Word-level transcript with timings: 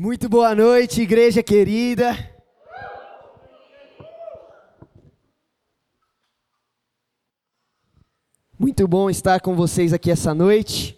Muito 0.00 0.28
boa 0.28 0.54
noite, 0.54 1.00
igreja 1.02 1.42
querida. 1.42 2.16
Muito 8.56 8.86
bom 8.86 9.10
estar 9.10 9.40
com 9.40 9.56
vocês 9.56 9.92
aqui 9.92 10.08
essa 10.08 10.32
noite. 10.32 10.96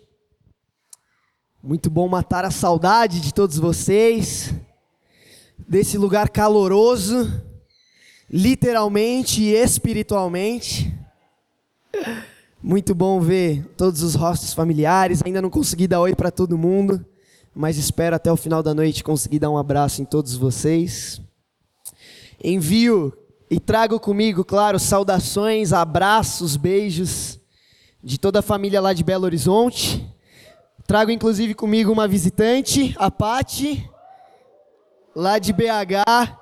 Muito 1.63 1.89
bom 1.89 2.09
matar 2.09 2.45
a 2.45 2.51
saudade 2.51 3.21
de 3.21 3.33
todos 3.33 3.57
vocês, 3.57 4.53
desse 5.67 5.97
lugar 5.97 6.29
caloroso, 6.29 7.43
literalmente 8.29 9.41
e 9.41 9.55
espiritualmente. 9.55 10.95
Muito 12.63 12.95
bom 12.95 13.19
ver 13.19 13.65
todos 13.79 14.03
os 14.03 14.15
rostos 14.15 14.53
familiares. 14.53 15.23
Ainda 15.25 15.41
não 15.41 15.49
consegui 15.49 15.89
dar 15.89 16.03
oi 16.03 16.15
para 16.15 16.31
todo 16.31 16.59
mundo 16.59 17.03
mas 17.55 17.77
espero 17.77 18.17
até 18.17 18.31
o 18.31 18.37
final 18.37 18.63
da 18.63 18.73
noite 18.73 19.03
conseguir 19.03 19.39
dar 19.39 19.51
um 19.51 19.59
abraço 19.59 20.01
em 20.01 20.05
todos 20.05 20.37
vocês. 20.37 21.21
Envio 22.43 23.13
e 23.51 23.59
trago 23.59 23.99
comigo, 23.99 24.45
claro, 24.45 24.79
saudações, 24.79 25.73
abraços, 25.73 26.57
beijos 26.57 27.39
de 28.03 28.19
toda 28.19 28.39
a 28.39 28.43
família 28.43 28.81
lá 28.81 28.93
de 28.93 29.03
Belo 29.03 29.25
Horizonte. 29.25 30.07
Trago 30.87 31.11
inclusive 31.11 31.55
comigo 31.55 31.93
uma 31.93 32.09
visitante, 32.09 32.95
a 32.99 33.11
Pati, 33.11 33.89
lá 35.15 35.39
de 35.39 35.53
BH, 35.53 36.37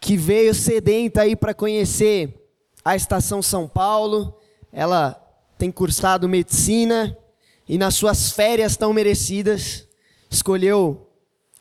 que 0.00 0.16
veio 0.16 0.54
sedenta 0.54 1.22
aí 1.22 1.36
para 1.36 1.52
conhecer 1.52 2.48
a 2.84 2.94
Estação 2.94 3.42
São 3.42 3.68
Paulo. 3.68 4.38
Ela 4.72 5.20
tem 5.58 5.70
cursado 5.70 6.28
medicina 6.28 7.16
e 7.68 7.76
nas 7.76 7.94
suas 7.94 8.30
férias 8.30 8.76
tão 8.76 8.92
merecidas 8.92 9.85
escolheu 10.30 11.08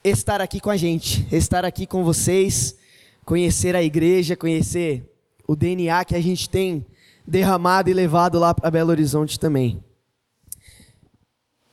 estar 0.03 0.41
aqui 0.41 0.59
com 0.59 0.69
a 0.69 0.77
gente, 0.77 1.27
estar 1.31 1.65
aqui 1.65 1.85
com 1.87 2.03
vocês, 2.03 2.75
conhecer 3.23 3.75
a 3.75 3.83
igreja, 3.83 4.35
conhecer 4.35 5.03
o 5.47 5.55
DNA 5.55 6.05
que 6.05 6.15
a 6.15 6.21
gente 6.21 6.49
tem 6.49 6.85
derramado 7.25 7.89
e 7.89 7.93
levado 7.93 8.37
lá 8.37 8.53
para 8.53 8.69
Belo 8.69 8.91
Horizonte 8.91 9.39
também. 9.39 9.83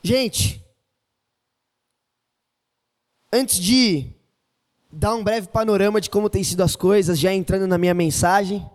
Gente, 0.03 0.65
antes 3.33 3.59
de 3.59 4.11
dar 4.91 5.15
um 5.15 5.23
breve 5.23 5.49
panorama 5.49 6.01
de 6.01 6.11
como 6.11 6.29
tem 6.29 6.43
sido 6.43 6.62
as 6.62 6.75
coisas, 6.75 7.19
já 7.19 7.33
entrando 7.33 7.67
na 7.67 7.79
minha 7.79 7.95
mensagem, 7.95 8.69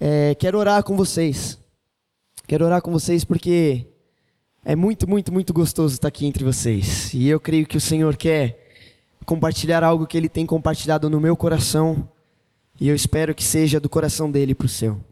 é, 0.00 0.34
quero 0.34 0.58
orar 0.58 0.82
com 0.84 0.96
vocês. 0.96 1.58
Quero 2.46 2.64
orar 2.64 2.80
com 2.80 2.92
vocês 2.92 3.24
porque 3.24 3.86
é 4.64 4.74
muito, 4.76 5.08
muito, 5.08 5.32
muito 5.32 5.52
gostoso 5.52 5.94
estar 5.94 6.08
aqui 6.08 6.26
entre 6.26 6.44
vocês. 6.44 7.12
E 7.14 7.28
eu 7.28 7.40
creio 7.40 7.66
que 7.66 7.76
o 7.76 7.80
Senhor 7.80 8.16
quer 8.16 8.68
compartilhar 9.24 9.84
algo 9.84 10.06
que 10.06 10.16
Ele 10.16 10.28
tem 10.28 10.44
compartilhado 10.44 11.08
no 11.08 11.20
meu 11.20 11.36
coração. 11.36 12.08
E 12.80 12.88
eu 12.88 12.94
espero 12.94 13.34
que 13.34 13.44
seja 13.44 13.80
do 13.80 13.88
coração 13.88 14.30
dele 14.30 14.54
para 14.54 14.66
o 14.66 14.68
seu. 14.68 15.02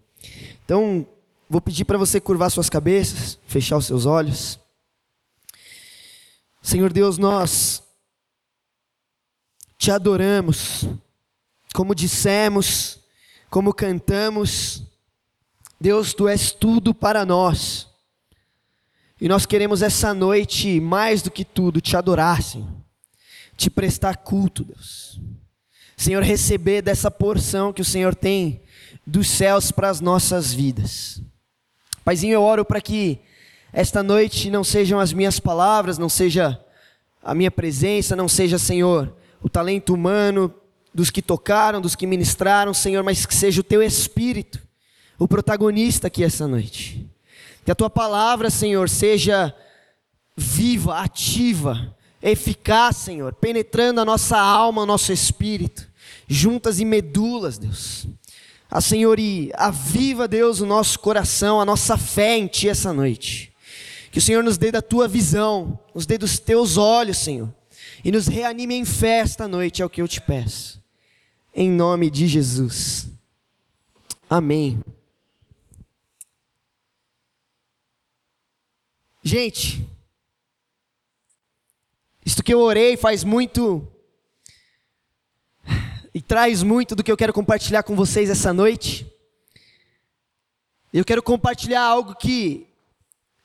Então, 0.64 1.06
vou 1.48 1.60
pedir 1.60 1.84
para 1.84 1.98
você 1.98 2.20
curvar 2.20 2.50
suas 2.50 2.68
cabeças, 2.68 3.38
fechar 3.46 3.76
os 3.76 3.86
seus 3.86 4.04
olhos. 4.06 4.58
Senhor 6.60 6.92
Deus, 6.92 7.16
nós 7.16 7.82
te 9.78 9.90
adoramos, 9.90 10.84
como 11.72 11.94
dissemos, 11.94 12.98
como 13.48 13.72
cantamos. 13.72 14.82
Deus, 15.80 16.12
tu 16.12 16.26
és 16.26 16.50
tudo 16.50 16.92
para 16.92 17.24
nós. 17.24 17.88
E 19.20 19.28
nós 19.28 19.46
queremos 19.46 19.82
essa 19.82 20.12
noite, 20.12 20.80
mais 20.80 21.22
do 21.22 21.30
que 21.30 21.44
tudo, 21.44 21.80
te 21.80 21.96
adorar, 21.96 22.42
Senhor. 22.42 22.68
Te 23.56 23.70
prestar 23.70 24.18
culto, 24.18 24.64
Deus. 24.64 25.20
Senhor, 25.96 26.22
receber 26.22 26.82
dessa 26.82 27.10
porção 27.10 27.72
que 27.72 27.80
o 27.80 27.84
Senhor 27.84 28.14
tem 28.14 28.60
dos 29.06 29.28
céus 29.28 29.72
para 29.72 29.88
as 29.88 30.00
nossas 30.00 30.52
vidas. 30.52 31.22
Paizinho, 32.04 32.34
eu 32.34 32.42
oro 32.42 32.64
para 32.64 32.80
que 32.80 33.18
esta 33.72 34.02
noite 34.02 34.50
não 34.50 34.62
sejam 34.62 35.00
as 35.00 35.12
minhas 35.12 35.40
palavras, 35.40 35.96
não 35.96 36.08
seja 36.08 36.62
a 37.22 37.34
minha 37.34 37.50
presença, 37.50 38.14
não 38.14 38.28
seja, 38.28 38.58
Senhor, 38.58 39.16
o 39.42 39.48
talento 39.48 39.94
humano 39.94 40.52
dos 40.94 41.10
que 41.10 41.22
tocaram, 41.22 41.80
dos 41.80 41.96
que 41.96 42.06
ministraram, 42.06 42.74
Senhor, 42.74 43.02
mas 43.02 43.24
que 43.24 43.34
seja 43.34 43.60
o 43.60 43.64
teu 43.64 43.82
espírito 43.82 44.66
o 45.18 45.26
protagonista 45.26 46.08
aqui 46.08 46.22
essa 46.22 46.46
noite. 46.46 47.05
Que 47.66 47.72
a 47.72 47.74
tua 47.74 47.90
palavra, 47.90 48.48
Senhor, 48.48 48.88
seja 48.88 49.52
viva, 50.36 51.00
ativa, 51.00 51.92
eficaz, 52.22 52.94
Senhor, 52.94 53.34
penetrando 53.34 54.00
a 54.00 54.04
nossa 54.04 54.38
alma, 54.38 54.82
o 54.82 54.86
nosso 54.86 55.12
espírito, 55.12 55.84
juntas 56.28 56.78
e 56.78 56.84
medulas, 56.84 57.58
Deus. 57.58 58.06
A 58.70 58.80
Senhor, 58.80 59.18
e 59.18 59.50
aviva, 59.56 60.28
Deus, 60.28 60.60
o 60.60 60.66
nosso 60.66 61.00
coração, 61.00 61.60
a 61.60 61.64
nossa 61.64 61.98
fé 61.98 62.38
em 62.38 62.46
Ti 62.46 62.68
essa 62.68 62.92
noite. 62.92 63.52
Que 64.12 64.20
o 64.20 64.22
Senhor 64.22 64.44
nos 64.44 64.56
dê 64.56 64.70
da 64.70 64.80
Tua 64.80 65.08
visão, 65.08 65.76
nos 65.92 66.06
dê 66.06 66.16
dos 66.16 66.38
Teus 66.38 66.76
olhos, 66.76 67.18
Senhor, 67.18 67.52
e 68.04 68.12
nos 68.12 68.28
reanime 68.28 68.76
em 68.76 68.84
fé 68.84 69.18
esta 69.18 69.48
noite, 69.48 69.82
é 69.82 69.84
o 69.84 69.90
que 69.90 70.00
eu 70.00 70.06
te 70.06 70.20
peço. 70.20 70.80
Em 71.52 71.68
nome 71.68 72.10
de 72.10 72.28
Jesus. 72.28 73.08
Amém. 74.30 74.78
Gente, 79.28 79.84
isto 82.24 82.44
que 82.44 82.54
eu 82.54 82.60
orei 82.60 82.96
faz 82.96 83.24
muito 83.24 83.84
e 86.14 86.22
traz 86.22 86.62
muito 86.62 86.94
do 86.94 87.02
que 87.02 87.10
eu 87.10 87.16
quero 87.16 87.32
compartilhar 87.32 87.82
com 87.82 87.96
vocês 87.96 88.30
essa 88.30 88.52
noite. 88.52 89.04
Eu 90.92 91.04
quero 91.04 91.24
compartilhar 91.24 91.82
algo 91.82 92.14
que 92.14 92.68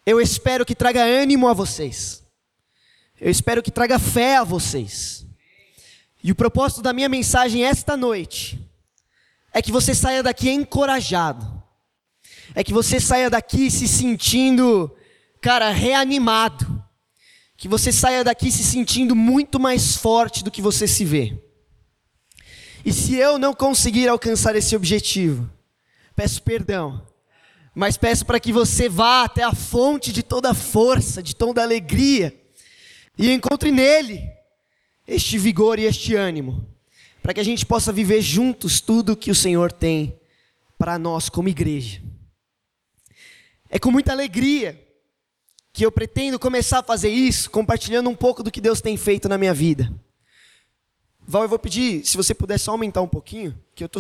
eu 0.06 0.22
espero 0.22 0.68
que 0.68 0.76
traga 0.76 1.02
ânimo 1.02 1.48
a 1.48 1.54
vocês. 1.54 2.24
Eu 3.20 3.32
espero 3.32 3.64
que 3.64 3.72
traga 3.72 3.98
fé 3.98 4.38
a 4.38 4.44
vocês. 4.44 5.26
E 6.24 6.32
o 6.32 6.36
propósito 6.36 6.84
da 6.84 6.94
minha 6.94 7.10
mensagem 7.10 7.66
esta 7.66 7.98
noite 7.98 8.64
é 9.52 9.64
que 9.64 9.72
você 9.72 9.96
saia 9.96 10.22
daqui 10.22 10.48
encorajado. 10.48 11.64
É 12.54 12.64
que 12.64 12.72
você 12.72 13.00
saia 13.00 13.32
daqui 13.32 13.72
se 13.72 13.88
sentindo 13.88 14.96
cara, 15.42 15.72
reanimado. 15.72 16.82
Que 17.58 17.68
você 17.68 17.92
saia 17.92 18.24
daqui 18.24 18.52
se 18.52 18.64
sentindo 18.64 19.16
muito 19.16 19.60
mais 19.60 19.96
forte 19.96 20.44
do 20.44 20.50
que 20.50 20.62
você 20.62 20.88
se 20.88 21.04
vê. 21.04 21.38
E 22.84 22.92
se 22.92 23.16
eu 23.16 23.38
não 23.38 23.54
conseguir 23.54 24.08
alcançar 24.08 24.56
esse 24.56 24.76
objetivo, 24.76 25.48
peço 26.16 26.42
perdão, 26.42 27.06
mas 27.76 27.98
peço 27.98 28.26
para 28.26 28.40
que 28.40 28.52
você 28.52 28.90
vá 28.90 29.24
até 29.24 29.44
a 29.44 29.54
fonte 29.54 30.12
de 30.12 30.24
toda 30.24 30.54
força, 30.54 31.22
de 31.22 31.36
toda 31.36 31.62
alegria, 31.62 32.36
e 33.18 33.32
encontre 33.32 33.72
nele 33.72 34.28
este 35.08 35.38
vigor 35.38 35.78
e 35.78 35.84
este 35.84 36.16
ânimo, 36.16 36.68
para 37.22 37.34
que 37.34 37.40
a 37.40 37.46
gente 37.46 37.64
possa 37.66 37.94
viver 37.94 38.22
juntos 38.22 38.82
tudo 38.82 39.16
que 39.16 39.30
o 39.30 39.36
Senhor 39.36 39.72
tem 39.72 40.20
para 40.80 40.98
nós 40.98 41.30
como 41.30 41.50
igreja. 41.50 42.02
É 43.70 43.78
com 43.78 43.92
muita 43.92 44.12
alegria 44.12 44.91
que 45.74 45.86
eu 45.86 45.92
pretendo 45.92 46.38
começar 46.38 46.80
a 46.80 46.84
fazer 46.84 47.10
isso 47.10 47.50
compartilhando 47.50 48.10
um 48.10 48.16
pouco 48.16 48.44
do 48.44 48.52
que 48.52 48.60
Deus 48.60 48.82
tem 48.82 48.98
feito 48.98 49.30
na 49.30 49.38
minha 49.38 49.54
vida. 49.54 49.92
Val, 51.26 51.44
eu 51.44 51.50
vou 51.50 51.60
pedir, 51.60 52.06
se 52.06 52.18
você 52.18 52.34
puder 52.34 52.58
só 52.58 52.72
aumentar 52.72 53.02
um 53.02 53.08
pouquinho, 53.08 53.58
que 53.74 53.84
eu 53.84 53.90
tô, 53.90 54.00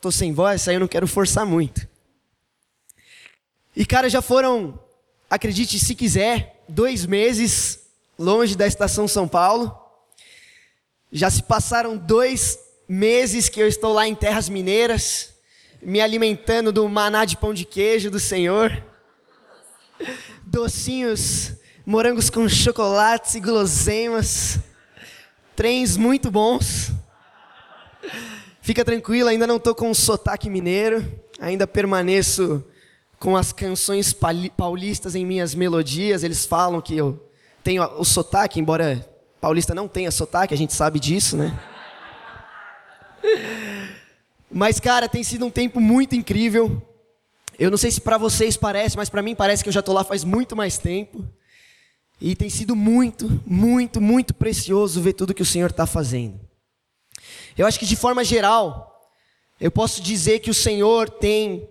tô 0.00 0.10
sem 0.10 0.32
voz, 0.32 0.66
aí 0.66 0.76
eu 0.76 0.80
não 0.80 0.88
quero 0.88 1.06
forçar 1.06 1.44
muito. 1.44 1.86
E 3.76 3.84
cara, 3.84 4.08
já 4.08 4.22
foram, 4.22 4.78
acredite 5.28 5.78
se 5.78 5.94
quiser, 5.94 6.64
dois 6.68 7.04
meses 7.04 7.80
longe 8.18 8.56
da 8.56 8.66
estação 8.66 9.06
São 9.06 9.28
Paulo. 9.28 9.76
Já 11.12 11.28
se 11.28 11.42
passaram 11.42 11.96
dois 11.96 12.58
meses 12.88 13.48
que 13.48 13.60
eu 13.60 13.68
estou 13.68 13.92
lá 13.92 14.06
em 14.06 14.14
terras 14.14 14.48
mineiras, 14.48 15.34
me 15.82 16.00
alimentando 16.00 16.72
do 16.72 16.88
maná 16.88 17.24
de 17.24 17.36
pão 17.36 17.52
de 17.52 17.64
queijo 17.64 18.10
do 18.10 18.20
Senhor 18.20 18.84
docinhos, 20.50 21.52
morangos 21.86 22.28
com 22.28 22.48
chocolates 22.48 23.36
e 23.36 23.40
guloseimas, 23.40 24.58
trens 25.54 25.96
muito 25.96 26.28
bons. 26.28 26.90
Fica 28.60 28.84
tranquilo, 28.84 29.28
ainda 29.28 29.46
não 29.46 29.56
estou 29.56 29.74
com 29.76 29.94
sotaque 29.94 30.50
mineiro, 30.50 31.08
ainda 31.40 31.68
permaneço 31.68 32.64
com 33.16 33.36
as 33.36 33.52
canções 33.52 34.12
paulistas 34.56 35.14
em 35.14 35.24
minhas 35.24 35.54
melodias. 35.54 36.24
Eles 36.24 36.44
falam 36.44 36.80
que 36.80 36.96
eu 36.96 37.30
tenho 37.62 37.84
o 37.96 38.04
sotaque, 38.04 38.58
embora 38.58 39.08
paulista 39.40 39.72
não 39.72 39.86
tenha 39.86 40.10
sotaque, 40.10 40.52
a 40.52 40.56
gente 40.56 40.74
sabe 40.74 40.98
disso, 40.98 41.36
né? 41.36 41.56
Mas, 44.50 44.80
cara, 44.80 45.08
tem 45.08 45.22
sido 45.22 45.46
um 45.46 45.50
tempo 45.50 45.80
muito 45.80 46.16
incrível. 46.16 46.82
Eu 47.60 47.70
não 47.70 47.76
sei 47.76 47.90
se 47.90 48.00
para 48.00 48.16
vocês 48.16 48.56
parece, 48.56 48.96
mas 48.96 49.10
para 49.10 49.20
mim 49.20 49.34
parece 49.34 49.62
que 49.62 49.68
eu 49.68 49.72
já 49.72 49.80
estou 49.80 49.94
lá 49.94 50.02
faz 50.02 50.24
muito 50.24 50.56
mais 50.56 50.78
tempo. 50.78 51.22
E 52.18 52.34
tem 52.34 52.48
sido 52.48 52.74
muito, 52.74 53.42
muito, 53.46 54.00
muito 54.00 54.32
precioso 54.32 55.02
ver 55.02 55.12
tudo 55.12 55.34
que 55.34 55.42
o 55.42 55.46
Senhor 55.46 55.68
está 55.68 55.84
fazendo. 55.84 56.40
Eu 57.58 57.66
acho 57.66 57.78
que 57.78 57.84
de 57.84 57.96
forma 57.96 58.24
geral, 58.24 59.12
eu 59.60 59.70
posso 59.70 60.00
dizer 60.00 60.38
que 60.38 60.48
o 60.48 60.54
Senhor 60.54 61.10
tem 61.10 61.68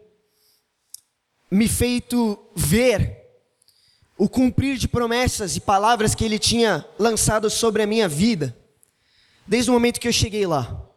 me 1.49 1.67
feito 1.67 2.37
ver 2.55 3.17
o 4.15 4.29
cumprir 4.29 4.77
de 4.77 4.87
promessas 4.87 5.55
e 5.55 5.59
palavras 5.59 6.13
que 6.13 6.23
Ele 6.23 6.37
tinha 6.37 6.85
lançado 6.99 7.49
sobre 7.49 7.81
a 7.81 7.87
minha 7.87 8.07
vida, 8.07 8.55
desde 9.47 9.71
o 9.71 9.73
momento 9.73 9.99
que 9.99 10.07
eu 10.07 10.13
cheguei 10.13 10.45
lá. 10.45 10.87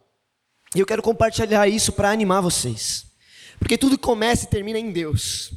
E 0.75 0.79
eu 0.79 0.85
quero 0.85 1.01
compartilhar 1.01 1.67
isso 1.67 1.93
para 1.93 2.11
animar 2.11 2.41
vocês, 2.41 3.07
porque 3.63 3.77
tudo 3.77 3.97
começa 3.97 4.43
e 4.43 4.47
termina 4.47 4.77
em 4.77 4.91
Deus, 4.91 5.53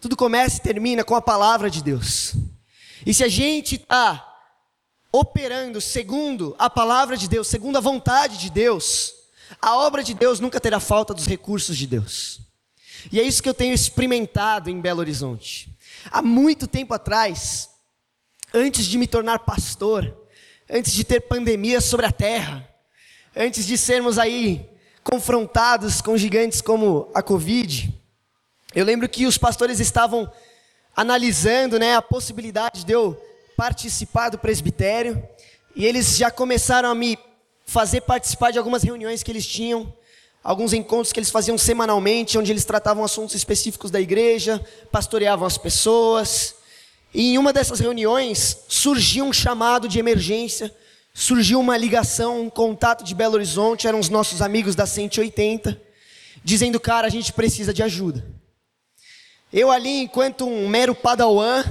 tudo 0.00 0.16
começa 0.16 0.56
e 0.56 0.60
termina 0.60 1.04
com 1.04 1.14
a 1.14 1.22
palavra 1.22 1.70
de 1.70 1.80
Deus. 1.80 2.34
E 3.06 3.14
se 3.14 3.22
a 3.22 3.28
gente 3.28 3.76
está 3.76 4.36
operando 5.12 5.80
segundo 5.80 6.56
a 6.58 6.68
palavra 6.68 7.16
de 7.16 7.28
Deus, 7.28 7.46
segundo 7.46 7.78
a 7.78 7.80
vontade 7.80 8.36
de 8.38 8.50
Deus, 8.50 9.14
a 9.62 9.76
obra 9.76 10.02
de 10.02 10.12
Deus 10.12 10.40
nunca 10.40 10.58
terá 10.58 10.80
falta 10.80 11.14
dos 11.14 11.24
recursos 11.24 11.78
de 11.78 11.86
Deus. 11.86 12.40
E 13.12 13.20
é 13.20 13.22
isso 13.22 13.40
que 13.40 13.48
eu 13.48 13.54
tenho 13.54 13.72
experimentado 13.72 14.68
em 14.68 14.80
Belo 14.80 14.98
Horizonte. 14.98 15.72
Há 16.10 16.20
muito 16.22 16.66
tempo 16.66 16.94
atrás, 16.94 17.70
antes 18.52 18.86
de 18.86 18.98
me 18.98 19.06
tornar 19.06 19.38
pastor, 19.38 20.12
antes 20.68 20.92
de 20.92 21.04
ter 21.04 21.20
pandemia 21.20 21.80
sobre 21.80 22.06
a 22.06 22.10
terra, 22.10 22.68
antes 23.36 23.64
de 23.64 23.78
sermos 23.78 24.18
aí 24.18 24.68
confrontados 25.06 26.00
com 26.00 26.16
gigantes 26.16 26.60
como 26.60 27.08
a 27.14 27.22
Covid, 27.22 27.94
eu 28.74 28.84
lembro 28.84 29.08
que 29.08 29.24
os 29.24 29.38
pastores 29.38 29.78
estavam 29.78 30.28
analisando 30.96 31.78
né, 31.78 31.94
a 31.94 32.02
possibilidade 32.02 32.84
de 32.84 32.92
eu 32.92 33.16
participar 33.56 34.30
do 34.30 34.38
presbitério, 34.38 35.22
e 35.76 35.86
eles 35.86 36.16
já 36.16 36.28
começaram 36.28 36.90
a 36.90 36.94
me 36.94 37.16
fazer 37.64 38.00
participar 38.00 38.50
de 38.50 38.58
algumas 38.58 38.82
reuniões 38.82 39.22
que 39.22 39.30
eles 39.30 39.46
tinham, 39.46 39.94
alguns 40.42 40.72
encontros 40.72 41.12
que 41.12 41.20
eles 41.20 41.30
faziam 41.30 41.56
semanalmente, 41.56 42.36
onde 42.36 42.50
eles 42.50 42.64
tratavam 42.64 43.04
assuntos 43.04 43.36
específicos 43.36 43.92
da 43.92 44.00
igreja, 44.00 44.60
pastoreavam 44.90 45.46
as 45.46 45.56
pessoas. 45.56 46.56
E 47.14 47.34
em 47.34 47.38
uma 47.38 47.52
dessas 47.52 47.78
reuniões 47.78 48.58
surgiu 48.66 49.24
um 49.24 49.32
chamado 49.32 49.88
de 49.88 50.00
emergência, 50.00 50.74
surgiu 51.18 51.58
uma 51.58 51.78
ligação, 51.78 52.42
um 52.42 52.50
contato 52.50 53.02
de 53.02 53.14
Belo 53.14 53.36
Horizonte, 53.36 53.88
eram 53.88 53.98
os 53.98 54.10
nossos 54.10 54.42
amigos 54.42 54.74
da 54.74 54.84
180, 54.84 55.80
dizendo: 56.44 56.78
"Cara, 56.78 57.06
a 57.06 57.10
gente 57.10 57.32
precisa 57.32 57.72
de 57.72 57.82
ajuda". 57.82 58.22
Eu 59.50 59.70
ali, 59.70 60.02
enquanto 60.02 60.46
um 60.46 60.68
mero 60.68 60.94
padawan, 60.94 61.64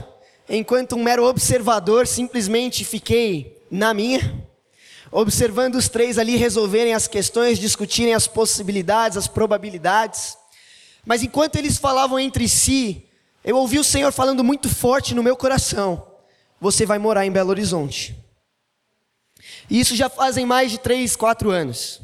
enquanto 0.50 0.96
um 0.96 1.04
mero 1.04 1.24
observador, 1.26 2.08
simplesmente 2.08 2.84
fiquei 2.84 3.62
na 3.70 3.94
minha 3.94 4.44
observando 5.12 5.76
os 5.76 5.88
três 5.88 6.18
ali 6.18 6.36
resolverem 6.36 6.94
as 6.94 7.08
questões, 7.08 7.60
discutirem 7.60 8.14
as 8.14 8.28
possibilidades, 8.28 9.18
as 9.18 9.28
probabilidades. 9.28 10.36
Mas 11.06 11.22
enquanto 11.24 11.56
eles 11.56 11.78
falavam 11.78 12.20
entre 12.20 12.50
si, 12.50 13.06
eu 13.44 13.56
ouvi 13.56 13.78
o 13.78 13.84
Senhor 13.84 14.12
falando 14.12 14.44
muito 14.44 14.68
forte 14.68 15.14
no 15.14 15.22
meu 15.22 15.38
coração: 15.38 16.06
Você 16.60 16.84
vai 16.84 16.98
morar 16.98 17.28
em 17.28 17.32
Belo 17.32 17.52
Horizonte. 17.52 18.25
E 19.70 19.80
isso 19.80 19.96
já 19.96 20.10
fazem 20.10 20.46
mais 20.46 20.72
de 20.72 20.78
três, 20.78 21.16
quatro 21.16 21.50
anos. 21.50 22.02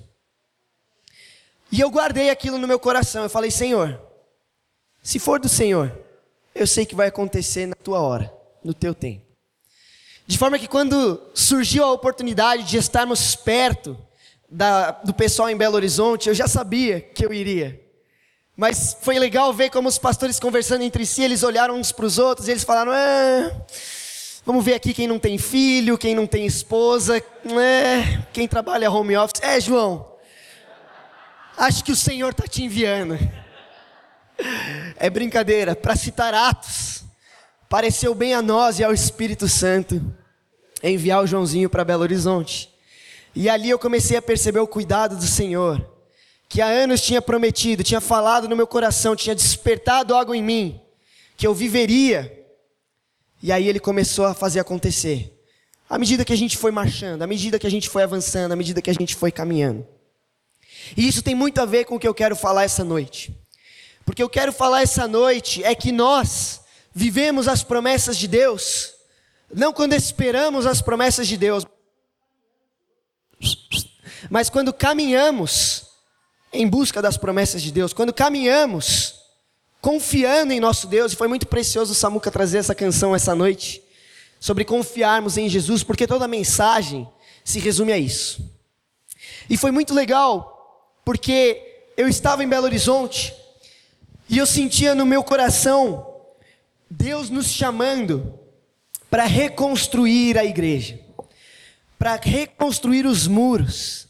E 1.71 1.79
eu 1.79 1.89
guardei 1.89 2.29
aquilo 2.29 2.57
no 2.57 2.67
meu 2.67 2.79
coração. 2.79 3.23
Eu 3.23 3.29
falei: 3.29 3.49
Senhor, 3.49 3.99
se 5.01 5.19
for 5.19 5.39
do 5.39 5.47
Senhor, 5.47 5.97
eu 6.53 6.67
sei 6.67 6.85
que 6.85 6.95
vai 6.95 7.07
acontecer 7.07 7.65
na 7.65 7.75
tua 7.75 8.01
hora, 8.01 8.31
no 8.63 8.73
teu 8.73 8.93
tempo. 8.93 9.25
De 10.27 10.37
forma 10.37 10.59
que 10.59 10.67
quando 10.67 11.21
surgiu 11.33 11.83
a 11.83 11.91
oportunidade 11.91 12.63
de 12.63 12.77
estarmos 12.77 13.35
perto 13.35 13.97
da, 14.49 14.91
do 14.91 15.13
pessoal 15.13 15.49
em 15.49 15.57
Belo 15.57 15.75
Horizonte, 15.75 16.29
eu 16.29 16.35
já 16.35 16.47
sabia 16.47 16.99
que 17.01 17.25
eu 17.25 17.33
iria. 17.33 17.81
Mas 18.55 18.95
foi 19.01 19.17
legal 19.17 19.53
ver 19.53 19.69
como 19.69 19.87
os 19.87 19.97
pastores 19.97 20.39
conversando 20.39 20.83
entre 20.83 21.05
si, 21.05 21.23
eles 21.23 21.41
olharam 21.41 21.75
uns 21.75 21.91
para 21.91 22.05
os 22.05 22.19
outros 22.19 22.47
e 22.47 22.51
eles 22.51 22.63
falaram: 22.63 22.91
ah, 22.91 23.65
vamos 24.45 24.63
ver 24.63 24.75
aqui 24.75 24.93
quem 24.93 25.07
não 25.07 25.19
tem 25.19 25.37
filho, 25.37 25.97
quem 25.97 26.15
não 26.15 26.27
tem 26.27 26.45
esposa, 26.45 27.17
é, 27.17 28.21
quem 28.33 28.47
trabalha 28.47 28.91
home 28.91 29.15
office. 29.17 29.41
É, 29.41 29.59
João, 29.59 30.11
acho 31.57 31.83
que 31.83 31.91
o 31.91 31.95
Senhor 31.95 32.31
está 32.31 32.47
te 32.47 32.63
enviando. 32.63 33.17
É 34.97 35.09
brincadeira, 35.09 35.75
para 35.75 35.95
citar 35.95 36.33
Atos, 36.33 37.03
pareceu 37.69 38.15
bem 38.15 38.33
a 38.33 38.41
nós 38.41 38.79
e 38.79 38.83
ao 38.83 38.93
Espírito 38.93 39.47
Santo 39.47 40.01
enviar 40.83 41.23
o 41.23 41.27
Joãozinho 41.27 41.69
para 41.69 41.85
Belo 41.85 42.01
Horizonte. 42.01 42.69
E 43.35 43.49
ali 43.49 43.69
eu 43.69 43.79
comecei 43.79 44.17
a 44.17 44.21
perceber 44.21 44.59
o 44.59 44.67
cuidado 44.67 45.15
do 45.15 45.25
Senhor, 45.25 45.87
que 46.49 46.61
há 46.61 46.65
anos 46.65 47.01
tinha 47.01 47.21
prometido, 47.21 47.83
tinha 47.83 48.01
falado 48.01 48.49
no 48.49 48.55
meu 48.55 48.67
coração, 48.67 49.15
tinha 49.15 49.35
despertado 49.35 50.13
algo 50.13 50.35
em 50.35 50.43
mim, 50.43 50.81
que 51.37 51.47
eu 51.47 51.53
viveria. 51.53 52.40
E 53.41 53.51
aí 53.51 53.67
ele 53.67 53.79
começou 53.79 54.25
a 54.25 54.33
fazer 54.33 54.59
acontecer. 54.59 55.37
À 55.89 55.97
medida 55.97 56.23
que 56.23 56.33
a 56.33 56.37
gente 56.37 56.57
foi 56.57 56.71
marchando, 56.71 57.21
à 57.21 57.27
medida 57.27 57.59
que 57.59 57.67
a 57.67 57.71
gente 57.71 57.89
foi 57.89 58.03
avançando, 58.03 58.51
à 58.51 58.55
medida 58.55 58.81
que 58.81 58.89
a 58.89 58.93
gente 58.93 59.15
foi 59.15 59.31
caminhando. 59.31 59.85
E 60.95 61.07
isso 61.07 61.21
tem 61.21 61.35
muito 61.35 61.59
a 61.59 61.65
ver 61.65 61.85
com 61.85 61.95
o 61.95 61.99
que 61.99 62.07
eu 62.07 62.13
quero 62.13 62.35
falar 62.35 62.63
essa 62.63 62.83
noite. 62.83 63.35
Porque 64.05 64.23
eu 64.23 64.29
quero 64.29 64.53
falar 64.53 64.81
essa 64.81 65.07
noite 65.07 65.63
é 65.63 65.75
que 65.75 65.91
nós 65.91 66.61
vivemos 66.93 67.47
as 67.47 67.63
promessas 67.63 68.17
de 68.17 68.27
Deus 68.27 68.93
não 69.53 69.73
quando 69.73 69.93
esperamos 69.93 70.65
as 70.65 70.81
promessas 70.81 71.27
de 71.27 71.37
Deus, 71.37 71.65
mas 74.29 74.49
quando 74.49 74.71
caminhamos 74.71 75.87
em 76.53 76.67
busca 76.67 77.01
das 77.01 77.17
promessas 77.17 77.61
de 77.61 77.71
Deus, 77.71 77.93
quando 77.93 78.13
caminhamos 78.13 79.20
confiando 79.81 80.53
em 80.53 80.59
nosso 80.59 80.87
Deus, 80.87 81.11
e 81.11 81.15
foi 81.15 81.27
muito 81.27 81.47
precioso 81.47 81.91
o 81.91 81.95
Samuca 81.95 82.29
trazer 82.29 82.59
essa 82.59 82.75
canção 82.75 83.15
essa 83.15 83.33
noite, 83.33 83.81
sobre 84.39 84.63
confiarmos 84.63 85.37
em 85.37 85.49
Jesus, 85.49 85.83
porque 85.83 86.07
toda 86.07 86.25
a 86.25 86.27
mensagem 86.27 87.07
se 87.43 87.59
resume 87.59 87.91
a 87.91 87.97
isso. 87.97 88.47
E 89.49 89.57
foi 89.57 89.71
muito 89.71 89.93
legal, 89.93 90.95
porque 91.03 91.89
eu 91.97 92.07
estava 92.07 92.43
em 92.43 92.47
Belo 92.47 92.65
Horizonte, 92.65 93.33
e 94.29 94.37
eu 94.37 94.45
sentia 94.45 94.95
no 94.95 95.05
meu 95.05 95.23
coração 95.23 96.07
Deus 96.89 97.29
nos 97.29 97.47
chamando 97.47 98.37
para 99.09 99.25
reconstruir 99.25 100.37
a 100.37 100.45
igreja, 100.45 100.99
para 101.97 102.15
reconstruir 102.15 103.05
os 103.05 103.27
muros. 103.27 104.07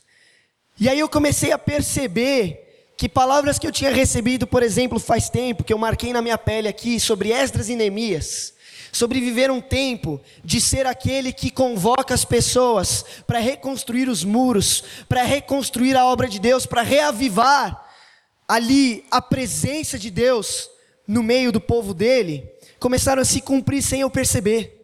E 0.80 0.90
aí 0.90 1.00
eu 1.00 1.10
comecei 1.10 1.52
a 1.52 1.58
perceber 1.58 2.61
que 3.02 3.10
palavras 3.10 3.58
que 3.58 3.66
eu 3.66 3.72
tinha 3.72 3.90
recebido, 3.90 4.46
por 4.46 4.62
exemplo, 4.62 5.00
faz 5.00 5.28
tempo, 5.28 5.64
que 5.64 5.74
eu 5.74 5.78
marquei 5.80 6.14
na 6.14 6.22
minha 6.22 6.38
pele 6.38 6.68
aqui, 6.68 7.00
sobre 7.00 7.32
Esdras 7.32 7.68
e 7.68 7.76
Neemias, 7.76 8.54
sobre 8.92 9.20
viver 9.20 9.50
um 9.50 9.60
tempo 9.60 10.22
de 10.46 10.62
ser 10.62 10.86
aquele 10.86 11.34
que 11.34 11.50
convoca 11.50 12.14
as 12.14 12.24
pessoas 12.24 13.04
para 13.26 13.40
reconstruir 13.40 14.08
os 14.08 14.24
muros, 14.24 14.84
para 15.10 15.24
reconstruir 15.24 15.98
a 15.98 16.06
obra 16.06 16.28
de 16.28 16.38
Deus, 16.38 16.68
para 16.68 16.84
reavivar 16.84 17.84
ali 18.48 19.04
a 19.10 19.20
presença 19.20 19.98
de 19.98 20.12
Deus 20.12 20.70
no 21.08 21.24
meio 21.24 21.52
do 21.52 21.60
povo 21.60 21.96
dele, 21.96 22.48
começaram 22.80 23.24
a 23.24 23.26
se 23.26 23.42
cumprir 23.42 23.82
sem 23.82 24.02
eu 24.02 24.12
perceber. 24.12 24.80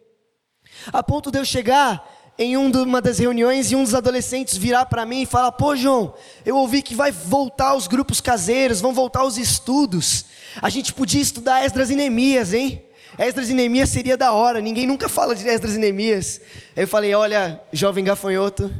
A 0.88 1.04
ponto 1.04 1.30
de 1.30 1.38
eu 1.38 1.44
chegar 1.44 2.17
em 2.38 2.56
uma 2.56 3.02
das 3.02 3.18
reuniões 3.18 3.72
e 3.72 3.76
um 3.76 3.82
dos 3.82 3.94
adolescentes 3.94 4.56
virar 4.56 4.86
para 4.86 5.04
mim 5.04 5.22
e 5.22 5.26
falar: 5.26 5.50
Pô, 5.50 5.74
João, 5.74 6.14
eu 6.46 6.56
ouvi 6.56 6.82
que 6.82 6.94
vai 6.94 7.10
voltar 7.10 7.74
os 7.74 7.88
grupos 7.88 8.20
caseiros, 8.20 8.80
vão 8.80 8.94
voltar 8.94 9.24
os 9.24 9.36
estudos. 9.36 10.26
A 10.62 10.70
gente 10.70 10.94
podia 10.94 11.20
estudar 11.20 11.64
Esdras 11.64 11.90
e 11.90 11.96
Neemias, 11.96 12.54
hein? 12.54 12.84
Esdras 13.18 13.50
e 13.50 13.54
Neemias 13.54 13.88
seria 13.88 14.16
da 14.16 14.32
hora, 14.32 14.60
ninguém 14.60 14.86
nunca 14.86 15.08
fala 15.08 15.34
de 15.34 15.48
Esdras 15.48 15.74
e 15.74 15.78
Neemias. 15.78 16.40
Aí 16.76 16.84
eu 16.84 16.88
falei: 16.88 17.12
Olha, 17.12 17.60
jovem 17.72 18.04
gafanhoto, 18.04 18.72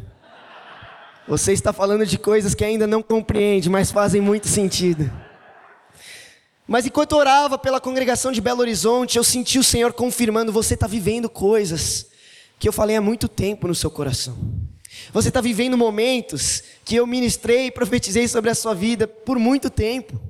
você 1.26 1.52
está 1.52 1.72
falando 1.72 2.06
de 2.06 2.16
coisas 2.16 2.54
que 2.54 2.64
ainda 2.64 2.86
não 2.86 3.02
compreende, 3.02 3.68
mas 3.68 3.90
fazem 3.90 4.20
muito 4.20 4.46
sentido. 4.46 5.10
Mas 6.64 6.86
enquanto 6.86 7.14
orava 7.14 7.58
pela 7.58 7.80
congregação 7.80 8.30
de 8.30 8.40
Belo 8.40 8.60
Horizonte, 8.60 9.18
eu 9.18 9.24
senti 9.24 9.58
o 9.58 9.64
Senhor 9.64 9.92
confirmando: 9.92 10.52
você 10.52 10.74
está 10.74 10.86
vivendo 10.86 11.28
coisas 11.28 12.06
que 12.58 12.68
eu 12.68 12.72
falei 12.72 12.96
há 12.96 13.00
muito 13.00 13.28
tempo 13.28 13.68
no 13.68 13.74
seu 13.74 13.90
coração. 13.90 14.36
Você 15.12 15.28
está 15.28 15.40
vivendo 15.40 15.76
momentos 15.76 16.62
que 16.84 16.96
eu 16.96 17.06
ministrei 17.06 17.66
e 17.66 17.70
profetizei 17.70 18.26
sobre 18.26 18.50
a 18.50 18.54
sua 18.54 18.74
vida 18.74 19.06
por 19.06 19.38
muito 19.38 19.70
tempo. 19.70 20.20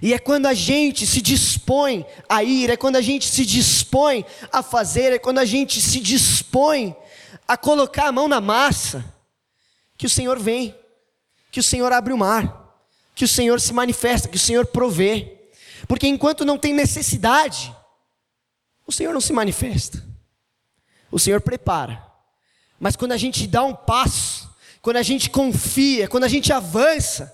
E 0.00 0.14
é 0.14 0.18
quando 0.18 0.46
a 0.46 0.54
gente 0.54 1.06
se 1.06 1.20
dispõe 1.20 2.04
a 2.28 2.42
ir, 2.42 2.70
é 2.70 2.76
quando 2.76 2.96
a 2.96 3.00
gente 3.00 3.28
se 3.28 3.44
dispõe 3.44 4.24
a 4.50 4.62
fazer, 4.62 5.12
é 5.12 5.18
quando 5.18 5.38
a 5.38 5.44
gente 5.44 5.80
se 5.80 6.00
dispõe 6.00 6.96
a 7.46 7.56
colocar 7.56 8.08
a 8.08 8.12
mão 8.12 8.26
na 8.26 8.40
massa, 8.40 9.04
que 9.98 10.06
o 10.06 10.10
Senhor 10.10 10.38
vem, 10.38 10.74
que 11.50 11.60
o 11.60 11.62
Senhor 11.62 11.92
abre 11.92 12.12
o 12.12 12.18
mar 12.18 12.62
que 13.14 13.24
o 13.24 13.28
Senhor 13.28 13.60
se 13.60 13.72
manifesta, 13.72 14.28
que 14.28 14.36
o 14.36 14.40
Senhor 14.40 14.66
provê. 14.66 15.50
Porque 15.86 16.06
enquanto 16.06 16.44
não 16.44 16.58
tem 16.58 16.72
necessidade, 16.72 17.74
o 18.86 18.92
Senhor 18.92 19.12
não 19.12 19.20
se 19.20 19.32
manifesta. 19.32 20.02
O 21.12 21.18
Senhor 21.18 21.40
prepara. 21.40 22.02
Mas 22.80 22.96
quando 22.96 23.12
a 23.12 23.16
gente 23.16 23.46
dá 23.46 23.62
um 23.62 23.74
passo, 23.74 24.50
quando 24.80 24.96
a 24.96 25.02
gente 25.02 25.30
confia, 25.30 26.08
quando 26.08 26.24
a 26.24 26.28
gente 26.28 26.52
avança, 26.52 27.32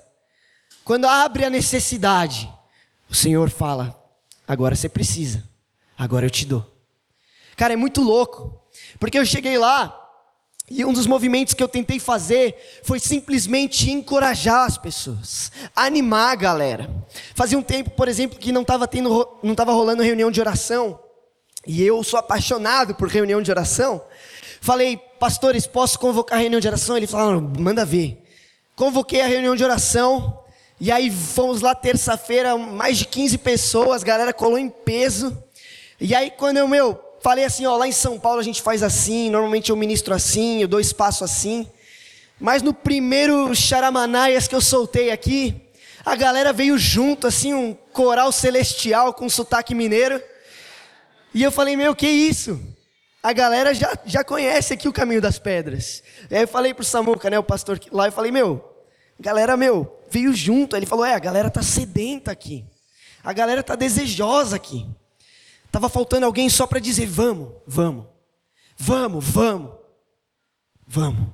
quando 0.84 1.06
abre 1.06 1.44
a 1.44 1.50
necessidade, 1.50 2.52
o 3.08 3.14
Senhor 3.14 3.48
fala: 3.48 3.98
agora 4.46 4.74
você 4.74 4.88
precisa, 4.88 5.48
agora 5.96 6.26
eu 6.26 6.30
te 6.30 6.44
dou. 6.44 6.70
Cara, 7.56 7.72
é 7.72 7.76
muito 7.76 8.02
louco, 8.02 8.60
porque 8.98 9.18
eu 9.18 9.24
cheguei 9.24 9.56
lá 9.56 9.94
e 10.70 10.84
um 10.84 10.92
dos 10.92 11.06
movimentos 11.06 11.54
que 11.54 11.62
eu 11.62 11.68
tentei 11.68 11.98
fazer 11.98 12.54
foi 12.82 13.00
simplesmente 13.00 13.90
encorajar 13.90 14.66
as 14.66 14.76
pessoas, 14.76 15.50
animar 15.74 16.32
a 16.32 16.36
galera. 16.36 16.90
Fazia 17.34 17.58
um 17.58 17.62
tempo, 17.62 17.90
por 17.90 18.06
exemplo, 18.06 18.38
que 18.38 18.52
não 18.52 18.62
estava 18.62 19.72
rolando 19.72 20.02
reunião 20.02 20.30
de 20.30 20.40
oração, 20.40 21.00
e 21.66 21.82
eu 21.84 22.02
sou 22.02 22.18
apaixonado 22.18 22.94
por 22.94 23.08
reunião 23.08 23.42
de 23.42 23.50
oração. 23.50 24.02
Falei, 24.60 24.96
pastores, 25.18 25.66
posso 25.66 25.98
convocar 25.98 26.38
a 26.38 26.40
reunião 26.40 26.60
de 26.60 26.68
oração? 26.68 26.96
Ele 26.96 27.06
falou, 27.06 27.40
manda 27.40 27.84
ver. 27.84 28.22
Convoquei 28.74 29.20
a 29.20 29.26
reunião 29.26 29.56
de 29.56 29.64
oração, 29.64 30.40
e 30.80 30.92
aí 30.92 31.10
fomos 31.10 31.60
lá 31.60 31.74
terça-feira, 31.74 32.56
mais 32.56 32.98
de 32.98 33.04
15 33.06 33.38
pessoas, 33.38 34.04
galera 34.04 34.32
colou 34.32 34.58
em 34.58 34.68
peso. 34.68 35.36
E 36.00 36.14
aí 36.14 36.30
quando 36.30 36.58
eu, 36.58 36.68
meu, 36.68 36.98
falei 37.20 37.44
assim, 37.44 37.66
ó, 37.66 37.76
lá 37.76 37.88
em 37.88 37.92
São 37.92 38.18
Paulo 38.18 38.38
a 38.38 38.44
gente 38.44 38.62
faz 38.62 38.82
assim, 38.82 39.30
normalmente 39.30 39.70
eu 39.70 39.76
ministro 39.76 40.14
assim, 40.14 40.62
eu 40.62 40.68
dou 40.68 40.78
espaço 40.78 41.24
assim. 41.24 41.68
Mas 42.38 42.62
no 42.62 42.72
primeiro 42.72 43.52
charamanaias 43.54 44.46
que 44.46 44.54
eu 44.54 44.60
soltei 44.60 45.10
aqui, 45.10 45.60
a 46.04 46.14
galera 46.14 46.52
veio 46.52 46.78
junto, 46.78 47.26
assim, 47.26 47.52
um 47.52 47.74
coral 47.92 48.30
celestial 48.30 49.12
com 49.12 49.28
sotaque 49.28 49.74
mineiro. 49.74 50.22
E 51.34 51.42
eu 51.42 51.52
falei, 51.52 51.76
meu, 51.76 51.94
que 51.94 52.08
isso? 52.08 52.60
A 53.22 53.32
galera 53.32 53.74
já, 53.74 53.98
já 54.06 54.24
conhece 54.24 54.74
aqui 54.74 54.88
o 54.88 54.92
caminho 54.92 55.20
das 55.20 55.38
pedras. 55.38 56.02
E 56.30 56.36
aí 56.36 56.42
eu 56.42 56.48
falei 56.48 56.72
pro 56.72 56.84
Samuca, 56.84 57.28
né, 57.28 57.38
o 57.38 57.42
pastor 57.42 57.80
lá, 57.92 58.06
eu 58.06 58.12
falei, 58.12 58.32
meu, 58.32 58.64
galera, 59.18 59.56
meu, 59.56 60.00
veio 60.10 60.32
junto. 60.32 60.74
Aí 60.74 60.80
ele 60.80 60.86
falou, 60.86 61.04
é, 61.04 61.14
a 61.14 61.18
galera 61.18 61.50
tá 61.50 61.62
sedenta 61.62 62.30
aqui. 62.30 62.64
A 63.22 63.32
galera 63.32 63.62
tá 63.62 63.74
desejosa 63.74 64.56
aqui. 64.56 64.86
Tava 65.70 65.88
faltando 65.88 66.26
alguém 66.26 66.48
só 66.48 66.66
para 66.66 66.80
dizer: 66.80 67.06
vamos, 67.06 67.52
vamos, 67.66 68.06
vamos, 68.76 69.24
vamos, 69.24 69.72
vamos. 70.86 71.28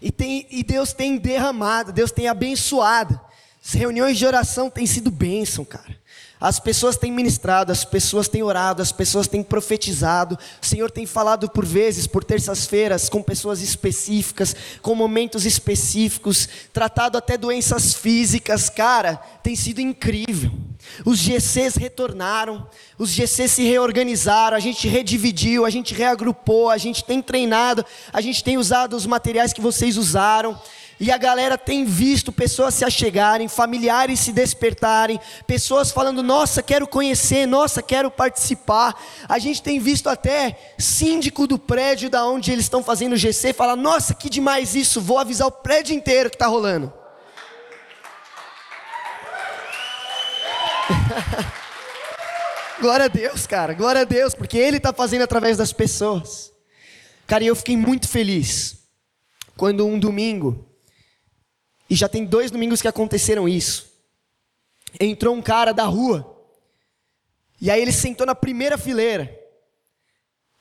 E, 0.00 0.10
tem, 0.10 0.46
e 0.50 0.62
Deus 0.62 0.92
tem 0.92 1.16
derramado, 1.16 1.92
Deus 1.92 2.10
tem 2.10 2.28
abençoado. 2.28 3.20
As 3.64 3.72
reuniões 3.72 4.18
de 4.18 4.26
oração 4.26 4.68
têm 4.68 4.86
sido 4.86 5.10
bênção, 5.10 5.64
cara. 5.64 5.96
As 6.42 6.58
pessoas 6.58 6.96
têm 6.96 7.12
ministrado, 7.12 7.70
as 7.70 7.84
pessoas 7.84 8.26
têm 8.26 8.42
orado, 8.42 8.82
as 8.82 8.90
pessoas 8.90 9.28
têm 9.28 9.44
profetizado. 9.44 10.36
O 10.60 10.66
Senhor 10.66 10.90
tem 10.90 11.06
falado 11.06 11.48
por 11.48 11.64
vezes, 11.64 12.08
por 12.08 12.24
terças-feiras, 12.24 13.08
com 13.08 13.22
pessoas 13.22 13.62
específicas, 13.62 14.56
com 14.82 14.92
momentos 14.96 15.46
específicos, 15.46 16.48
tratado 16.72 17.16
até 17.16 17.36
doenças 17.36 17.94
físicas. 17.94 18.68
Cara, 18.68 19.22
tem 19.40 19.54
sido 19.54 19.80
incrível. 19.80 20.50
Os 21.04 21.18
GCs 21.20 21.76
retornaram, 21.76 22.66
os 22.98 23.10
GCs 23.10 23.52
se 23.52 23.62
reorganizaram, 23.62 24.56
a 24.56 24.60
gente 24.60 24.88
redividiu, 24.88 25.64
a 25.64 25.70
gente 25.70 25.94
reagrupou, 25.94 26.70
a 26.70 26.76
gente 26.76 27.04
tem 27.04 27.22
treinado, 27.22 27.86
a 28.12 28.20
gente 28.20 28.42
tem 28.42 28.58
usado 28.58 28.96
os 28.96 29.06
materiais 29.06 29.52
que 29.52 29.60
vocês 29.60 29.96
usaram. 29.96 30.60
E 31.02 31.10
a 31.10 31.18
galera 31.18 31.58
tem 31.58 31.84
visto 31.84 32.30
pessoas 32.30 32.74
se 32.74 32.84
achegarem, 32.84 33.48
familiares 33.48 34.20
se 34.20 34.30
despertarem, 34.30 35.18
pessoas 35.48 35.90
falando: 35.90 36.22
nossa, 36.22 36.62
quero 36.62 36.86
conhecer, 36.86 37.44
nossa, 37.44 37.82
quero 37.82 38.08
participar. 38.08 38.94
A 39.28 39.36
gente 39.40 39.60
tem 39.60 39.80
visto 39.80 40.08
até 40.08 40.56
síndico 40.78 41.44
do 41.44 41.58
prédio 41.58 42.08
da 42.08 42.24
onde 42.24 42.52
eles 42.52 42.66
estão 42.66 42.84
fazendo 42.84 43.14
o 43.14 43.16
GC 43.16 43.52
falar: 43.52 43.74
nossa, 43.74 44.14
que 44.14 44.30
demais 44.30 44.76
isso, 44.76 45.00
vou 45.00 45.18
avisar 45.18 45.48
o 45.48 45.50
prédio 45.50 45.92
inteiro 45.92 46.30
que 46.30 46.36
está 46.36 46.46
rolando. 46.46 46.92
glória 52.80 53.06
a 53.06 53.08
Deus, 53.08 53.44
cara, 53.44 53.74
glória 53.74 54.02
a 54.02 54.04
Deus, 54.04 54.36
porque 54.36 54.56
Ele 54.56 54.76
está 54.76 54.92
fazendo 54.92 55.22
através 55.22 55.56
das 55.56 55.72
pessoas. 55.72 56.52
Cara, 57.26 57.42
e 57.42 57.48
eu 57.48 57.56
fiquei 57.56 57.76
muito 57.76 58.08
feliz 58.08 58.84
quando 59.56 59.84
um 59.84 59.98
domingo 59.98 60.70
e 61.92 61.94
já 61.94 62.08
tem 62.08 62.24
dois 62.24 62.50
domingos 62.50 62.80
que 62.80 62.88
aconteceram 62.88 63.46
isso. 63.46 63.86
Entrou 64.98 65.34
um 65.34 65.42
cara 65.42 65.72
da 65.72 65.84
rua. 65.84 66.42
E 67.60 67.70
aí 67.70 67.82
ele 67.82 67.92
sentou 67.92 68.26
na 68.26 68.34
primeira 68.34 68.78
fileira. 68.78 69.38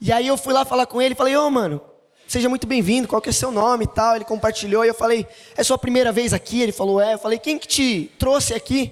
E 0.01 0.11
aí 0.11 0.27
eu 0.27 0.35
fui 0.35 0.51
lá 0.51 0.65
falar 0.65 0.87
com 0.87 1.01
ele, 1.01 1.15
falei: 1.15 1.37
"Ô, 1.37 1.47
oh, 1.47 1.49
mano, 1.49 1.79
seja 2.27 2.49
muito 2.49 2.67
bem-vindo, 2.67 3.07
qual 3.07 3.21
que 3.21 3.29
é 3.29 3.31
seu 3.31 3.49
nome 3.49 3.85
e 3.85 3.87
tal?" 3.87 4.17
Ele 4.17 4.25
compartilhou 4.25 4.83
e 4.83 4.89
eu 4.89 4.93
falei: 4.93 5.25
"É 5.55 5.63
sua 5.63 5.77
primeira 5.77 6.11
vez 6.11 6.33
aqui?" 6.33 6.61
Ele 6.61 6.73
falou: 6.73 6.99
"É". 6.99 7.13
Eu 7.13 7.19
falei: 7.19 7.39
"Quem 7.39 7.57
que 7.57 7.65
te 7.65 8.11
trouxe 8.19 8.53
aqui?" 8.53 8.91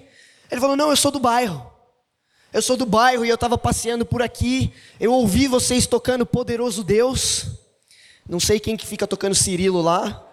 Ele 0.50 0.62
falou: 0.62 0.78
"Não, 0.78 0.92
eu 0.92 0.96
sou 0.96 1.12
do 1.12 1.20
bairro." 1.20 1.70
Eu 2.54 2.62
sou 2.62 2.78
do 2.78 2.86
bairro 2.86 3.26
e 3.26 3.30
eu 3.30 3.36
estava 3.36 3.58
passeando 3.58 4.06
por 4.06 4.22
aqui. 4.22 4.74
Eu 4.98 5.12
ouvi 5.12 5.46
vocês 5.46 5.86
tocando 5.86 6.26
Poderoso 6.26 6.86
Deus. 6.86 7.48
Não 8.26 8.40
sei 8.40 8.62
quem 8.62 8.78
que 8.78 8.88
fica 8.88 9.06
tocando 9.06 9.36
Cirilo 9.36 9.82
lá. 9.82 10.26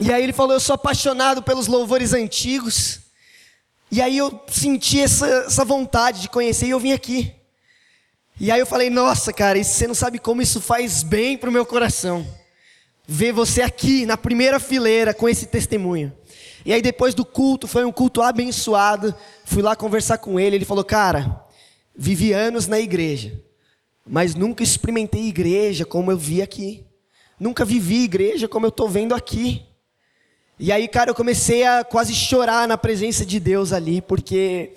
E 0.00 0.12
aí 0.12 0.22
ele 0.22 0.32
falou: 0.32 0.54
Eu 0.54 0.60
sou 0.60 0.74
apaixonado 0.74 1.42
pelos 1.42 1.66
louvores 1.66 2.12
antigos. 2.12 3.00
E 3.90 4.02
aí 4.02 4.18
eu 4.18 4.40
senti 4.48 5.00
essa, 5.00 5.26
essa 5.26 5.64
vontade 5.64 6.20
de 6.20 6.28
conhecer 6.28 6.66
e 6.66 6.70
eu 6.70 6.80
vim 6.80 6.92
aqui. 6.92 7.32
E 8.40 8.50
aí 8.50 8.58
eu 8.58 8.66
falei: 8.66 8.90
Nossa, 8.90 9.32
cara, 9.32 9.62
você 9.62 9.86
não 9.86 9.94
sabe 9.94 10.18
como 10.18 10.42
isso 10.42 10.60
faz 10.60 11.02
bem 11.02 11.36
para 11.36 11.48
o 11.48 11.52
meu 11.52 11.64
coração. 11.64 12.26
Ver 13.06 13.32
você 13.32 13.62
aqui 13.62 14.04
na 14.06 14.16
primeira 14.16 14.58
fileira 14.58 15.14
com 15.14 15.28
esse 15.28 15.46
testemunho. 15.46 16.12
E 16.64 16.72
aí 16.72 16.80
depois 16.82 17.14
do 17.14 17.24
culto, 17.24 17.68
foi 17.68 17.84
um 17.84 17.92
culto 17.92 18.22
abençoado. 18.22 19.14
Fui 19.44 19.62
lá 19.62 19.76
conversar 19.76 20.18
com 20.18 20.40
ele. 20.40 20.56
Ele 20.56 20.64
falou: 20.64 20.82
Cara, 20.82 21.44
vivi 21.94 22.32
anos 22.32 22.66
na 22.66 22.80
igreja, 22.80 23.40
mas 24.04 24.34
nunca 24.34 24.64
experimentei 24.64 25.28
igreja 25.28 25.84
como 25.84 26.10
eu 26.10 26.18
vi 26.18 26.42
aqui. 26.42 26.84
Nunca 27.38 27.64
vivi 27.64 28.02
igreja 28.02 28.48
como 28.48 28.66
eu 28.66 28.70
estou 28.70 28.88
vendo 28.88 29.14
aqui. 29.14 29.64
E 30.58 30.70
aí, 30.70 30.86
cara, 30.86 31.10
eu 31.10 31.14
comecei 31.14 31.64
a 31.64 31.82
quase 31.82 32.14
chorar 32.14 32.68
na 32.68 32.78
presença 32.78 33.26
de 33.26 33.40
Deus 33.40 33.72
ali, 33.72 34.00
porque 34.00 34.72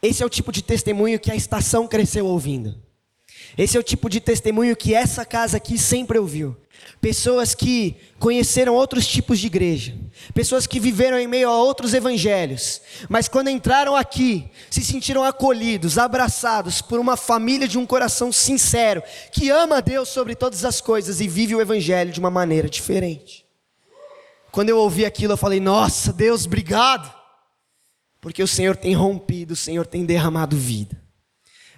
esse 0.00 0.22
é 0.22 0.26
o 0.26 0.30
tipo 0.30 0.52
de 0.52 0.62
testemunho 0.62 1.18
que 1.18 1.32
a 1.32 1.36
estação 1.36 1.88
cresceu 1.88 2.26
ouvindo. 2.26 2.80
Esse 3.58 3.76
é 3.76 3.80
o 3.80 3.82
tipo 3.82 4.08
de 4.08 4.20
testemunho 4.20 4.76
que 4.76 4.94
essa 4.94 5.24
casa 5.24 5.56
aqui 5.56 5.76
sempre 5.76 6.16
ouviu. 6.16 6.56
Pessoas 7.00 7.54
que 7.54 7.96
conheceram 8.18 8.74
outros 8.74 9.06
tipos 9.06 9.38
de 9.38 9.48
igreja, 9.48 9.94
pessoas 10.32 10.66
que 10.66 10.78
viveram 10.78 11.18
em 11.18 11.26
meio 11.26 11.48
a 11.48 11.56
outros 11.56 11.92
evangelhos, 11.92 12.80
mas 13.08 13.26
quando 13.26 13.50
entraram 13.50 13.96
aqui, 13.96 14.48
se 14.70 14.82
sentiram 14.82 15.24
acolhidos, 15.24 15.98
abraçados 15.98 16.80
por 16.80 17.00
uma 17.00 17.16
família 17.16 17.66
de 17.66 17.78
um 17.78 17.84
coração 17.84 18.30
sincero, 18.30 19.02
que 19.32 19.50
ama 19.50 19.78
a 19.78 19.80
Deus 19.80 20.08
sobre 20.08 20.34
todas 20.34 20.64
as 20.64 20.80
coisas 20.80 21.20
e 21.20 21.28
vive 21.28 21.54
o 21.54 21.60
evangelho 21.60 22.12
de 22.12 22.20
uma 22.20 22.30
maneira 22.30 22.68
diferente. 22.68 23.49
Quando 24.50 24.68
eu 24.68 24.78
ouvi 24.78 25.04
aquilo, 25.04 25.34
eu 25.34 25.36
falei: 25.36 25.60
Nossa, 25.60 26.12
Deus, 26.12 26.46
obrigado, 26.46 27.12
porque 28.20 28.42
o 28.42 28.48
Senhor 28.48 28.76
tem 28.76 28.94
rompido, 28.94 29.54
o 29.54 29.56
Senhor 29.56 29.86
tem 29.86 30.04
derramado 30.04 30.56
vida. 30.56 31.00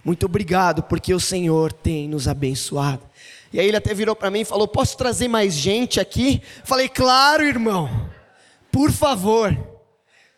Muito 0.04 0.26
obrigado, 0.26 0.82
porque 0.82 1.14
o 1.14 1.20
Senhor 1.20 1.72
tem 1.72 2.08
nos 2.08 2.26
abençoado. 2.26 3.02
E 3.52 3.60
aí 3.60 3.68
ele 3.68 3.76
até 3.76 3.94
virou 3.94 4.16
para 4.16 4.30
mim 4.30 4.40
e 4.40 4.44
falou: 4.44 4.66
Posso 4.66 4.96
trazer 4.96 5.28
mais 5.28 5.54
gente 5.54 6.00
aqui? 6.00 6.40
Falei: 6.64 6.88
Claro, 6.88 7.44
irmão, 7.44 8.10
por 8.70 8.90
favor, 8.90 9.56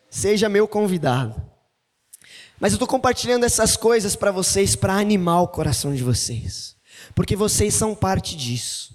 seja 0.09 0.49
meu 0.49 0.67
convidado. 0.67 1.41
Mas 2.59 2.71
eu 2.71 2.77
estou 2.77 2.87
compartilhando 2.87 3.43
essas 3.43 3.75
coisas 3.75 4.15
para 4.15 4.31
vocês, 4.31 4.75
para 4.75 4.93
animar 4.93 5.41
o 5.41 5.47
coração 5.47 5.93
de 5.93 6.03
vocês, 6.03 6.75
porque 7.13 7.35
vocês 7.35 7.73
são 7.73 7.93
parte 7.93 8.35
disso 8.35 8.94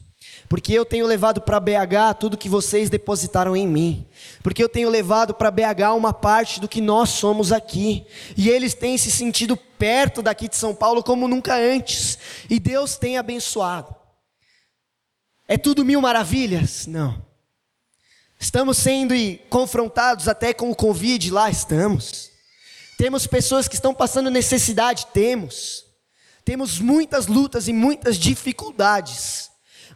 porque 0.50 0.72
eu 0.72 0.84
tenho 0.84 1.06
levado 1.06 1.40
para 1.40 1.60
BH 1.60 2.18
tudo 2.18 2.36
que 2.36 2.48
vocês 2.48 2.90
depositaram 2.90 3.56
em 3.56 3.68
mim, 3.68 4.04
porque 4.42 4.60
eu 4.60 4.68
tenho 4.68 4.90
levado 4.90 5.32
para 5.32 5.48
BH 5.48 5.94
uma 5.96 6.12
parte 6.12 6.58
do 6.58 6.66
que 6.66 6.80
nós 6.80 7.10
somos 7.10 7.52
aqui, 7.52 8.04
e 8.36 8.50
eles 8.50 8.74
têm 8.74 8.98
se 8.98 9.12
sentido 9.12 9.56
perto 9.56 10.20
daqui 10.20 10.48
de 10.48 10.56
São 10.56 10.74
Paulo 10.74 11.04
como 11.04 11.28
nunca 11.28 11.54
antes, 11.54 12.18
e 12.50 12.58
Deus 12.58 12.96
tem 12.96 13.16
abençoado. 13.16 13.94
É 15.46 15.56
tudo 15.56 15.84
mil 15.84 16.00
maravilhas? 16.00 16.84
Não. 16.84 17.24
Estamos 18.36 18.76
sendo 18.76 19.14
confrontados 19.48 20.26
até 20.26 20.52
com 20.52 20.68
o 20.68 20.74
Covid, 20.74 21.30
lá 21.30 21.48
estamos. 21.48 22.28
Temos 22.98 23.24
pessoas 23.24 23.68
que 23.68 23.76
estão 23.76 23.94
passando 23.94 24.28
necessidade, 24.28 25.06
temos. 25.14 25.84
Temos 26.44 26.80
muitas 26.80 27.28
lutas 27.28 27.68
e 27.68 27.72
muitas 27.72 28.16
dificuldades 28.16 29.49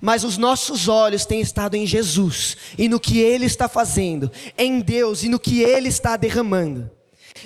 mas 0.04 0.22
os 0.22 0.36
nossos 0.36 0.86
olhos 0.86 1.24
têm 1.24 1.40
estado 1.40 1.76
em 1.76 1.86
Jesus 1.86 2.58
e 2.76 2.90
no 2.90 3.00
que 3.00 3.20
Ele 3.20 3.46
está 3.46 3.70
fazendo, 3.70 4.30
em 4.58 4.80
Deus 4.80 5.22
e 5.22 5.30
no 5.30 5.40
que 5.40 5.62
Ele 5.62 5.88
está 5.88 6.14
derramando, 6.14 6.90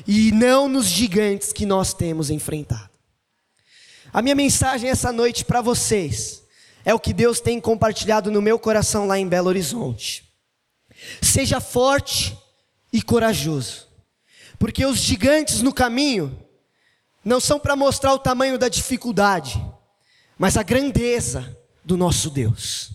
e 0.04 0.32
não 0.32 0.68
nos 0.68 0.86
gigantes 0.86 1.52
que 1.52 1.64
nós 1.64 1.94
temos 1.94 2.30
enfrentado. 2.30 2.90
A 4.12 4.20
minha 4.20 4.34
mensagem 4.34 4.90
essa 4.90 5.12
noite 5.12 5.44
para 5.44 5.60
vocês 5.60 6.42
é 6.84 6.92
o 6.92 6.98
que 6.98 7.12
Deus 7.12 7.38
tem 7.38 7.60
compartilhado 7.60 8.28
no 8.28 8.42
meu 8.42 8.58
coração 8.58 9.06
lá 9.06 9.16
em 9.16 9.28
Belo 9.28 9.46
Horizonte. 9.46 10.28
Seja 11.22 11.60
forte 11.60 12.36
e 12.92 13.00
corajoso, 13.00 13.86
porque 14.58 14.84
os 14.84 14.98
gigantes 14.98 15.62
no 15.62 15.72
caminho 15.72 16.36
não 17.24 17.38
são 17.38 17.60
para 17.60 17.76
mostrar 17.76 18.12
o 18.14 18.18
tamanho 18.18 18.58
da 18.58 18.68
dificuldade, 18.68 19.64
mas 20.36 20.56
a 20.56 20.64
grandeza 20.64 21.56
do 21.88 21.96
nosso 21.96 22.28
Deus. 22.28 22.90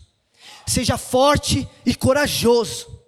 Seja 0.67 0.99
forte 0.99 1.67
e 1.83 1.95
corajoso, 1.95 3.01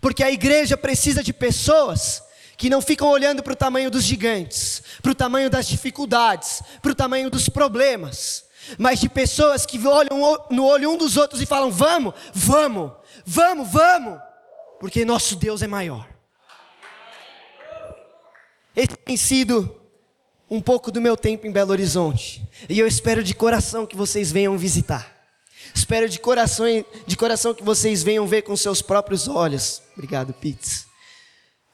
porque 0.00 0.24
a 0.24 0.30
igreja 0.30 0.78
precisa 0.78 1.22
de 1.22 1.30
pessoas 1.30 2.22
que 2.56 2.70
não 2.70 2.80
ficam 2.80 3.08
olhando 3.08 3.42
para 3.42 3.52
o 3.52 3.56
tamanho 3.56 3.90
dos 3.90 4.02
gigantes, 4.02 4.82
para 5.02 5.12
o 5.12 5.14
tamanho 5.14 5.50
das 5.50 5.68
dificuldades, 5.68 6.62
para 6.80 6.90
o 6.90 6.94
tamanho 6.94 7.30
dos 7.30 7.50
problemas, 7.50 8.44
mas 8.78 8.98
de 8.98 9.10
pessoas 9.10 9.66
que 9.66 9.78
olham 9.86 10.18
no 10.50 10.64
olho 10.64 10.90
um 10.90 10.96
dos 10.96 11.18
outros 11.18 11.42
e 11.42 11.46
falam: 11.46 11.70
vamos, 11.70 12.14
vamos, 12.32 12.92
vamos, 13.26 13.70
vamos, 13.70 14.18
porque 14.80 15.04
nosso 15.04 15.36
Deus 15.36 15.60
é 15.60 15.66
maior. 15.66 16.08
Esse 18.74 18.96
tem 18.96 19.18
sido 19.18 19.78
um 20.48 20.62
pouco 20.62 20.90
do 20.90 21.00
meu 21.00 21.16
tempo 21.16 21.46
em 21.46 21.52
Belo 21.52 21.72
Horizonte, 21.72 22.42
e 22.68 22.78
eu 22.78 22.86
espero 22.86 23.22
de 23.22 23.34
coração 23.34 23.86
que 23.86 23.96
vocês 23.96 24.30
venham 24.30 24.56
visitar. 24.58 25.20
Espero 25.74 26.08
de 26.08 26.18
coração, 26.18 26.66
de 27.06 27.16
coração 27.16 27.54
que 27.54 27.62
vocês 27.62 28.02
venham 28.02 28.26
ver 28.26 28.42
com 28.42 28.56
seus 28.56 28.82
próprios 28.82 29.28
olhos. 29.28 29.82
Obrigado, 29.94 30.32
Pitts. 30.32 30.86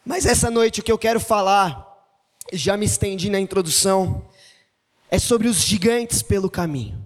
Mas 0.05 0.27
essa 0.27 0.51
noite 0.51 0.81
o 0.81 0.83
que 0.83 0.93
eu 0.93 0.99
quero 0.99 1.19
falar, 1.19 1.85
já 2.53 2.77
me 2.77 2.87
estendi 2.87 3.29
na 3.31 3.41
introdução, 3.41 4.29
é 5.11 5.19
sobre 5.19 5.49
os 5.49 5.63
gigantes 5.63 6.23
pelo 6.23 6.51
caminho. 6.51 7.03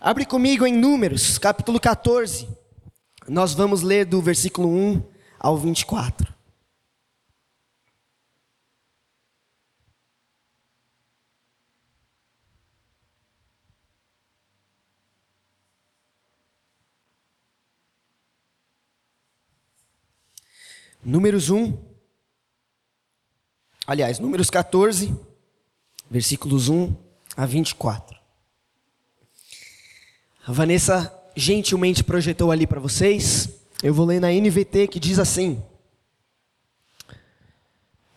Abre 0.00 0.24
comigo 0.24 0.66
em 0.66 0.72
Números, 0.72 1.38
capítulo 1.38 1.78
14. 1.78 2.48
Nós 3.28 3.54
vamos 3.54 3.82
ler 3.82 4.04
do 4.04 4.20
versículo 4.20 4.68
1 4.68 5.02
ao 5.38 5.56
24. 5.56 6.33
Números 21.04 21.50
1, 21.50 21.76
aliás, 23.86 24.18
Números 24.18 24.48
14, 24.48 25.14
versículos 26.10 26.70
1 26.70 26.96
a 27.36 27.44
24. 27.44 28.16
A 30.46 30.52
Vanessa 30.52 31.12
gentilmente 31.36 32.02
projetou 32.02 32.50
ali 32.50 32.66
para 32.66 32.80
vocês. 32.80 33.50
Eu 33.82 33.92
vou 33.92 34.06
ler 34.06 34.20
na 34.20 34.30
NVT 34.30 34.88
que 34.88 34.98
diz 34.98 35.18
assim: 35.18 35.62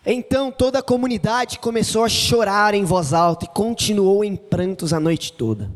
Então 0.05 0.49
toda 0.49 0.79
a 0.79 0.83
comunidade 0.83 1.59
começou 1.59 2.05
a 2.05 2.09
chorar 2.09 2.73
em 2.73 2.85
voz 2.85 3.11
alta 3.11 3.45
e 3.45 3.49
continuou 3.49 4.23
em 4.23 4.35
prantos 4.35 4.93
a 4.93 4.99
noite 4.99 5.33
toda. 5.33 5.69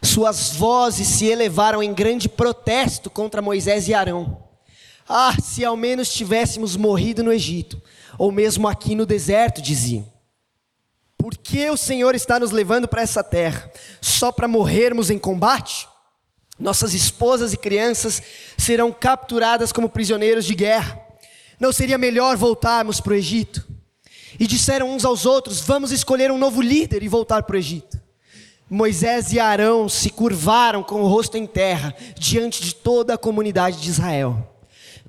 Suas 0.00 0.54
vozes 0.54 1.06
se 1.06 1.26
elevaram 1.26 1.82
em 1.82 1.92
grande 1.92 2.28
protesto 2.28 3.10
contra 3.10 3.42
Moisés 3.42 3.86
e 3.86 3.94
Arão. 3.94 4.51
Ah, 5.14 5.36
se 5.42 5.62
ao 5.62 5.76
menos 5.76 6.10
tivéssemos 6.10 6.74
morrido 6.74 7.22
no 7.22 7.30
Egito, 7.30 7.82
ou 8.16 8.32
mesmo 8.32 8.66
aqui 8.66 8.94
no 8.94 9.04
deserto, 9.04 9.60
diziam. 9.60 10.10
Por 11.18 11.36
que 11.36 11.68
o 11.68 11.76
Senhor 11.76 12.14
está 12.14 12.40
nos 12.40 12.50
levando 12.50 12.88
para 12.88 13.02
essa 13.02 13.22
terra? 13.22 13.70
Só 14.00 14.32
para 14.32 14.48
morrermos 14.48 15.10
em 15.10 15.18
combate? 15.18 15.86
Nossas 16.58 16.94
esposas 16.94 17.52
e 17.52 17.58
crianças 17.58 18.22
serão 18.56 18.90
capturadas 18.90 19.70
como 19.70 19.90
prisioneiros 19.90 20.46
de 20.46 20.54
guerra. 20.54 20.98
Não 21.60 21.72
seria 21.72 21.98
melhor 21.98 22.34
voltarmos 22.34 22.98
para 22.98 23.12
o 23.12 23.16
Egito? 23.16 23.68
E 24.40 24.46
disseram 24.46 24.88
uns 24.88 25.04
aos 25.04 25.26
outros: 25.26 25.60
Vamos 25.60 25.92
escolher 25.92 26.30
um 26.30 26.38
novo 26.38 26.62
líder 26.62 27.02
e 27.02 27.08
voltar 27.08 27.42
para 27.42 27.56
o 27.56 27.58
Egito. 27.58 28.00
Moisés 28.68 29.30
e 29.34 29.38
Arão 29.38 29.90
se 29.90 30.08
curvaram 30.08 30.82
com 30.82 31.02
o 31.02 31.06
rosto 31.06 31.36
em 31.36 31.46
terra 31.46 31.94
diante 32.18 32.62
de 32.62 32.74
toda 32.74 33.12
a 33.12 33.18
comunidade 33.18 33.78
de 33.78 33.90
Israel 33.90 34.48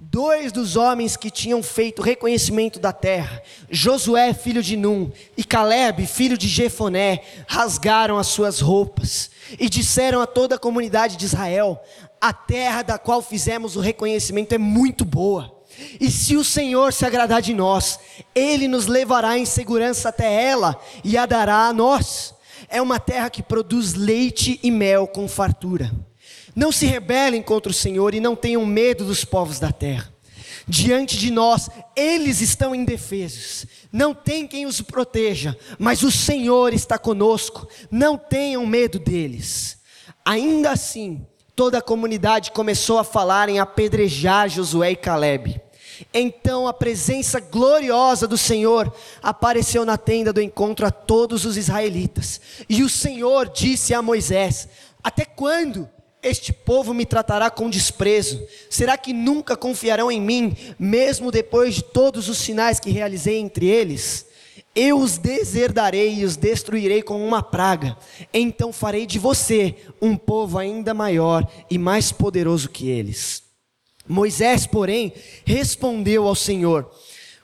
dois 0.10 0.52
dos 0.52 0.76
homens 0.76 1.16
que 1.16 1.32
tinham 1.32 1.63
feito 1.63 2.02
reconhecimento 2.02 2.80
da 2.80 2.92
terra, 2.92 3.42
Josué, 3.70 4.34
filho 4.34 4.62
de 4.62 4.76
Num, 4.76 5.12
e 5.38 5.44
Caleb, 5.44 6.06
filho 6.06 6.38
de 6.38 6.48
Jefoné, 6.48 7.22
rasgaram 7.48 8.18
as 8.18 8.28
suas 8.28 8.60
roupas 8.60 9.30
e 9.60 9.70
disseram 9.70 10.22
a 10.22 10.28
toda 10.28 10.56
a 10.56 10.60
comunidade 10.60 11.16
de 11.16 11.26
Israel: 11.26 11.82
A 12.20 12.34
terra 12.34 12.82
da 12.82 12.98
qual 12.98 13.22
fizemos 13.22 13.76
o 13.76 13.80
reconhecimento 13.80 14.54
é 14.54 14.58
muito 14.58 15.06
boa. 15.06 15.54
E 16.00 16.12
se 16.12 16.36
o 16.36 16.44
Senhor 16.44 16.94
se 16.94 17.06
agradar 17.06 17.42
de 17.42 17.54
nós, 17.54 18.00
Ele 18.36 18.68
nos 18.68 18.86
levará 18.86 19.38
em 19.38 19.46
segurança 19.46 20.10
até 20.10 20.44
ela 20.44 20.80
e 21.04 21.18
a 21.18 21.26
dará 21.26 21.68
a 21.68 21.74
nós. 21.74 22.36
É 22.70 22.82
uma 22.82 23.00
terra 23.00 23.30
que 23.30 23.42
produz 23.42 23.94
leite 23.94 24.60
e 24.62 24.70
mel 24.70 25.08
com 25.08 25.28
fartura. 25.28 25.92
Não 26.56 26.72
se 26.72 26.86
rebelem 26.86 27.42
contra 27.42 27.72
o 27.72 27.76
Senhor 27.76 28.13
e 28.13 28.20
não 28.20 28.36
tenham 28.36 28.66
medo 28.66 29.06
dos 29.06 29.26
povos 29.26 29.60
da 29.60 29.72
terra. 29.72 30.13
Diante 30.68 31.18
de 31.18 31.30
nós, 31.30 31.70
eles 31.96 32.39
estão 32.39 32.74
indefesos, 32.74 33.66
não 33.92 34.13
tem 34.13 34.48
quem 34.48 34.66
os 34.66 34.80
proteja, 34.82 35.58
mas 35.78 36.04
o 36.04 36.12
Senhor 36.12 36.74
está 36.74 36.98
conosco, 36.98 37.68
não 37.92 38.18
tenham 38.18 38.66
medo 38.66 38.98
deles. 38.98 39.78
Ainda 40.24 40.72
assim, 40.72 41.26
toda 41.54 41.80
a 41.80 41.82
comunidade 41.82 42.52
começou 42.52 42.98
a 42.98 43.04
falar 43.04 43.50
em 43.50 43.60
apedrejar 43.60 44.48
Josué 44.48 44.92
e 44.92 44.96
Caleb. 44.96 45.62
Então 46.13 46.68
a 46.68 46.74
presença 46.74 47.39
gloriosa 47.39 48.28
do 48.28 48.38
Senhor 48.38 48.94
apareceu 49.22 49.86
na 49.86 49.98
tenda 49.98 50.32
do 50.32 50.42
encontro 50.42 50.86
a 50.86 50.92
todos 50.92 51.46
os 51.46 51.58
israelitas. 51.58 52.39
E 52.70 52.84
o 52.84 52.89
Senhor 52.89 53.50
disse 53.50 53.94
a 53.94 54.02
Moisés: 54.02 54.68
Até 55.04 55.26
quando 55.26 55.89
este 56.23 56.53
povo 56.53 56.93
me 56.93 57.05
tratará 57.05 57.51
com 57.51 57.69
desprezo. 57.69 58.41
Será 58.69 58.97
que 58.97 59.12
nunca 59.12 59.57
confiarão 59.57 60.12
em 60.12 60.21
mim, 60.21 60.55
mesmo 60.79 61.29
depois 61.31 61.75
de 61.75 61.83
todos 61.83 62.29
os 62.29 62.38
sinais 62.38 62.79
que 62.79 62.89
realizei 62.89 63.38
entre 63.38 63.67
eles? 63.67 64.25
Eu 64.75 64.99
os 64.99 65.17
deserdarei 65.17 66.15
e 66.15 66.25
os 66.25 66.36
destruirei 66.36 67.03
com 67.03 67.25
uma 67.25 67.43
praga. 67.43 67.95
Então 68.33 68.73
farei 68.73 69.05
de 69.05 69.19
você 69.19 69.75
um 70.01 70.15
povo 70.15 70.57
ainda 70.57 70.93
maior 70.93 71.47
e 71.69 71.77
mais 71.77 72.12
poderoso 72.12 72.69
que 72.69 72.89
eles. 72.89 73.43
Moisés, 74.07 74.65
porém, 74.65 75.13
respondeu 75.45 76.27
ao 76.27 76.36
Senhor: 76.36 76.89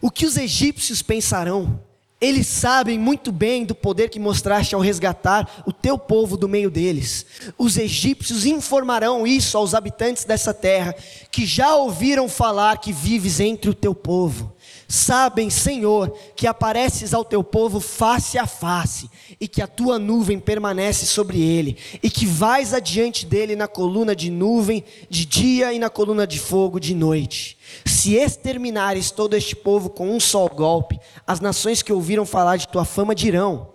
O 0.01 0.09
que 0.09 0.25
os 0.25 0.37
egípcios 0.37 1.01
pensarão? 1.01 1.83
Eles 2.21 2.47
sabem 2.47 2.99
muito 2.99 3.31
bem 3.31 3.63
do 3.63 3.73
poder 3.73 4.09
que 4.09 4.19
mostraste 4.19 4.75
ao 4.75 4.81
resgatar 4.81 5.63
o 5.65 5.71
teu 5.71 5.97
povo 5.97 6.35
do 6.35 6.49
meio 6.49 6.69
deles. 6.69 7.25
Os 7.57 7.77
egípcios 7.77 8.45
informarão 8.45 9.25
isso 9.25 9.57
aos 9.57 9.73
habitantes 9.73 10.25
dessa 10.25 10.53
terra, 10.53 10.93
que 11.31 11.45
já 11.45 11.73
ouviram 11.75 12.27
falar 12.27 12.77
que 12.79 12.91
vives 12.91 13.39
entre 13.39 13.69
o 13.69 13.73
teu 13.73 13.95
povo. 13.95 14.53
Sabem, 14.91 15.51
Senhor, 15.51 16.11
que 16.35 16.47
apareces 16.47 17.13
ao 17.13 17.23
teu 17.23 17.43
povo 17.43 17.79
face 17.79 18.39
a 18.39 18.47
face, 18.47 19.07
e 19.39 19.47
que 19.47 19.61
a 19.61 19.67
tua 19.67 19.99
nuvem 19.99 20.39
permanece 20.39 21.05
sobre 21.05 21.39
ele, 21.39 21.77
e 22.01 22.09
que 22.09 22.25
vais 22.25 22.73
adiante 22.73 23.23
dele 23.23 23.55
na 23.55 23.67
coluna 23.67 24.15
de 24.15 24.31
nuvem 24.31 24.83
de 25.07 25.27
dia 25.27 25.71
e 25.71 25.77
na 25.77 25.91
coluna 25.91 26.25
de 26.25 26.39
fogo 26.39 26.79
de 26.79 26.95
noite. 26.95 27.55
Se 27.85 28.15
exterminares 28.15 29.11
todo 29.11 29.35
este 29.35 29.55
povo 29.55 29.91
com 29.91 30.09
um 30.09 30.19
só 30.19 30.47
golpe, 30.47 30.99
as 31.27 31.39
nações 31.39 31.83
que 31.83 31.93
ouviram 31.93 32.25
falar 32.25 32.57
de 32.57 32.67
tua 32.67 32.83
fama 32.83 33.13
dirão: 33.13 33.69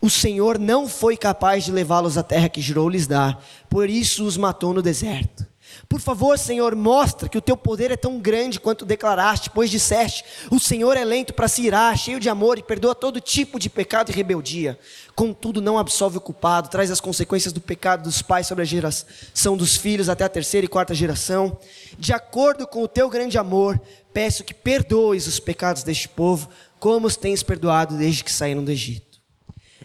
O 0.00 0.08
Senhor 0.08 0.58
não 0.58 0.88
foi 0.88 1.18
capaz 1.18 1.66
de 1.66 1.70
levá-los 1.70 2.16
à 2.16 2.22
terra 2.22 2.48
que 2.48 2.62
jurou 2.62 2.88
lhes 2.88 3.06
dar, 3.06 3.44
por 3.68 3.90
isso 3.90 4.24
os 4.24 4.38
matou 4.38 4.72
no 4.72 4.80
deserto. 4.80 5.46
Por 5.88 6.00
favor, 6.00 6.36
Senhor, 6.36 6.74
mostra 6.74 7.28
que 7.28 7.38
o 7.38 7.40
teu 7.40 7.56
poder 7.56 7.92
é 7.92 7.96
tão 7.96 8.18
grande 8.18 8.58
quanto 8.58 8.84
declaraste, 8.84 9.50
pois 9.50 9.70
disseste: 9.70 10.24
O 10.50 10.58
Senhor 10.58 10.96
é 10.96 11.04
lento 11.04 11.32
para 11.32 11.46
se 11.46 11.62
irar, 11.62 11.96
cheio 11.96 12.18
de 12.18 12.28
amor 12.28 12.58
e 12.58 12.62
perdoa 12.62 12.94
todo 12.94 13.20
tipo 13.20 13.58
de 13.58 13.70
pecado 13.70 14.10
e 14.10 14.14
rebeldia. 14.14 14.78
Contudo, 15.14 15.62
não 15.62 15.78
absolve 15.78 16.18
o 16.18 16.20
culpado, 16.20 16.68
traz 16.68 16.90
as 16.90 17.00
consequências 17.00 17.52
do 17.52 17.60
pecado 17.60 18.02
dos 18.02 18.20
pais 18.20 18.48
sobre 18.48 18.62
a 18.62 18.66
geração 18.66 19.56
dos 19.56 19.76
filhos 19.76 20.08
até 20.08 20.24
a 20.24 20.28
terceira 20.28 20.64
e 20.64 20.68
quarta 20.68 20.94
geração. 20.94 21.56
De 21.98 22.12
acordo 22.12 22.66
com 22.66 22.82
o 22.82 22.88
teu 22.88 23.08
grande 23.08 23.38
amor, 23.38 23.80
peço 24.12 24.42
que 24.44 24.54
perdoes 24.54 25.26
os 25.28 25.38
pecados 25.38 25.84
deste 25.84 26.08
povo, 26.08 26.48
como 26.80 27.06
os 27.06 27.16
tens 27.16 27.42
perdoado 27.42 27.96
desde 27.96 28.24
que 28.24 28.32
saíram 28.32 28.64
do 28.64 28.72
Egito. 28.72 29.20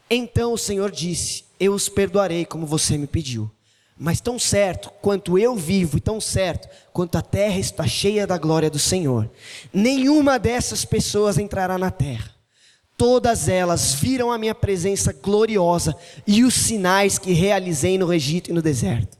Então 0.10 0.54
o 0.54 0.58
Senhor 0.58 0.90
disse: 0.90 1.46
Eu 1.60 1.74
os 1.74 1.88
perdoarei 1.88 2.44
como 2.44 2.66
você 2.66 2.98
me 2.98 3.08
pediu. 3.08 3.52
Mas 4.04 4.20
tão 4.20 4.40
certo 4.40 4.90
quanto 5.00 5.38
eu 5.38 5.56
vivo 5.56 5.96
e 5.96 6.02
tão 6.02 6.20
certo 6.20 6.68
quanto 6.92 7.20
a 7.20 7.22
terra 7.22 7.60
está 7.60 7.86
cheia 7.86 8.26
da 8.26 8.36
glória 8.36 8.68
do 8.68 8.80
Senhor, 8.80 9.30
nenhuma 9.72 10.40
dessas 10.40 10.84
pessoas 10.84 11.38
entrará 11.38 11.78
na 11.78 11.92
terra. 11.92 12.32
todas 12.98 13.48
elas 13.48 13.94
viram 13.94 14.32
a 14.32 14.40
minha 14.40 14.56
presença 14.56 15.14
gloriosa 15.14 15.96
e 16.26 16.44
os 16.44 16.56
sinais 16.56 17.20
que 17.20 17.32
realizei 17.32 17.96
no 17.96 18.12
Egito 18.12 18.50
e 18.50 18.54
no 18.54 18.62
deserto. 18.62 19.20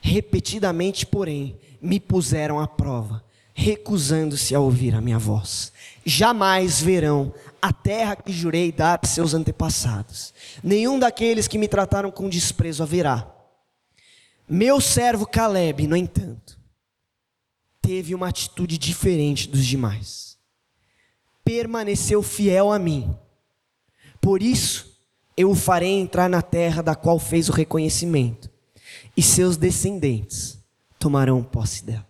Repetidamente, 0.00 1.04
porém, 1.04 1.58
me 1.82 1.98
puseram 1.98 2.60
à 2.60 2.68
prova, 2.68 3.24
recusando-se 3.52 4.54
a 4.54 4.60
ouvir 4.60 4.94
a 4.94 5.00
minha 5.00 5.18
voz. 5.18 5.72
Jamais 6.04 6.80
verão 6.80 7.34
a 7.60 7.72
terra 7.72 8.14
que 8.14 8.32
jurei 8.32 8.70
dar 8.70 9.00
a 9.02 9.06
seus 9.08 9.34
antepassados. 9.34 10.32
Nenhum 10.62 11.00
daqueles 11.00 11.48
que 11.48 11.58
me 11.58 11.66
trataram 11.66 12.12
com 12.12 12.28
desprezo 12.28 12.84
haverá. 12.84 13.39
Meu 14.52 14.80
servo 14.80 15.28
Caleb, 15.28 15.86
no 15.86 15.96
entanto, 15.96 16.58
teve 17.80 18.16
uma 18.16 18.26
atitude 18.26 18.76
diferente 18.76 19.48
dos 19.48 19.64
demais. 19.64 20.36
Permaneceu 21.44 22.20
fiel 22.20 22.72
a 22.72 22.76
mim. 22.76 23.16
Por 24.20 24.42
isso, 24.42 24.98
eu 25.36 25.52
o 25.52 25.54
farei 25.54 25.92
entrar 25.92 26.28
na 26.28 26.42
terra 26.42 26.82
da 26.82 26.96
qual 26.96 27.16
fez 27.20 27.48
o 27.48 27.52
reconhecimento, 27.52 28.50
e 29.16 29.22
seus 29.22 29.56
descendentes 29.56 30.58
tomarão 30.98 31.44
posse 31.44 31.84
dela. 31.84 32.06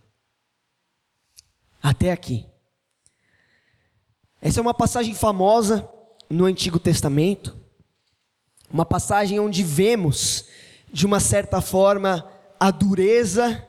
Até 1.83 2.11
aqui. 2.11 2.47
Essa 4.41 4.61
é 4.61 4.63
uma 4.63 4.73
passagem 4.73 5.15
famosa 5.15 5.87
no 6.31 6.47
Antigo 6.47 6.79
Testamento, 6.79 7.55
uma 8.73 8.87
passagem 8.87 9.39
onde 9.39 9.63
vemos, 9.63 10.47
de 10.93 11.07
uma 11.07 11.21
certa 11.21 11.61
forma, 11.61 12.27
a 12.59 12.71
dureza 12.71 13.67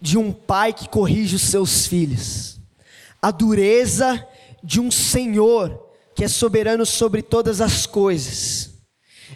de 0.00 0.16
um 0.16 0.32
pai 0.32 0.72
que 0.72 0.88
corrige 0.88 1.36
os 1.36 1.42
seus 1.42 1.86
filhos, 1.86 2.60
a 3.20 3.30
dureza 3.30 4.26
de 4.62 4.80
um 4.80 4.90
Senhor 4.90 5.88
que 6.14 6.24
é 6.24 6.28
soberano 6.28 6.84
sobre 6.84 7.22
todas 7.22 7.60
as 7.60 7.86
coisas 7.86 8.70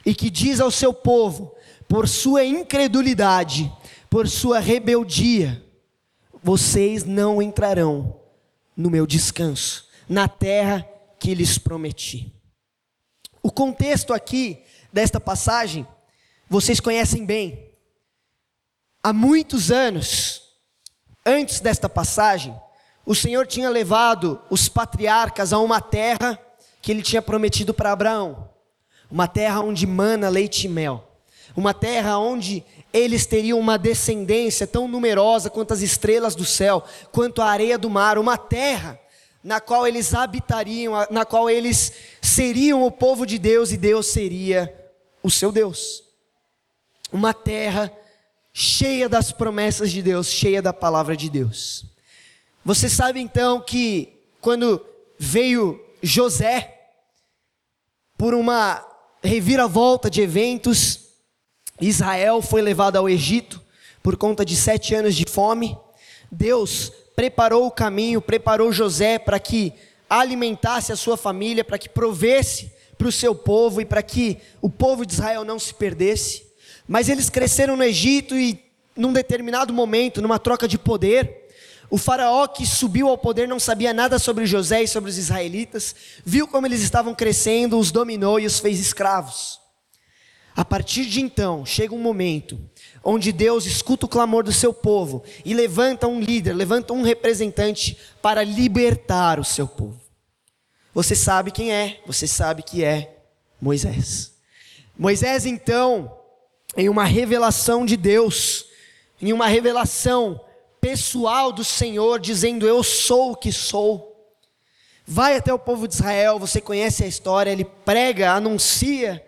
e 0.05 0.15
que 0.15 0.31
diz 0.31 0.61
ao 0.61 0.71
seu 0.71 0.93
povo, 0.93 1.55
por 1.89 2.09
sua 2.09 2.45
incredulidade, 2.45 3.73
por 4.11 4.29
sua 4.29 4.59
rebeldia, 4.59 5.63
vocês 6.43 7.05
não 7.05 7.41
entrarão 7.41 8.21
no 8.77 8.91
meu 8.91 9.07
descanso 9.07 9.87
na 10.09 10.29
terra 10.29 10.87
que 11.19 11.35
lhes 11.35 11.57
prometi. 11.57 12.33
O 13.43 13.51
contexto 13.51 14.13
aqui 14.13 14.63
desta 14.93 15.19
passagem, 15.19 15.87
vocês 16.49 16.81
conhecem 16.81 17.25
bem. 17.25 17.71
Há 19.03 19.13
muitos 19.13 19.71
anos, 19.71 20.43
antes 21.25 21.61
desta 21.61 21.89
passagem, 21.89 22.55
o 23.07 23.15
Senhor 23.15 23.47
tinha 23.47 23.69
levado 23.69 24.41
os 24.49 24.69
patriarcas 24.69 25.53
a 25.53 25.59
uma 25.59 25.81
terra 25.81 26.39
que 26.81 26.91
ele 26.91 27.03
tinha 27.03 27.21
prometido 27.21 27.75
para 27.75 27.93
Abraão, 27.93 28.49
uma 29.11 29.27
terra 29.27 29.61
onde 29.61 29.87
mana 29.87 30.29
leite 30.29 30.67
e 30.67 30.69
mel, 30.69 31.07
uma 31.57 31.75
terra 31.75 32.19
onde 32.19 32.65
eles 32.93 33.27
teriam 33.27 33.59
uma 33.59 33.77
descendência 33.77 34.67
tão 34.67 34.87
numerosa 34.87 35.51
quanto 35.51 35.75
as 35.75 35.81
estrelas 35.81 36.35
do 36.35 36.45
céu, 36.45 36.85
quanto 37.11 37.43
a 37.43 37.47
areia 37.47 37.77
do 37.77 37.91
mar, 37.91 38.19
uma 38.19 38.39
terra 38.39 39.01
na 39.43 39.61
qual 39.61 39.87
eles 39.87 40.15
habitariam, 40.15 40.95
na 41.11 41.25
qual 41.25 41.51
eles 41.51 41.93
seriam 42.23 42.85
o 42.85 42.91
povo 42.91 43.27
de 43.27 43.39
Deus 43.39 43.73
e 43.73 43.77
Deus 43.77 44.07
seria 44.07 44.73
o 45.23 45.31
seu 45.31 45.53
Deus. 45.53 46.04
Uma 47.15 47.33
terra 47.33 47.93
cheia 48.53 49.09
das 49.09 49.31
promessas 49.31 49.93
de 49.93 50.03
Deus, 50.03 50.27
cheia 50.27 50.61
da 50.61 50.73
palavra 50.73 51.17
de 51.17 51.31
Deus. 51.31 51.87
Você 52.65 52.89
sabe 52.89 53.21
então 53.21 53.61
que 53.61 54.19
quando 54.41 54.85
veio 55.17 55.81
José, 56.03 56.89
por 58.19 58.35
uma 58.35 58.85
reviravolta 59.23 60.11
de 60.11 60.23
eventos, 60.23 61.03
Israel 61.81 62.43
foi 62.43 62.61
levado 62.61 62.97
ao 62.97 63.09
Egito 63.09 63.63
por 64.03 64.17
conta 64.17 64.45
de 64.45 64.57
sete 64.57 64.93
anos 64.93 65.15
de 65.15 65.25
fome. 65.25 65.79
Deus 66.33 66.91
preparou 67.15 67.65
o 67.69 67.71
caminho, 67.71 68.21
preparou 68.21 68.73
José 68.73 69.21
para 69.21 69.39
que 69.39 69.73
alimentasse 70.11 70.91
a 70.91 70.97
sua 70.97 71.17
família, 71.17 71.65
para 71.65 71.79
que 71.79 71.89
provesse 71.89 72.73
para 72.99 73.07
o 73.07 73.13
seu 73.13 73.37
povo 73.37 73.81
e 73.81 73.85
para 73.85 74.03
que 74.03 74.39
o 74.61 74.69
povo 74.69 75.07
de 75.07 75.13
Israel 75.13 75.45
não 75.45 75.61
se 75.61 75.73
perdesse. 75.73 76.44
Mas 76.87 77.09
eles 77.09 77.31
cresceram 77.31 77.77
no 77.77 77.83
Egito 77.83 78.37
e, 78.37 78.63
num 78.97 79.13
determinado 79.13 79.73
momento, 79.73 80.21
numa 80.21 80.39
troca 80.39 80.69
de 80.69 80.79
poder, 80.79 81.49
o 81.91 81.99
faraó 81.99 82.47
que 82.47 82.67
subiu 82.67 83.09
ao 83.09 83.19
poder 83.19 83.47
não 83.47 83.61
sabia 83.61 83.93
nada 83.93 84.19
sobre 84.19 84.47
José 84.47 84.83
e 84.83 84.89
sobre 84.89 85.11
os 85.11 85.19
israelitas, 85.19 85.95
viu 86.25 86.47
como 86.47 86.67
eles 86.67 86.83
estavam 86.83 87.15
crescendo, 87.15 87.79
os 87.79 87.91
dominou 87.91 88.41
e 88.41 88.47
os 88.47 88.59
fez 88.59 88.81
escravos. 88.81 89.61
A 90.57 90.65
partir 90.65 91.07
de 91.07 91.21
então, 91.21 91.67
chega 91.67 91.95
um 91.95 92.01
momento 92.01 92.59
onde 93.03 93.33
Deus 93.33 93.67
escuta 93.67 94.07
o 94.07 94.09
clamor 94.09 94.45
do 94.45 94.53
seu 94.53 94.73
povo 94.73 95.25
e 95.45 95.53
levanta 95.53 96.07
um 96.07 96.21
líder, 96.21 96.55
levanta 96.55 96.93
um 96.93 97.03
representante 97.03 97.99
para 98.23 98.45
libertar 98.45 99.41
o 99.41 99.45
seu 99.45 99.67
povo. 99.67 100.01
Você 100.95 101.17
sabe 101.17 101.51
quem 101.51 101.73
é, 101.73 102.01
você 102.07 102.27
sabe 102.27 102.63
que 102.63 102.85
é 102.85 103.19
Moisés. 103.61 104.33
Moisés, 104.97 105.45
então, 105.45 106.17
em 106.77 106.89
uma 106.89 107.05
revelação 107.05 107.85
de 107.85 107.97
Deus, 107.97 108.67
em 109.21 109.33
uma 109.33 109.47
revelação 109.47 110.41
pessoal 110.81 111.53
do 111.53 111.65
Senhor, 111.65 112.21
dizendo: 112.21 112.67
Eu 112.67 112.83
sou 112.83 113.33
o 113.33 113.37
que 113.37 113.53
sou. 113.53 114.13
Vai 115.07 115.37
até 115.37 115.53
o 115.53 115.59
povo 115.59 115.87
de 115.87 115.95
Israel, 115.95 116.39
você 116.39 116.61
conhece 116.61 117.05
a 117.05 117.07
história, 117.07 117.51
ele 117.51 117.65
prega, 117.65 118.33
anuncia 118.33 119.23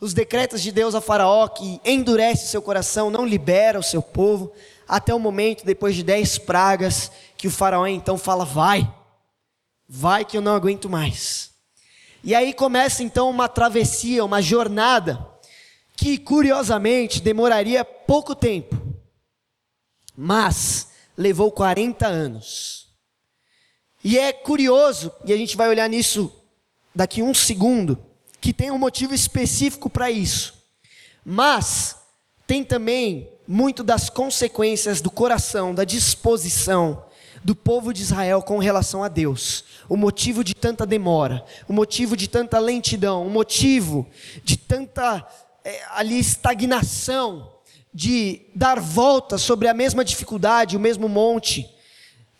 os 0.00 0.14
decretos 0.14 0.62
de 0.62 0.72
Deus 0.72 0.94
a 0.94 1.00
Faraó, 1.00 1.46
que 1.46 1.80
endurece 1.84 2.48
seu 2.48 2.60
coração, 2.62 3.10
não 3.10 3.24
libera 3.24 3.78
o 3.78 3.82
seu 3.82 4.02
povo, 4.02 4.52
até 4.88 5.14
o 5.14 5.20
momento, 5.20 5.64
depois 5.64 5.94
de 5.94 6.02
dez 6.02 6.36
pragas, 6.38 7.12
que 7.36 7.46
o 7.46 7.50
Faraó 7.50 7.86
então 7.86 8.18
fala: 8.18 8.44
Vai, 8.44 8.92
vai 9.88 10.24
que 10.24 10.36
eu 10.36 10.42
não 10.42 10.54
aguento 10.54 10.88
mais. 10.88 11.50
E 12.22 12.34
aí 12.34 12.52
começa 12.52 13.02
então 13.02 13.30
uma 13.30 13.48
travessia, 13.48 14.24
uma 14.24 14.42
jornada, 14.42 15.26
que 16.00 16.16
curiosamente 16.16 17.20
demoraria 17.20 17.84
pouco 17.84 18.34
tempo, 18.34 18.74
mas 20.16 20.88
levou 21.14 21.52
40 21.52 22.06
anos. 22.06 22.88
E 24.02 24.18
é 24.18 24.32
curioso, 24.32 25.12
e 25.26 25.30
a 25.30 25.36
gente 25.36 25.58
vai 25.58 25.68
olhar 25.68 25.86
nisso 25.90 26.32
daqui 26.94 27.22
um 27.22 27.34
segundo 27.34 28.02
que 28.40 28.54
tem 28.54 28.70
um 28.70 28.78
motivo 28.78 29.12
específico 29.12 29.90
para 29.90 30.10
isso. 30.10 30.54
Mas 31.22 31.96
tem 32.46 32.64
também 32.64 33.30
muito 33.46 33.84
das 33.84 34.08
consequências 34.08 35.02
do 35.02 35.10
coração, 35.10 35.74
da 35.74 35.84
disposição 35.84 37.04
do 37.44 37.54
povo 37.54 37.92
de 37.92 38.00
Israel 38.00 38.40
com 38.40 38.56
relação 38.56 39.04
a 39.04 39.08
Deus. 39.08 39.66
O 39.86 39.98
motivo 39.98 40.42
de 40.42 40.54
tanta 40.54 40.86
demora, 40.86 41.44
o 41.68 41.74
motivo 41.74 42.16
de 42.16 42.26
tanta 42.26 42.58
lentidão, 42.58 43.26
o 43.26 43.30
motivo 43.30 44.08
de 44.42 44.56
tanta 44.56 45.26
é, 45.64 45.82
ali 45.90 46.18
estagnação, 46.18 47.50
de 47.92 48.42
dar 48.54 48.78
volta 48.78 49.36
sobre 49.36 49.66
a 49.68 49.74
mesma 49.74 50.04
dificuldade, 50.04 50.76
o 50.76 50.80
mesmo 50.80 51.08
monte, 51.08 51.68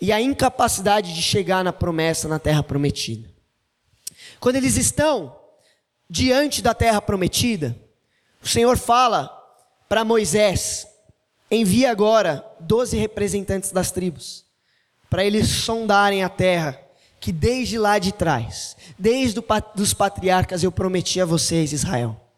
e 0.00 0.12
a 0.12 0.20
incapacidade 0.20 1.14
de 1.14 1.20
chegar 1.20 1.62
na 1.62 1.72
promessa, 1.72 2.28
na 2.28 2.38
terra 2.38 2.62
prometida. 2.62 3.28
Quando 4.38 4.56
eles 4.56 4.76
estão 4.76 5.37
diante 6.09 6.62
da 6.62 6.72
terra 6.72 7.02
prometida, 7.02 7.76
o 8.42 8.48
Senhor 8.48 8.78
fala 8.78 9.28
para 9.88 10.04
Moisés: 10.04 10.87
envia 11.50 11.90
agora 11.90 12.44
doze 12.61 12.96
representantes 12.96 13.72
das 13.72 13.90
tribos, 13.90 14.46
para 15.11 15.24
eles 15.24 15.48
sondarem 15.48 16.22
a 16.22 16.28
terra, 16.28 16.80
que 17.20 17.33
desde 17.33 17.76
lá 17.76 17.98
de 17.98 18.12
trás, 18.12 18.76
desde 18.98 19.42
os 19.76 19.92
patriarcas 19.92 20.62
eu 20.62 20.72
prometi 20.72 21.20
a 21.20 21.26
vocês, 21.26 21.72
Israel. 21.72 22.29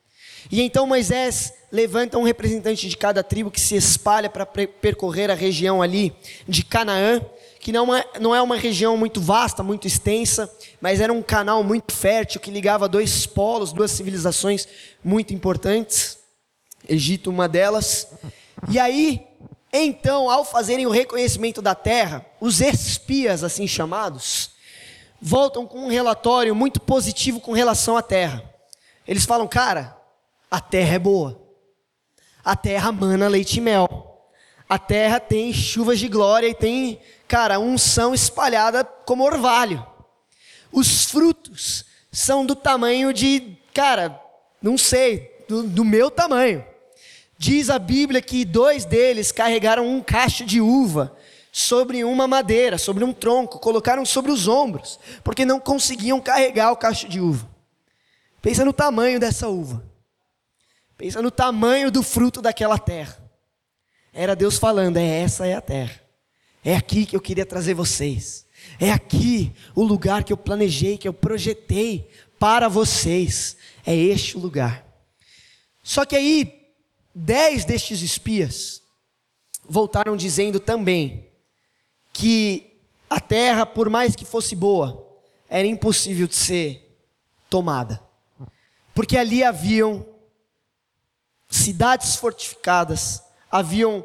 E 0.51 0.61
então 0.61 0.87
Moisés 0.87 1.53
levanta 1.71 2.19
um 2.19 2.23
representante 2.23 2.89
de 2.89 2.97
cada 2.97 3.23
tribo 3.23 3.51
que 3.51 3.61
se 3.61 3.75
espalha 3.75 4.29
para 4.29 4.45
percorrer 4.45 5.31
a 5.31 5.35
região 5.35 5.81
ali 5.81 6.15
de 6.47 6.65
Canaã, 6.65 7.21
que 7.59 7.73
não 7.73 7.95
é, 7.95 8.05
não 8.21 8.35
é 8.35 8.43
uma 8.43 8.57
região 8.57 8.97
muito 8.97 9.21
vasta, 9.21 9.63
muito 9.63 9.87
extensa, 9.87 10.53
mas 10.81 11.01
era 11.01 11.13
um 11.13 11.23
canal 11.23 11.63
muito 11.63 11.95
fértil 11.95 12.41
que 12.41 12.51
ligava 12.51 12.89
dois 12.89 13.25
polos, 13.25 13.73
duas 13.73 13.91
civilizações 13.91 14.67
muito 15.03 15.33
importantes. 15.33 16.19
Egito, 16.89 17.31
uma 17.31 17.49
delas. 17.49 18.09
E 18.69 18.79
aí, 18.79 19.25
então, 19.73 20.29
ao 20.29 20.45
fazerem 20.45 20.87
o 20.87 20.91
reconhecimento 20.91 21.63
da 21.63 21.75
terra, 21.75 22.27
os 22.41 22.61
espias, 22.61 23.45
assim 23.45 23.67
chamados, 23.67 24.51
voltam 25.21 25.65
com 25.65 25.87
um 25.87 25.89
relatório 25.89 26.55
muito 26.55 26.81
positivo 26.81 27.41
com 27.41 27.53
relação 27.53 27.97
à 27.97 28.03
terra. 28.03 28.43
Eles 29.07 29.25
falam, 29.25 29.47
cara, 29.47 29.97
a 30.53 30.61
terra 30.61 30.97
é 30.97 30.99
boa. 30.99 31.41
A 32.45 32.55
terra 32.55 32.93
mana 32.93 33.27
leite 33.27 33.57
e 33.57 33.61
mel. 33.63 34.29
A 34.69 34.79
terra 34.79 35.19
tem 35.19 35.51
chuvas 35.51 35.99
de 35.99 36.09
glória 36.09 36.47
e 36.47 36.55
tem 36.55 37.01
cara, 37.27 37.59
unção 37.59 38.13
espalhada 38.13 38.85
como 38.85 39.25
orvalho. 39.25 39.83
Os 40.71 41.07
frutos 41.07 41.87
são 42.11 42.45
do 42.45 42.55
tamanho 42.55 43.15
de, 43.15 43.57
cara, 43.73 44.21
não 44.61 44.77
sei, 44.77 45.43
do, 45.49 45.63
do 45.63 45.87
meu 45.87 46.11
tamanho. 46.11 46.63
Diz 47.39 47.71
a 47.71 47.79
Bíblia 47.79 48.21
que 48.21 48.45
dois 48.45 48.85
deles 48.85 49.33
carregaram 49.33 49.89
um 49.89 50.03
cacho 50.03 50.45
de 50.45 50.61
uva 50.61 51.17
sobre 51.51 52.05
uma 52.05 52.29
madeira, 52.29 52.77
sobre 52.77 53.05
um 53.05 53.13
tronco, 53.15 53.59
colocaram 53.59 54.05
sobre 54.05 54.31
os 54.31 54.47
ombros, 54.47 55.01
porque 55.25 55.47
não 55.47 55.59
conseguiam 55.59 56.21
carregar 56.21 56.73
o 56.73 56.77
cacho 56.77 57.09
de 57.09 57.23
uva. 57.23 57.49
Pensa 58.43 58.67
no 58.67 58.73
tamanho 58.75 59.19
dessa 59.19 59.49
uva. 59.49 59.92
Pensa 60.97 61.21
no 61.21 61.31
tamanho 61.31 61.91
do 61.91 62.03
fruto 62.03 62.41
daquela 62.41 62.79
terra. 62.79 63.19
Era 64.13 64.37
Deus 64.37 64.59
falando: 64.59 64.97
é 64.97 65.21
essa 65.21 65.47
é 65.47 65.55
a 65.55 65.61
terra. 65.61 66.01
É 66.65 66.77
aqui 66.77 67.07
que 67.07 67.17
eu 67.17 67.21
queria 67.21 67.47
trazer 67.47 67.75
vocês. 67.75 68.47
É 68.79 68.91
aqui 68.91 69.53
o 69.75 69.83
lugar 69.83 70.23
que 70.23 70.33
eu 70.33 70.37
planejei, 70.37 70.97
que 70.97 71.09
eu 71.09 71.13
projetei 71.13 72.09
para 72.39 72.69
vocês. 72.69 73.57
É 73.85 73.95
este 73.95 74.37
o 74.37 74.41
lugar. 74.41 74.87
Só 75.83 76.05
que 76.05 76.15
aí 76.15 76.63
Dez 77.15 77.67
destes 77.67 78.01
espias 78.01 78.83
voltaram 79.69 80.17
dizendo 80.17 80.59
também 80.59 81.29
que 82.13 82.79
a 83.09 83.21
terra, 83.21 83.67
por 83.67 83.91
mais 83.91 84.17
que 84.17 84.25
fosse 84.25 84.57
boa, 84.57 85.07
era 85.49 85.67
impossível 85.67 86.27
de 86.27 86.35
ser 86.35 86.99
tomada. 87.51 88.03
Porque 88.95 89.19
ali 89.19 89.45
haviam 89.45 90.07
cidades 91.53 92.17
fortificadas, 92.17 93.23
haviam 93.51 94.05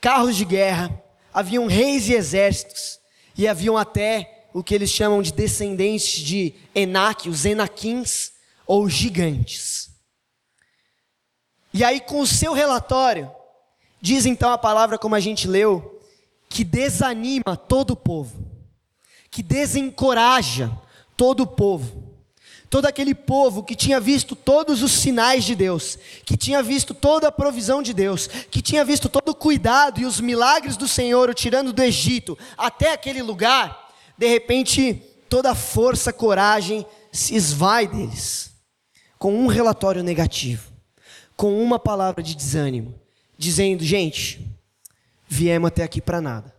carros 0.00 0.36
de 0.36 0.44
guerra, 0.44 1.02
haviam 1.32 1.66
reis 1.66 2.08
e 2.08 2.14
exércitos, 2.14 2.98
e 3.38 3.46
haviam 3.46 3.78
até 3.78 4.48
o 4.52 4.62
que 4.62 4.74
eles 4.74 4.90
chamam 4.90 5.22
de 5.22 5.32
descendentes 5.32 6.20
de 6.20 6.54
Enaque, 6.74 7.28
os 7.28 7.46
Enaquins, 7.46 8.32
ou 8.66 8.88
gigantes. 8.88 9.90
E 11.72 11.84
aí, 11.84 12.00
com 12.00 12.20
o 12.20 12.26
seu 12.26 12.52
relatório, 12.52 13.30
diz 14.00 14.26
então 14.26 14.50
a 14.50 14.58
palavra, 14.58 14.98
como 14.98 15.14
a 15.14 15.20
gente 15.20 15.46
leu, 15.46 16.00
que 16.48 16.64
desanima 16.64 17.56
todo 17.56 17.92
o 17.92 17.96
povo, 17.96 18.44
que 19.30 19.42
desencoraja 19.42 20.70
todo 21.16 21.44
o 21.44 21.46
povo. 21.46 22.01
Todo 22.72 22.86
aquele 22.86 23.14
povo 23.14 23.62
que 23.62 23.76
tinha 23.76 24.00
visto 24.00 24.34
todos 24.34 24.82
os 24.82 24.92
sinais 24.92 25.44
de 25.44 25.54
Deus, 25.54 25.98
que 26.24 26.36
tinha 26.36 26.62
visto 26.62 26.94
toda 26.94 27.28
a 27.28 27.32
provisão 27.32 27.82
de 27.82 27.92
Deus, 27.92 28.26
que 28.26 28.62
tinha 28.62 28.82
visto 28.82 29.08
todo 29.08 29.28
o 29.28 29.34
cuidado 29.34 30.00
e 30.00 30.06
os 30.06 30.18
milagres 30.18 30.76
do 30.76 30.88
Senhor 30.88 31.28
o 31.28 31.34
tirando 31.34 31.72
do 31.72 31.82
Egito 31.82 32.38
até 32.56 32.94
aquele 32.94 33.20
lugar, 33.20 33.92
de 34.16 34.26
repente 34.26 34.94
toda 35.28 35.50
a 35.50 35.54
força, 35.54 36.12
coragem 36.12 36.86
se 37.12 37.34
esvai 37.34 37.86
deles, 37.86 38.50
com 39.18 39.34
um 39.34 39.46
relatório 39.46 40.02
negativo 40.02 40.72
com 41.42 41.60
uma 41.60 41.76
palavra 41.76 42.22
de 42.22 42.36
desânimo, 42.36 42.94
dizendo: 43.36 43.82
gente, 43.82 44.48
viemos 45.26 45.66
até 45.66 45.82
aqui 45.82 46.00
para 46.00 46.20
nada. 46.20 46.54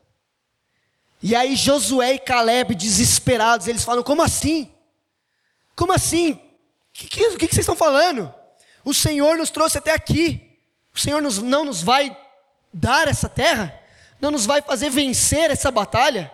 E 1.22 1.34
aí 1.38 1.56
Josué 1.56 2.16
e 2.16 2.20
Caleb, 2.20 2.76
desesperados, 2.76 3.68
eles 3.68 3.86
falam: 3.86 4.04
como 4.04 4.22
assim? 4.22 4.73
Como 5.76 5.94
assim? 5.94 6.34
O 6.34 6.40
que, 6.94 7.08
que, 7.08 7.30
que, 7.30 7.48
vocês 7.48 7.60
estão 7.60 7.76
falando? 7.76 8.34
O 8.84 8.94
Senhor 8.94 9.38
nos 9.38 9.50
trouxe 9.50 9.78
até 9.78 9.92
aqui. 9.92 10.60
O 10.94 11.00
Senhor 11.00 11.22
nos, 11.22 11.40
não 11.40 11.66
nos 11.66 11.82
vai 11.82 12.16
dar 12.72 13.08
essa 13.08 13.28
terra? 13.28 13.80
Não 14.22 14.32
nos 14.32 14.46
vai 14.46 14.62
fazer 14.62 14.90
vencer 14.90 15.50
essa 15.52 15.72
batalha? 15.72 16.32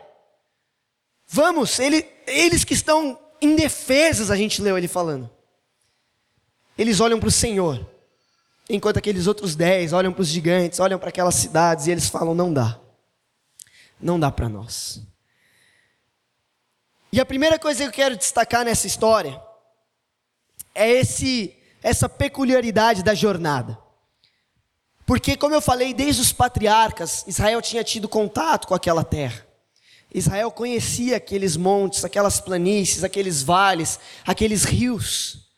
Vamos, 1.27 1.79
ele, 1.79 2.05
eles 2.27 2.63
que 2.63 2.73
estão 2.73 3.19
indefesos, 3.41 4.31
a 4.31 4.35
gente 4.35 4.61
leu 4.61 4.77
ele 4.77 4.87
falando. 4.87 5.29
Eles 6.77 6.99
olham 6.99 7.19
para 7.19 7.29
o 7.29 7.31
Senhor 7.31 7.85
enquanto 8.69 8.97
aqueles 8.97 9.25
outros 9.25 9.55
dez 9.55 9.91
olham 9.91 10.13
para 10.13 10.21
os 10.21 10.27
gigantes, 10.27 10.79
olham 10.79 10.99
para 10.99 11.09
aquelas 11.09 11.35
cidades 11.35 11.87
e 11.87 11.91
eles 11.91 12.07
falam: 12.07 12.35
não 12.35 12.53
dá, 12.53 12.79
não 13.99 14.19
dá 14.19 14.31
para 14.31 14.47
nós. 14.47 15.01
E 17.11 17.19
a 17.19 17.25
primeira 17.25 17.57
coisa 17.57 17.83
que 17.83 17.87
eu 17.87 17.91
quero 17.91 18.17
destacar 18.17 18.63
nessa 18.63 18.85
história 18.85 19.41
é 20.75 20.89
esse, 20.89 21.55
essa 21.81 22.07
peculiaridade 22.07 23.03
da 23.03 23.15
jornada. 23.15 23.77
Porque, 25.05 25.35
como 25.35 25.55
eu 25.55 25.61
falei, 25.61 25.91
desde 25.91 26.21
os 26.21 26.31
patriarcas, 26.31 27.25
Israel 27.27 27.61
tinha 27.63 27.83
tido 27.83 28.07
contato 28.07 28.67
com 28.67 28.75
aquela 28.75 29.03
terra. 29.03 29.43
Israel 30.13 30.51
conhecia 30.51 31.17
aqueles 31.17 31.57
montes, 31.57 32.05
aquelas 32.05 32.39
planícies, 32.39 33.03
aqueles 33.03 33.41
vales, 33.41 33.99
aqueles 34.25 34.63
rios. 34.63 35.49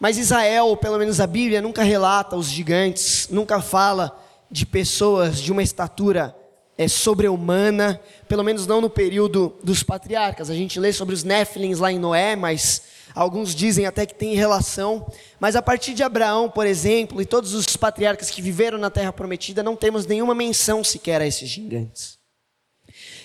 Mas 0.00 0.16
Israel, 0.16 0.68
ou 0.68 0.76
pelo 0.76 0.98
menos 0.98 1.20
a 1.20 1.26
Bíblia, 1.26 1.60
nunca 1.60 1.82
relata 1.82 2.36
os 2.36 2.48
gigantes, 2.48 3.28
nunca 3.30 3.60
fala 3.60 4.18
de 4.50 4.64
pessoas 4.64 5.38
de 5.38 5.52
uma 5.52 5.62
estatura 5.62 6.34
é, 6.78 6.88
sobre-humana, 6.88 8.00
pelo 8.28 8.42
menos 8.42 8.66
não 8.66 8.80
no 8.80 8.88
período 8.88 9.54
dos 9.62 9.82
patriarcas. 9.82 10.48
A 10.48 10.54
gente 10.54 10.80
lê 10.80 10.92
sobre 10.92 11.14
os 11.14 11.24
Néfilins 11.24 11.80
lá 11.80 11.92
em 11.92 11.98
Noé, 11.98 12.36
mas 12.36 12.82
alguns 13.14 13.54
dizem 13.54 13.84
até 13.84 14.06
que 14.06 14.14
tem 14.14 14.34
relação. 14.34 15.06
Mas 15.40 15.56
a 15.56 15.60
partir 15.60 15.92
de 15.92 16.02
Abraão, 16.02 16.48
por 16.48 16.66
exemplo, 16.66 17.20
e 17.20 17.26
todos 17.26 17.52
os 17.52 17.76
patriarcas 17.76 18.30
que 18.30 18.40
viveram 18.40 18.78
na 18.78 18.88
Terra 18.88 19.12
Prometida, 19.12 19.62
não 19.62 19.74
temos 19.74 20.06
nenhuma 20.06 20.34
menção 20.34 20.84
sequer 20.84 21.20
a 21.20 21.26
esses 21.26 21.48
gigantes. 21.48 22.16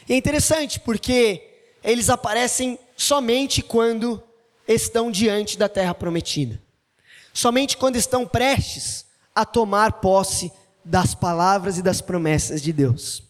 E 0.10 0.14
é 0.14 0.18
interessante 0.18 0.80
porque 0.80 1.42
eles 1.84 2.10
aparecem 2.10 2.80
somente 2.98 3.62
quando 3.62 4.22
estão 4.68 5.12
diante 5.12 5.58
da 5.58 5.70
Terra 5.70 5.94
Prometida 5.94 6.60
somente 7.34 7.76
quando 7.76 7.96
estão 7.96 8.28
prestes 8.28 9.06
a 9.34 9.44
tomar 9.44 9.94
posse 9.94 10.52
das 10.86 11.16
palavras 11.16 11.78
e 11.78 11.82
das 11.82 12.00
promessas 12.00 12.62
de 12.62 12.72
Deus. 12.72 13.24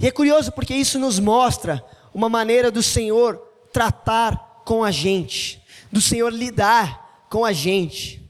E 0.00 0.06
é 0.06 0.10
curioso 0.10 0.50
porque 0.50 0.74
isso 0.74 0.98
nos 0.98 1.18
mostra 1.18 1.84
uma 2.14 2.28
maneira 2.28 2.70
do 2.70 2.82
Senhor 2.82 3.36
tratar 3.70 4.62
com 4.64 4.82
a 4.82 4.90
gente, 4.90 5.62
do 5.92 6.00
Senhor 6.00 6.32
lidar 6.32 7.26
com 7.28 7.44
a 7.44 7.52
gente. 7.52 8.20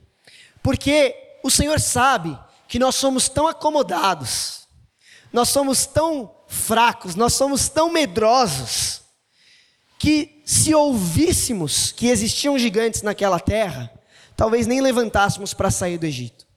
Porque 0.62 1.14
o 1.44 1.50
Senhor 1.50 1.78
sabe 1.78 2.36
que 2.66 2.78
nós 2.78 2.96
somos 2.96 3.28
tão 3.28 3.46
acomodados, 3.46 4.66
nós 5.32 5.48
somos 5.48 5.86
tão 5.86 6.34
fracos, 6.48 7.14
nós 7.14 7.34
somos 7.34 7.68
tão 7.68 7.90
medrosos, 7.90 9.02
que 9.96 10.42
se 10.44 10.74
ouvíssemos 10.74 11.92
que 11.92 12.08
existiam 12.08 12.58
gigantes 12.58 13.02
naquela 13.02 13.38
terra, 13.38 13.92
talvez 14.36 14.66
nem 14.66 14.80
levantássemos 14.80 15.54
para 15.54 15.70
sair 15.70 15.98
do 15.98 16.06
Egito. 16.06 16.49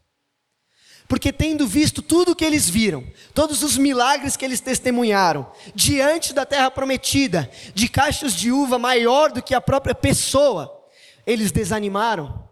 Porque 1.07 1.31
tendo 1.31 1.67
visto 1.67 2.01
tudo 2.01 2.31
o 2.31 2.35
que 2.35 2.45
eles 2.45 2.69
viram, 2.69 3.03
todos 3.33 3.61
os 3.61 3.77
milagres 3.77 4.35
que 4.35 4.45
eles 4.45 4.59
testemunharam, 4.59 5.49
diante 5.75 6.33
da 6.33 6.45
terra 6.45 6.71
prometida, 6.71 7.49
de 7.73 7.87
caixas 7.87 8.33
de 8.33 8.51
uva 8.51 8.79
maior 8.79 9.31
do 9.31 9.41
que 9.41 9.53
a 9.53 9.61
própria 9.61 9.93
pessoa, 9.93 10.83
eles 11.25 11.51
desanimaram. 11.51 12.43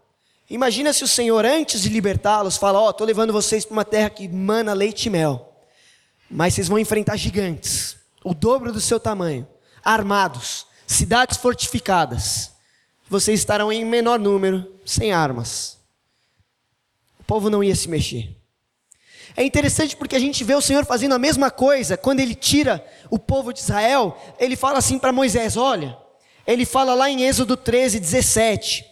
Imagina 0.48 0.92
se 0.92 1.02
o 1.02 1.08
Senhor, 1.08 1.44
antes 1.44 1.82
de 1.82 1.88
libertá-los, 1.88 2.56
fala: 2.56 2.78
Ó, 2.78 2.86
oh, 2.86 2.90
estou 2.90 3.06
levando 3.06 3.32
vocês 3.32 3.64
para 3.64 3.72
uma 3.72 3.84
terra 3.84 4.10
que 4.10 4.28
mana 4.28 4.72
leite 4.72 5.06
e 5.06 5.10
mel, 5.10 5.56
mas 6.30 6.54
vocês 6.54 6.68
vão 6.68 6.78
enfrentar 6.78 7.16
gigantes, 7.16 7.96
o 8.22 8.34
dobro 8.34 8.72
do 8.72 8.80
seu 8.80 9.00
tamanho, 9.00 9.48
armados, 9.82 10.66
cidades 10.86 11.38
fortificadas 11.38 12.52
vocês 13.12 13.40
estarão 13.40 13.70
em 13.70 13.84
menor 13.84 14.18
número, 14.18 14.74
sem 14.86 15.12
armas. 15.12 15.78
O 17.20 17.24
povo 17.24 17.50
não 17.50 17.62
ia 17.62 17.76
se 17.76 17.86
mexer. 17.86 18.34
É 19.36 19.42
interessante 19.42 19.96
porque 19.96 20.16
a 20.16 20.20
gente 20.20 20.44
vê 20.44 20.54
o 20.54 20.60
Senhor 20.60 20.84
fazendo 20.84 21.14
a 21.14 21.18
mesma 21.18 21.50
coisa 21.50 21.96
quando 21.96 22.20
ele 22.20 22.34
tira 22.34 22.84
o 23.10 23.18
povo 23.18 23.52
de 23.52 23.60
Israel. 23.60 24.16
Ele 24.38 24.56
fala 24.56 24.78
assim 24.78 24.98
para 24.98 25.12
Moisés: 25.12 25.56
Olha, 25.56 25.96
ele 26.46 26.64
fala 26.64 26.94
lá 26.94 27.08
em 27.10 27.22
Êxodo 27.22 27.56
13, 27.56 27.98
17: 27.98 28.84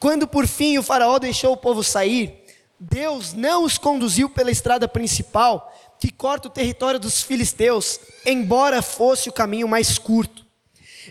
Quando 0.00 0.26
por 0.26 0.46
fim 0.46 0.78
o 0.78 0.82
Faraó 0.82 1.18
deixou 1.18 1.52
o 1.52 1.56
povo 1.56 1.82
sair, 1.84 2.44
Deus 2.78 3.32
não 3.32 3.64
os 3.64 3.78
conduziu 3.78 4.28
pela 4.28 4.50
estrada 4.50 4.88
principal 4.88 5.72
que 5.98 6.10
corta 6.10 6.48
o 6.48 6.50
território 6.50 7.00
dos 7.00 7.22
filisteus, 7.22 8.00
embora 8.24 8.82
fosse 8.82 9.28
o 9.28 9.32
caminho 9.32 9.68
mais 9.68 9.98
curto. 9.98 10.44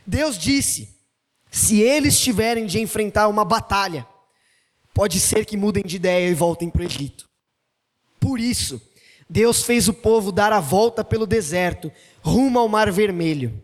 Deus 0.06 0.38
disse: 0.38 0.96
se 1.50 1.82
eles 1.82 2.20
tiverem 2.20 2.66
de 2.66 2.82
enfrentar 2.82 3.30
uma 3.30 3.46
batalha, 3.46 4.06
pode 4.94 5.20
ser 5.20 5.46
que 5.46 5.56
mudem 5.56 5.84
de 5.84 5.96
ideia 5.96 6.30
e 6.30 6.34
voltem 6.34 6.70
para 6.70 6.82
o 6.82 6.86
Egito. 6.86 7.30
Por 8.26 8.40
isso, 8.40 8.82
Deus 9.30 9.62
fez 9.62 9.88
o 9.88 9.94
povo 9.94 10.32
dar 10.32 10.52
a 10.52 10.60
volta 10.60 11.04
pelo 11.04 11.28
deserto, 11.28 11.92
rumo 12.24 12.58
ao 12.58 12.68
Mar 12.68 12.92
Vermelho. 12.92 13.64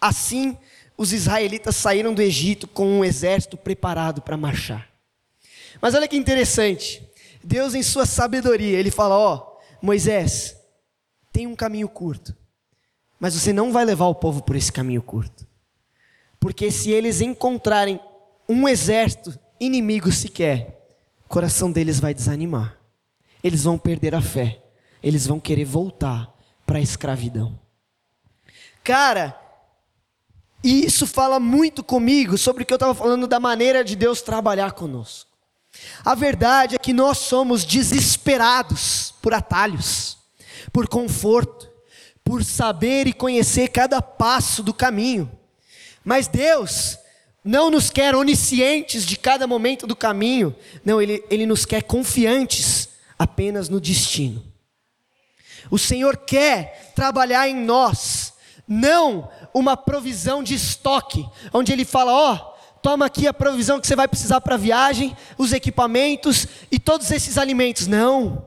Assim, 0.00 0.58
os 0.98 1.12
israelitas 1.12 1.76
saíram 1.76 2.12
do 2.12 2.20
Egito 2.20 2.66
com 2.66 2.88
um 2.88 3.04
exército 3.04 3.56
preparado 3.56 4.20
para 4.20 4.36
marchar. 4.36 4.90
Mas 5.80 5.94
olha 5.94 6.08
que 6.08 6.16
interessante. 6.16 7.08
Deus, 7.44 7.72
em 7.72 7.84
sua 7.84 8.04
sabedoria, 8.04 8.80
ele 8.80 8.90
fala: 8.90 9.16
Ó, 9.16 9.36
oh, 9.36 9.60
Moisés, 9.80 10.56
tem 11.32 11.46
um 11.46 11.54
caminho 11.54 11.88
curto, 11.88 12.36
mas 13.20 13.34
você 13.34 13.52
não 13.52 13.70
vai 13.70 13.84
levar 13.84 14.06
o 14.06 14.14
povo 14.16 14.42
por 14.42 14.56
esse 14.56 14.72
caminho 14.72 15.02
curto. 15.02 15.46
Porque 16.40 16.72
se 16.72 16.90
eles 16.90 17.20
encontrarem 17.20 18.00
um 18.48 18.68
exército 18.68 19.38
inimigo 19.60 20.10
sequer, 20.10 20.84
o 21.24 21.28
coração 21.28 21.70
deles 21.70 22.00
vai 22.00 22.12
desanimar. 22.12 22.79
Eles 23.42 23.64
vão 23.64 23.78
perder 23.78 24.14
a 24.14 24.20
fé. 24.20 24.62
Eles 25.02 25.26
vão 25.26 25.40
querer 25.40 25.64
voltar 25.64 26.32
para 26.66 26.78
a 26.78 26.82
escravidão. 26.82 27.58
Cara, 28.84 29.38
e 30.62 30.84
isso 30.84 31.06
fala 31.06 31.40
muito 31.40 31.82
comigo 31.82 32.36
sobre 32.36 32.62
o 32.62 32.66
que 32.66 32.72
eu 32.72 32.76
estava 32.76 32.94
falando 32.94 33.26
da 33.26 33.40
maneira 33.40 33.82
de 33.82 33.96
Deus 33.96 34.20
trabalhar 34.20 34.72
conosco. 34.72 35.30
A 36.04 36.14
verdade 36.14 36.74
é 36.74 36.78
que 36.78 36.92
nós 36.92 37.18
somos 37.18 37.64
desesperados 37.64 39.14
por 39.22 39.32
atalhos, 39.32 40.18
por 40.72 40.88
conforto, 40.88 41.70
por 42.22 42.44
saber 42.44 43.06
e 43.06 43.12
conhecer 43.12 43.68
cada 43.68 44.02
passo 44.02 44.62
do 44.62 44.74
caminho. 44.74 45.30
Mas 46.04 46.28
Deus 46.28 46.98
não 47.42 47.70
nos 47.70 47.88
quer 47.88 48.14
oniscientes 48.14 49.06
de 49.06 49.16
cada 49.16 49.46
momento 49.46 49.86
do 49.86 49.96
caminho, 49.96 50.54
não, 50.84 51.00
Ele, 51.00 51.24
Ele 51.30 51.46
nos 51.46 51.64
quer 51.64 51.82
confiantes 51.82 52.89
apenas 53.20 53.68
no 53.68 53.78
destino. 53.78 54.42
O 55.70 55.78
Senhor 55.78 56.16
quer 56.16 56.94
trabalhar 56.96 57.46
em 57.46 57.54
nós, 57.54 58.32
não 58.66 59.28
uma 59.52 59.76
provisão 59.76 60.42
de 60.42 60.54
estoque, 60.54 61.28
onde 61.52 61.70
Ele 61.70 61.84
fala: 61.84 62.14
ó, 62.14 62.34
oh, 62.34 62.78
toma 62.80 63.04
aqui 63.04 63.26
a 63.26 63.34
provisão 63.34 63.78
que 63.78 63.86
você 63.86 63.94
vai 63.94 64.08
precisar 64.08 64.40
para 64.40 64.54
a 64.54 64.58
viagem, 64.58 65.14
os 65.36 65.52
equipamentos 65.52 66.46
e 66.72 66.78
todos 66.78 67.10
esses 67.10 67.36
alimentos. 67.36 67.86
Não. 67.86 68.46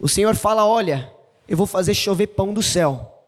O 0.00 0.08
Senhor 0.08 0.34
fala: 0.34 0.64
olha, 0.64 1.12
eu 1.46 1.58
vou 1.58 1.66
fazer 1.66 1.92
chover 1.92 2.28
pão 2.28 2.54
do 2.54 2.62
céu, 2.62 3.26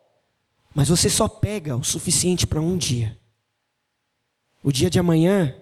mas 0.75 0.89
você 0.89 1.11
só 1.11 1.29
pega 1.29 1.77
o 1.77 1.85
suficiente 1.85 2.47
para 2.47 2.61
um 2.61 2.79
dia. 2.79 3.19
O 4.63 4.73
dia 4.73 4.89
de 4.89 4.99
amanhã, 4.99 5.55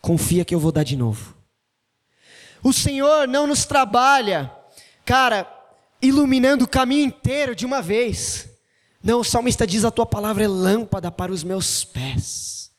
confia 0.00 0.44
que 0.44 0.54
eu 0.54 0.60
vou 0.60 0.70
dar 0.70 0.84
de 0.84 0.96
novo. 0.96 1.35
O 2.66 2.72
Senhor 2.72 3.28
não 3.28 3.46
nos 3.46 3.64
trabalha, 3.64 4.50
cara, 5.04 5.48
iluminando 6.02 6.64
o 6.64 6.68
caminho 6.68 7.06
inteiro 7.06 7.54
de 7.54 7.64
uma 7.64 7.80
vez. 7.80 8.48
Não, 9.00 9.20
o 9.20 9.24
salmista 9.24 9.64
diz: 9.64 9.84
A 9.84 9.90
tua 9.92 10.04
palavra 10.04 10.42
é 10.42 10.48
lâmpada 10.48 11.08
para 11.12 11.30
os 11.30 11.44
meus 11.44 11.84
pés. 11.84 12.72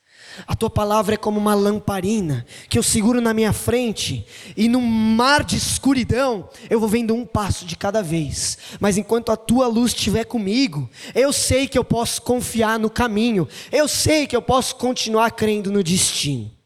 A 0.45 0.57
tua 0.57 0.69
palavra 0.69 1.13
é 1.13 1.17
como 1.17 1.39
uma 1.39 1.55
lamparina 1.55 2.45
que 2.67 2.77
eu 2.77 2.83
seguro 2.83 3.21
na 3.21 3.33
minha 3.33 3.53
frente, 3.53 4.27
e 4.57 4.67
num 4.67 4.81
mar 4.81 5.41
de 5.41 5.55
escuridão 5.55 6.49
eu 6.69 6.81
vou 6.81 6.89
vendo 6.89 7.15
um 7.15 7.25
passo 7.25 7.63
de 7.63 7.77
cada 7.77 8.03
vez. 8.03 8.57
Mas 8.81 8.97
enquanto 8.97 9.31
a 9.31 9.37
tua 9.37 9.67
luz 9.67 9.93
estiver 9.93 10.25
comigo, 10.25 10.89
eu 11.15 11.31
sei 11.31 11.65
que 11.65 11.77
eu 11.77 11.83
posso 11.85 12.21
confiar 12.23 12.77
no 12.77 12.89
caminho, 12.89 13.47
eu 13.71 13.87
sei 13.87 14.27
que 14.27 14.35
eu 14.35 14.41
posso 14.41 14.75
continuar 14.75 15.31
crendo 15.31 15.71
no 15.71 15.81
destino. 15.81 16.56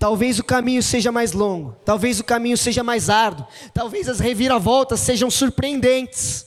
Talvez 0.00 0.38
o 0.38 0.44
caminho 0.44 0.82
seja 0.82 1.12
mais 1.12 1.34
longo, 1.34 1.76
talvez 1.84 2.18
o 2.18 2.24
caminho 2.24 2.56
seja 2.56 2.82
mais 2.82 3.10
árduo, 3.10 3.46
talvez 3.74 4.08
as 4.08 4.18
reviravoltas 4.18 4.98
sejam 5.00 5.30
surpreendentes. 5.30 6.46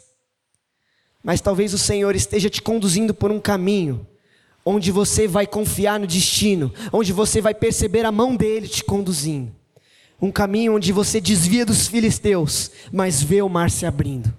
Mas 1.22 1.40
talvez 1.40 1.72
o 1.72 1.78
Senhor 1.78 2.16
esteja 2.16 2.50
te 2.50 2.64
conduzindo 2.64 3.14
por 3.14 3.30
um 3.30 3.40
caminho 3.40 4.08
onde 4.66 4.92
você 4.92 5.28
vai 5.28 5.46
confiar 5.46 6.00
no 6.00 6.08
destino, 6.08 6.74
onde 6.92 7.14
você 7.14 7.42
vai 7.42 7.54
perceber 7.54 8.08
a 8.08 8.12
mão 8.12 8.36
dele 8.36 8.68
te 8.68 8.84
conduzindo. 8.84 9.54
Um 10.20 10.32
caminho 10.32 10.76
onde 10.76 10.92
você 10.92 11.22
desvia 11.22 11.64
dos 11.64 11.86
filisteus, 11.88 12.72
mas 12.92 13.22
vê 13.22 13.44
o 13.44 13.50
mar 13.50 13.70
se 13.70 13.86
abrindo. 13.86 14.34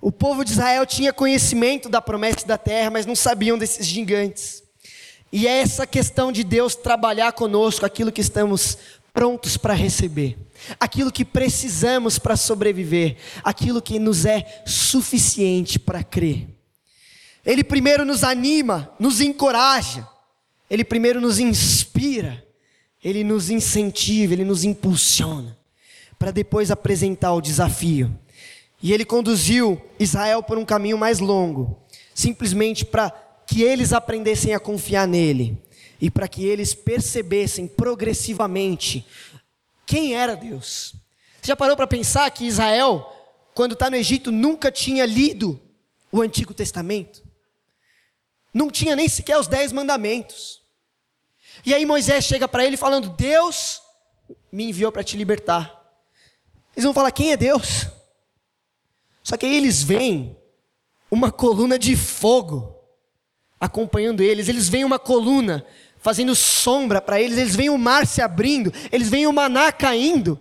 O 0.00 0.10
povo 0.10 0.44
de 0.44 0.50
Israel 0.50 0.84
tinha 0.84 1.12
conhecimento 1.12 1.88
da 1.88 2.02
promessa 2.02 2.44
da 2.44 2.58
terra, 2.58 2.90
mas 2.90 3.06
não 3.06 3.14
sabiam 3.14 3.56
desses 3.56 3.86
gigantes. 3.86 4.61
E 5.32 5.48
é 5.48 5.60
essa 5.60 5.86
questão 5.86 6.30
de 6.30 6.44
Deus 6.44 6.74
trabalhar 6.74 7.32
conosco 7.32 7.86
aquilo 7.86 8.12
que 8.12 8.20
estamos 8.20 8.76
prontos 9.14 9.56
para 9.56 9.72
receber, 9.72 10.36
aquilo 10.78 11.10
que 11.10 11.24
precisamos 11.24 12.18
para 12.18 12.36
sobreviver, 12.36 13.16
aquilo 13.42 13.80
que 13.80 13.98
nos 13.98 14.26
é 14.26 14.62
suficiente 14.66 15.78
para 15.78 16.04
crer. 16.04 16.48
Ele 17.44 17.64
primeiro 17.64 18.04
nos 18.04 18.22
anima, 18.22 18.92
nos 18.98 19.20
encoraja, 19.20 20.06
ele 20.70 20.84
primeiro 20.84 21.20
nos 21.20 21.38
inspira, 21.38 22.46
ele 23.02 23.24
nos 23.24 23.50
incentiva, 23.50 24.34
ele 24.34 24.44
nos 24.44 24.64
impulsiona, 24.64 25.56
para 26.18 26.30
depois 26.30 26.70
apresentar 26.70 27.32
o 27.32 27.40
desafio. 27.40 28.16
E 28.82 28.92
ele 28.92 29.04
conduziu 29.04 29.80
Israel 29.98 30.42
por 30.42 30.58
um 30.58 30.64
caminho 30.64 30.98
mais 30.98 31.20
longo, 31.20 31.82
simplesmente 32.14 32.84
para 32.84 33.12
que 33.46 33.62
eles 33.62 33.92
aprendessem 33.92 34.54
a 34.54 34.60
confiar 34.60 35.06
nele 35.06 35.60
e 36.00 36.10
para 36.10 36.26
que 36.26 36.44
eles 36.44 36.74
percebessem 36.74 37.66
progressivamente 37.66 39.06
quem 39.86 40.14
era 40.14 40.34
Deus. 40.34 40.94
Você 41.40 41.48
já 41.48 41.56
parou 41.56 41.76
para 41.76 41.86
pensar 41.86 42.30
que 42.30 42.44
Israel, 42.44 43.06
quando 43.54 43.72
está 43.72 43.88
no 43.88 43.96
Egito, 43.96 44.32
nunca 44.32 44.70
tinha 44.70 45.06
lido 45.06 45.60
o 46.10 46.20
Antigo 46.20 46.54
Testamento? 46.54 47.22
Não 48.52 48.70
tinha 48.70 48.96
nem 48.96 49.08
sequer 49.08 49.38
os 49.38 49.48
Dez 49.48 49.72
Mandamentos. 49.72 50.60
E 51.64 51.74
aí 51.74 51.86
Moisés 51.86 52.24
chega 52.24 52.48
para 52.48 52.64
ele 52.64 52.76
falando: 52.76 53.08
Deus 53.10 53.80
me 54.50 54.64
enviou 54.64 54.90
para 54.90 55.04
te 55.04 55.16
libertar. 55.16 55.80
Eles 56.74 56.84
vão 56.84 56.94
falar: 56.94 57.12
quem 57.12 57.32
é 57.32 57.36
Deus? 57.36 57.86
Só 59.22 59.36
que 59.36 59.46
aí 59.46 59.56
eles 59.56 59.82
veem 59.82 60.36
uma 61.10 61.30
coluna 61.30 61.78
de 61.78 61.96
fogo 61.96 62.81
acompanhando 63.62 64.24
eles, 64.24 64.48
eles 64.48 64.68
veem 64.68 64.84
uma 64.84 64.98
coluna 64.98 65.64
fazendo 65.98 66.34
sombra 66.34 67.00
para 67.00 67.20
eles, 67.20 67.38
eles 67.38 67.54
veem 67.54 67.70
o 67.70 67.78
mar 67.78 68.08
se 68.08 68.20
abrindo, 68.20 68.72
eles 68.90 69.08
veem 69.08 69.28
o 69.28 69.32
maná 69.32 69.70
caindo. 69.70 70.36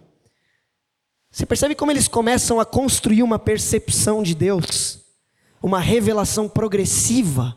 Você 1.29 1.45
percebe 1.45 1.75
como 1.75 1.91
eles 1.91 2.07
começam 2.07 2.59
a 2.59 2.65
construir 2.65 3.21
uma 3.21 3.37
percepção 3.37 4.23
de 4.23 4.33
Deus, 4.33 5.01
uma 5.61 5.79
revelação 5.79 6.49
progressiva, 6.49 7.55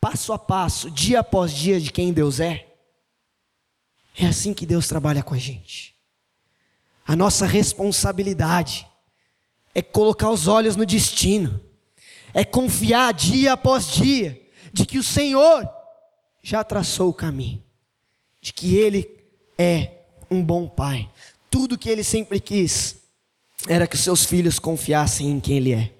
passo 0.00 0.32
a 0.32 0.38
passo, 0.38 0.90
dia 0.90 1.20
após 1.20 1.52
dia, 1.52 1.80
de 1.80 1.92
quem 1.92 2.12
Deus 2.12 2.40
é? 2.40 2.66
É 4.18 4.26
assim 4.26 4.52
que 4.52 4.66
Deus 4.66 4.88
trabalha 4.88 5.22
com 5.22 5.34
a 5.34 5.38
gente. 5.38 5.94
A 7.06 7.14
nossa 7.14 7.46
responsabilidade 7.46 8.88
é 9.72 9.80
colocar 9.80 10.30
os 10.30 10.48
olhos 10.48 10.74
no 10.74 10.84
destino, 10.84 11.60
é 12.34 12.44
confiar 12.44 13.14
dia 13.14 13.52
após 13.52 13.86
dia, 13.92 14.49
de 14.72 14.86
que 14.86 14.98
o 14.98 15.02
Senhor 15.02 15.68
já 16.42 16.64
traçou 16.64 17.08
o 17.08 17.14
caminho, 17.14 17.62
de 18.40 18.52
que 18.52 18.76
Ele 18.76 19.08
é 19.58 19.92
um 20.30 20.42
bom 20.42 20.68
Pai. 20.68 21.10
Tudo 21.50 21.78
que 21.78 21.88
Ele 21.88 22.04
sempre 22.04 22.40
quis 22.40 22.96
era 23.68 23.86
que 23.86 23.96
os 23.96 24.02
seus 24.02 24.24
filhos 24.24 24.58
confiassem 24.58 25.28
em 25.28 25.40
quem 25.40 25.56
Ele 25.58 25.74
é. 25.74 25.92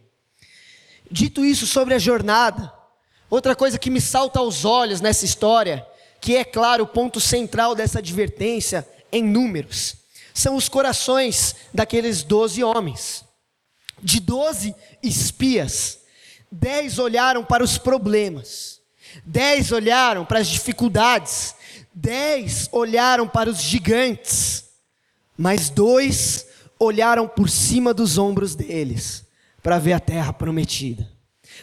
Dito 1.11 1.45
isso 1.45 1.67
sobre 1.67 1.95
a 1.95 1.99
jornada, 1.99 2.73
outra 3.29 3.57
coisa 3.57 3.79
que 3.79 3.91
me 3.91 4.01
salta 4.01 4.39
aos 4.39 4.65
olhos 4.65 5.01
nessa 5.01 5.25
história, 5.25 5.87
que 6.21 6.37
é 6.37 6.45
claro 6.45 6.85
o 6.85 6.89
ponto 6.89 7.21
central 7.21 7.75
dessa 7.75 7.99
advertência 7.99 8.87
em 9.11 9.25
números, 9.25 9.97
são 10.33 10.55
os 10.55 10.69
corações 10.69 11.57
daqueles 11.75 12.23
doze 12.23 12.63
homens. 12.63 13.25
De 14.03 14.21
doze 14.21 14.75
espias, 15.03 15.99
Dez 16.53 16.99
olharam 16.99 17.45
para 17.45 17.63
os 17.63 17.79
problemas, 17.79 18.81
dez 19.25 19.71
olharam 19.71 20.25
para 20.25 20.41
as 20.41 20.49
dificuldades, 20.49 21.55
dez 21.95 22.69
olharam 22.73 23.29
para 23.29 23.49
os 23.49 23.63
gigantes, 23.63 24.65
mas 25.39 25.71
dois 25.71 26.47
olharam 26.77 27.29
por 27.29 27.49
cima 27.49 27.95
dos 27.95 28.19
ombros 28.19 28.57
deles 28.57 29.25
para 29.63 29.79
ver 29.79 29.93
a 29.93 30.01
terra 30.01 30.33
prometida, 30.33 31.09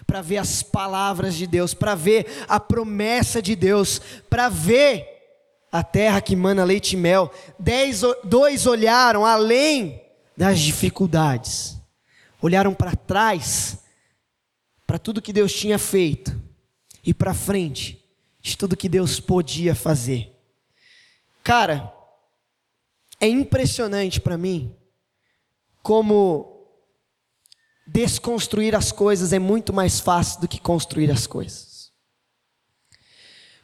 para 0.05 0.21
ver 0.21 0.37
as 0.37 0.63
palavras 0.63 1.35
de 1.35 1.45
Deus, 1.45 1.73
para 1.73 1.93
ver 1.93 2.45
a 2.47 2.57
promessa 2.57 3.41
de 3.41 3.57
Deus, 3.57 3.99
para 4.29 4.47
ver 4.47 5.05
a 5.69 5.83
terra 5.83 6.21
que 6.21 6.35
mana 6.35 6.63
leite 6.63 6.93
e 6.93 6.97
mel. 6.97 7.29
Dez, 7.59 8.03
dois 8.23 8.65
olharam 8.65 9.25
além 9.25 10.01
das 10.37 10.59
dificuldades, 10.59 11.75
olharam 12.41 12.73
para 12.73 12.95
trás 12.95 13.79
para 14.87 14.97
tudo 14.97 15.21
que 15.21 15.33
Deus 15.33 15.53
tinha 15.53 15.77
feito 15.77 16.41
e 17.05 17.13
para 17.13 17.33
frente 17.33 18.01
de 18.41 18.57
tudo 18.57 18.77
que 18.77 18.87
Deus 18.87 19.19
podia 19.19 19.75
fazer. 19.75 20.33
Cara, 21.43 21.93
é 23.19 23.27
impressionante 23.27 24.21
para 24.21 24.37
mim 24.37 24.73
como 25.83 26.65
desconstruir 27.85 28.75
as 28.75 28.91
coisas 28.91 29.33
é 29.33 29.39
muito 29.39 29.73
mais 29.73 29.99
fácil 29.99 30.41
do 30.41 30.47
que 30.47 30.59
construir 30.59 31.11
as 31.11 31.27
coisas. 31.27 31.91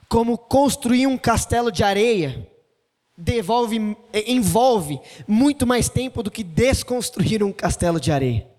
Como 0.10 0.38
construir 0.38 1.08
um 1.08 1.18
castelo 1.18 1.72
de 1.72 1.84
areia 1.84 2.50
devolve, 3.18 3.96
envolve 4.28 5.00
muito 5.28 5.66
mais 5.66 5.88
tempo 5.88 6.22
do 6.22 6.30
que 6.30 6.44
desconstruir 6.44 7.42
um 7.44 7.52
castelo 7.52 8.00
de 8.00 8.12
areia 8.12 8.53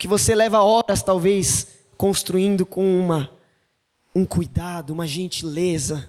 que 0.00 0.08
você 0.08 0.34
leva 0.34 0.62
horas 0.62 1.02
talvez 1.02 1.66
construindo 1.98 2.64
com 2.64 2.98
uma 2.98 3.30
um 4.14 4.24
cuidado, 4.24 4.94
uma 4.94 5.06
gentileza. 5.06 6.08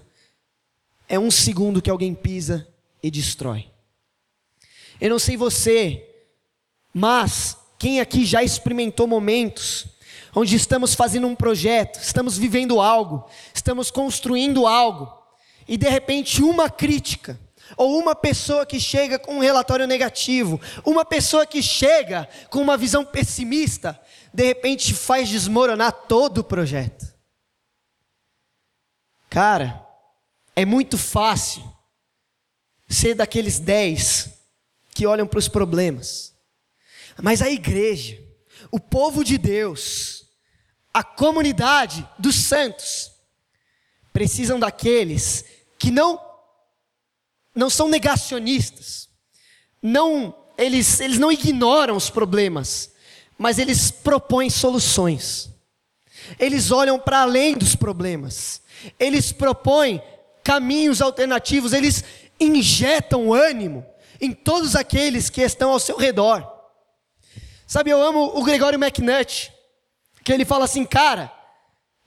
É 1.06 1.18
um 1.18 1.30
segundo 1.30 1.82
que 1.82 1.90
alguém 1.90 2.14
pisa 2.14 2.66
e 3.02 3.10
destrói. 3.10 3.66
Eu 4.98 5.10
não 5.10 5.18
sei 5.18 5.36
você, 5.36 6.08
mas 6.94 7.54
quem 7.78 8.00
aqui 8.00 8.24
já 8.24 8.42
experimentou 8.42 9.06
momentos 9.06 9.84
onde 10.34 10.56
estamos 10.56 10.94
fazendo 10.94 11.26
um 11.26 11.34
projeto, 11.34 12.00
estamos 12.00 12.38
vivendo 12.38 12.80
algo, 12.80 13.28
estamos 13.52 13.90
construindo 13.90 14.66
algo, 14.66 15.12
e 15.68 15.76
de 15.76 15.86
repente 15.86 16.42
uma 16.42 16.70
crítica, 16.70 17.38
ou 17.76 17.98
uma 17.98 18.14
pessoa 18.14 18.66
que 18.66 18.78
chega 18.78 19.18
com 19.18 19.36
um 19.36 19.40
relatório 19.40 19.86
negativo, 19.86 20.60
uma 20.84 21.04
pessoa 21.04 21.46
que 21.46 21.62
chega 21.62 22.28
com 22.50 22.60
uma 22.60 22.76
visão 22.76 23.04
pessimista, 23.04 24.00
de 24.32 24.44
repente 24.44 24.94
faz 24.94 25.28
desmoronar 25.28 25.92
todo 25.92 26.38
o 26.38 26.44
projeto. 26.44 27.12
Cara, 29.28 29.86
é 30.54 30.64
muito 30.64 30.98
fácil 30.98 31.62
ser 32.88 33.14
daqueles 33.14 33.58
dez 33.58 34.30
que 34.94 35.06
olham 35.06 35.26
para 35.26 35.38
os 35.38 35.48
problemas, 35.48 36.34
mas 37.22 37.40
a 37.40 37.50
igreja, 37.50 38.22
o 38.70 38.78
povo 38.78 39.24
de 39.24 39.38
Deus, 39.38 40.26
a 40.92 41.02
comunidade 41.02 42.06
dos 42.18 42.36
santos, 42.36 43.10
precisam 44.12 44.60
daqueles 44.60 45.44
que 45.78 45.90
não 45.90 46.31
não 47.54 47.68
são 47.68 47.88
negacionistas. 47.88 49.08
Não, 49.80 50.34
eles, 50.56 51.00
eles 51.00 51.18
não 51.18 51.32
ignoram 51.32 51.96
os 51.96 52.08
problemas, 52.10 52.92
mas 53.36 53.58
eles 53.58 53.90
propõem 53.90 54.48
soluções. 54.48 55.50
Eles 56.38 56.70
olham 56.70 56.98
para 56.98 57.22
além 57.22 57.56
dos 57.56 57.74
problemas. 57.74 58.62
Eles 58.98 59.32
propõem 59.32 60.02
caminhos 60.42 61.00
alternativos, 61.00 61.72
eles 61.72 62.04
injetam 62.38 63.32
ânimo 63.32 63.86
em 64.20 64.32
todos 64.32 64.74
aqueles 64.76 65.30
que 65.30 65.40
estão 65.40 65.72
ao 65.72 65.78
seu 65.78 65.96
redor. 65.96 66.48
Sabe, 67.66 67.90
eu 67.90 68.02
amo 68.02 68.38
o 68.38 68.42
Gregório 68.42 68.82
McNutt, 68.82 69.52
que 70.24 70.32
ele 70.32 70.44
fala 70.44 70.64
assim, 70.64 70.84
cara, 70.84 71.32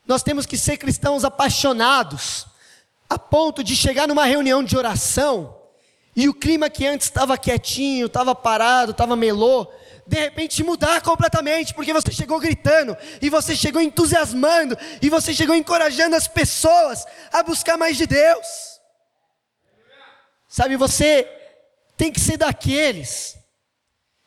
nós 0.07 0.21
temos 0.21 0.45
que 0.45 0.57
ser 0.57 0.77
cristãos 0.77 1.25
apaixonados, 1.25 2.45
a 3.09 3.19
ponto 3.19 3.63
de 3.63 3.75
chegar 3.75 4.07
numa 4.07 4.25
reunião 4.25 4.63
de 4.63 4.77
oração 4.77 5.55
e 6.15 6.29
o 6.29 6.33
clima 6.33 6.69
que 6.69 6.87
antes 6.87 7.07
estava 7.07 7.37
quietinho, 7.37 8.05
estava 8.05 8.33
parado, 8.33 8.91
estava 8.91 9.15
melô, 9.15 9.67
de 10.07 10.17
repente 10.17 10.63
mudar 10.63 11.01
completamente, 11.01 11.73
porque 11.73 11.91
você 11.91 12.11
chegou 12.11 12.39
gritando, 12.39 12.95
e 13.21 13.29
você 13.29 13.55
chegou 13.55 13.81
entusiasmando, 13.81 14.77
e 15.01 15.09
você 15.09 15.33
chegou 15.33 15.55
encorajando 15.55 16.15
as 16.15 16.27
pessoas 16.27 17.05
a 17.33 17.43
buscar 17.43 17.75
mais 17.75 17.97
de 17.97 18.07
Deus. 18.07 18.45
Sabe, 20.47 20.77
você 20.77 21.27
tem 21.97 22.11
que 22.11 22.19
ser 22.19 22.37
daqueles 22.37 23.37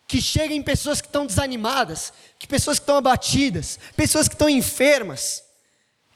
que 0.06 0.20
chegam 0.20 0.56
em 0.56 0.62
pessoas 0.62 1.00
que 1.00 1.06
estão 1.06 1.26
desanimadas, 1.26 2.12
que 2.38 2.46
pessoas 2.46 2.78
que 2.78 2.82
estão 2.82 2.96
abatidas, 2.96 3.78
pessoas 3.96 4.28
que 4.28 4.34
estão 4.34 4.48
enfermas, 4.48 5.42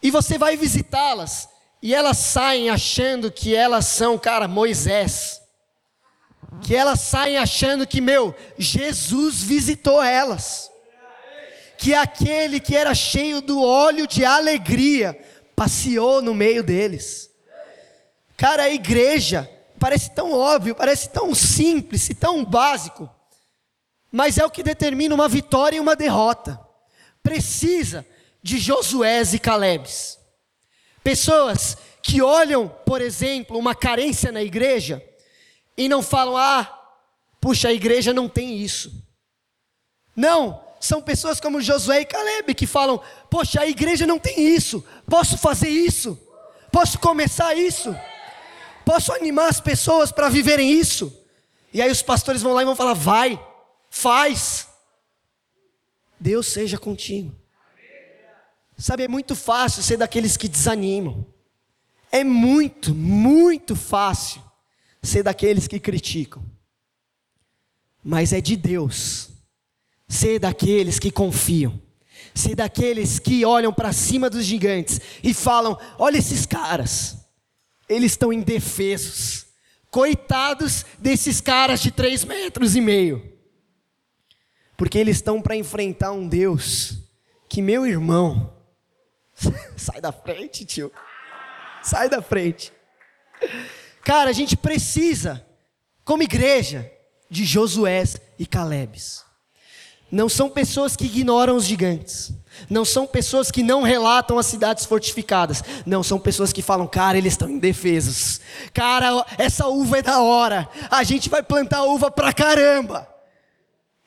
e 0.03 0.11
você 0.11 0.37
vai 0.37 0.57
visitá-las, 0.57 1.49
e 1.83 1.93
elas 1.93 2.19
saem 2.19 2.71
achando 2.71 3.31
que 3.31 3.57
elas 3.57 3.87
são, 3.87 4.17
cara, 4.17 4.47
Moisés. 4.47 5.43
Que 6.63 6.77
elas 6.77 7.01
saem 7.01 7.37
achando 7.37 7.85
que, 7.85 8.01
meu, 8.01 8.33
Jesus 8.57 9.43
visitou 9.43 10.01
elas. 10.01 10.71
Que 11.77 11.93
aquele 11.93 12.61
que 12.61 12.77
era 12.77 12.95
cheio 12.95 13.41
do 13.41 13.61
óleo 13.61 14.07
de 14.07 14.25
alegria 14.25 15.19
passeou 15.57 16.23
no 16.23 16.33
meio 16.33 16.63
deles. 16.63 17.29
Cara, 18.37 18.65
a 18.65 18.71
igreja 18.71 19.51
parece 19.77 20.11
tão 20.11 20.33
óbvio, 20.33 20.77
parece 20.77 21.09
tão 21.09 21.35
simples 21.35 22.09
e 22.09 22.15
tão 22.15 22.45
básico, 22.45 23.11
mas 24.13 24.39
é 24.39 24.45
o 24.45 24.51
que 24.51 24.63
determina 24.63 25.13
uma 25.13 25.29
vitória 25.29 25.77
e 25.77 25.81
uma 25.81 25.97
derrota. 25.97 26.61
Precisa 27.25 28.07
de 28.41 28.59
Josués 28.59 29.35
e 29.35 29.41
Calebes. 29.41 30.22
Pessoas 31.03 31.77
que 32.03 32.21
olham, 32.21 32.69
por 32.69 33.01
exemplo, 33.01 33.59
uma 33.59 33.75
carência 33.75 34.33
na 34.33 34.43
igreja 34.43 35.03
e 35.77 35.89
não 35.89 36.03
falam, 36.03 36.37
ah, 36.37 36.81
puxa, 37.41 37.69
a 37.69 37.73
igreja 37.73 38.13
não 38.13 38.29
tem 38.29 38.57
isso. 38.59 38.93
Não, 40.15 40.63
são 40.81 41.01
pessoas 41.01 41.41
como 41.41 41.61
Josué 41.61 42.01
e 42.01 42.05
Caleb 42.05 42.55
que 42.55 42.67
falam, 42.67 43.01
poxa, 43.31 43.61
a 43.61 43.67
igreja 43.67 44.07
não 44.07 44.19
tem 44.19 44.39
isso, 44.39 44.85
posso 45.09 45.39
fazer 45.39 45.69
isso, 45.69 46.19
posso 46.71 46.99
começar 46.99 47.55
isso, 47.55 47.97
posso 48.85 49.13
animar 49.13 49.49
as 49.49 49.61
pessoas 49.61 50.13
para 50.13 50.29
viverem 50.29 50.71
isso. 50.71 51.17
E 51.73 51.81
aí 51.81 51.91
os 51.91 52.03
pastores 52.03 52.43
vão 52.43 52.53
lá 52.53 52.63
e 52.63 52.65
vão 52.67 52.77
falar, 52.77 52.95
vai, 52.95 53.41
faz. 53.89 54.69
Deus 56.21 56.49
seja 56.49 56.79
contigo. 56.79 57.42
Sabe, 58.83 59.05
é 59.05 59.09
muito 59.09 59.37
fácil 59.37 59.81
ser 59.81 59.97
daqueles 59.97 60.37
que 60.37 60.49
desanimam. 60.49 61.25
É 62.11 62.25
muito, 62.25 62.93
muito 62.93 63.77
fácil 63.77 64.43
ser 65.01 65.23
daqueles 65.23 65.69
que 65.69 65.79
criticam. 65.79 66.45
Mas 68.03 68.33
é 68.33 68.41
de 68.41 68.57
Deus 68.57 69.29
ser 70.09 70.41
daqueles 70.41 70.99
que 70.99 71.13
confiam. 71.13 71.81
Ser 72.35 72.57
daqueles 72.57 73.21
que 73.21 73.45
olham 73.45 73.73
para 73.73 73.93
cima 73.93 74.29
dos 74.29 74.45
gigantes 74.45 75.01
e 75.23 75.33
falam: 75.33 75.79
olha 75.97 76.19
esses 76.19 76.45
caras, 76.45 77.19
eles 77.89 78.11
estão 78.11 78.33
indefesos. 78.33 79.47
Coitados 79.93 80.85
desses 80.99 81.41
caras 81.41 81.81
de 81.81 81.93
três 81.93 82.25
metros 82.25 82.75
e 82.75 82.81
meio. 82.81 83.33
Porque 84.77 84.99
eles 84.99 85.19
estão 85.19 85.41
para 85.41 85.55
enfrentar 85.55 86.11
um 86.11 86.27
Deus 86.27 86.99
que, 87.49 87.63
meu 87.63 87.87
irmão, 87.87 88.52
Sai 89.77 90.01
da 90.01 90.13
frente, 90.13 90.65
tio. 90.65 90.93
Sai 91.83 92.09
da 92.09 92.23
frente. 92.23 92.73
Cara, 94.05 94.31
a 94.31 94.33
gente 94.33 94.57
precisa, 94.57 95.45
como 96.05 96.23
igreja, 96.23 96.91
de 97.31 97.45
Josué 97.45 98.05
e 98.39 98.47
Calebes. 98.47 99.25
Não 100.11 100.29
são 100.29 100.51
pessoas 100.51 100.95
que 100.95 101.07
ignoram 101.07 101.57
os 101.57 101.65
gigantes. 101.65 102.33
Não 102.69 102.85
são 102.85 103.07
pessoas 103.07 103.51
que 103.51 103.63
não 103.63 103.83
relatam 103.83 104.39
as 104.39 104.45
cidades 104.45 104.85
fortificadas. 104.85 105.65
Não 105.87 106.03
são 106.03 106.19
pessoas 106.19 106.53
que 106.53 106.61
falam, 106.61 106.87
cara, 106.87 107.17
eles 107.17 107.33
estão 107.33 107.49
indefesos. 107.49 108.39
Cara, 108.75 109.25
essa 109.39 109.67
uva 109.69 109.99
é 109.99 110.03
da 110.03 110.21
hora. 110.21 110.69
A 110.91 111.03
gente 111.03 111.31
vai 111.31 111.43
plantar 111.43 111.85
uva 111.85 112.11
pra 112.11 112.33
caramba. 112.33 113.09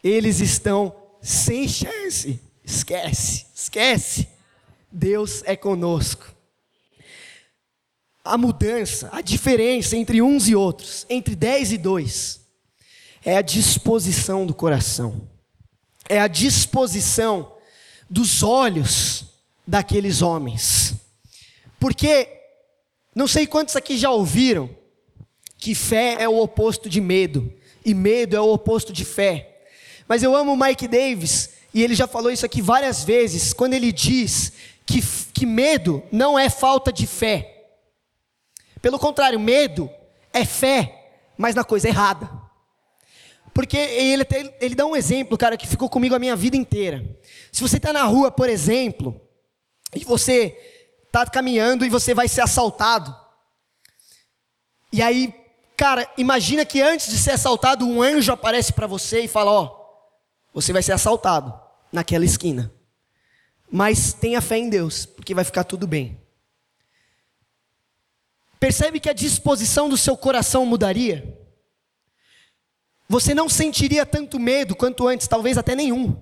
Eles 0.03 0.39
estão 0.39 0.95
sem 1.19 1.67
chance. 1.67 2.39
Esquece, 2.63 3.47
esquece. 3.55 4.34
Deus 4.95 5.43
é 5.45 5.57
conosco. 5.57 6.33
A 8.23 8.37
mudança, 8.37 9.09
a 9.11 9.19
diferença 9.19 9.97
entre 9.97 10.21
uns 10.21 10.47
e 10.47 10.55
outros, 10.55 11.05
entre 11.09 11.35
10 11.35 11.73
e 11.73 11.77
2, 11.77 12.39
é 13.25 13.35
a 13.35 13.41
disposição 13.41 14.45
do 14.45 14.53
coração, 14.53 15.29
é 16.07 16.19
a 16.19 16.27
disposição 16.27 17.51
dos 18.09 18.41
olhos 18.41 19.25
daqueles 19.67 20.21
homens. 20.21 20.93
Porque, 21.77 22.29
não 23.13 23.27
sei 23.27 23.45
quantos 23.45 23.75
aqui 23.75 23.97
já 23.97 24.09
ouviram, 24.09 24.69
que 25.57 25.75
fé 25.75 26.15
é 26.19 26.29
o 26.29 26.39
oposto 26.39 26.89
de 26.89 27.01
medo, 27.01 27.53
e 27.83 27.93
medo 27.93 28.35
é 28.35 28.39
o 28.39 28.53
oposto 28.53 28.93
de 28.93 29.03
fé. 29.03 29.59
Mas 30.07 30.23
eu 30.23 30.35
amo 30.35 30.55
Mike 30.55 30.87
Davis, 30.87 31.49
e 31.73 31.83
ele 31.83 31.93
já 31.95 32.07
falou 32.07 32.31
isso 32.31 32.45
aqui 32.45 32.61
várias 32.61 33.03
vezes, 33.03 33.51
quando 33.51 33.73
ele 33.73 33.91
diz 33.91 34.53
que, 34.85 35.01
que 35.33 35.45
medo 35.45 36.03
não 36.11 36.37
é 36.37 36.49
falta 36.49 36.91
de 36.91 37.07
fé. 37.07 37.69
Pelo 38.81 38.99
contrário, 38.99 39.39
medo 39.39 39.89
é 40.31 40.45
fé, 40.45 41.31
mas 41.37 41.55
na 41.55 41.63
coisa 41.63 41.87
errada. 41.87 42.29
Porque 43.53 43.77
ele, 43.77 44.25
ele 44.59 44.75
dá 44.75 44.85
um 44.85 44.95
exemplo, 44.95 45.37
cara, 45.37 45.55
que 45.55 45.65
ficou 45.65 45.89
comigo 45.89 46.13
a 46.13 46.19
minha 46.19 46.35
vida 46.35 46.57
inteira. 46.57 47.03
Se 47.51 47.61
você 47.61 47.77
está 47.77 47.93
na 47.93 48.03
rua, 48.03 48.29
por 48.29 48.49
exemplo, 48.49 49.19
e 49.95 50.03
você 50.03 50.55
está 51.05 51.25
caminhando 51.25 51.85
e 51.85 51.89
você 51.89 52.13
vai 52.13 52.27
ser 52.27 52.41
assaltado. 52.41 53.15
E 54.91 55.01
aí, 55.01 55.33
cara, 55.77 56.05
imagina 56.17 56.65
que 56.65 56.81
antes 56.81 57.09
de 57.09 57.17
ser 57.17 57.31
assaltado, 57.31 57.87
um 57.87 58.01
anjo 58.01 58.33
aparece 58.33 58.73
para 58.73 58.87
você 58.87 59.21
e 59.21 59.27
fala: 59.27 59.51
Ó, 59.51 59.85
você 60.53 60.73
vai 60.73 60.83
ser 60.83 60.91
assaltado 60.91 61.57
naquela 61.93 62.25
esquina. 62.25 62.74
Mas 63.71 64.13
tenha 64.13 64.41
fé 64.41 64.57
em 64.57 64.69
Deus, 64.69 65.05
porque 65.05 65.33
vai 65.33 65.43
ficar 65.43 65.63
tudo 65.63 65.87
bem. 65.87 66.19
Percebe 68.59 68.99
que 68.99 69.09
a 69.09 69.13
disposição 69.13 69.89
do 69.89 69.97
seu 69.97 70.15
coração 70.15 70.65
mudaria? 70.65 71.37
Você 73.07 73.33
não 73.33 73.47
sentiria 73.47 74.05
tanto 74.05 74.39
medo 74.39 74.75
quanto 74.75 75.07
antes, 75.07 75.27
talvez 75.27 75.57
até 75.57 75.75
nenhum. 75.75 76.19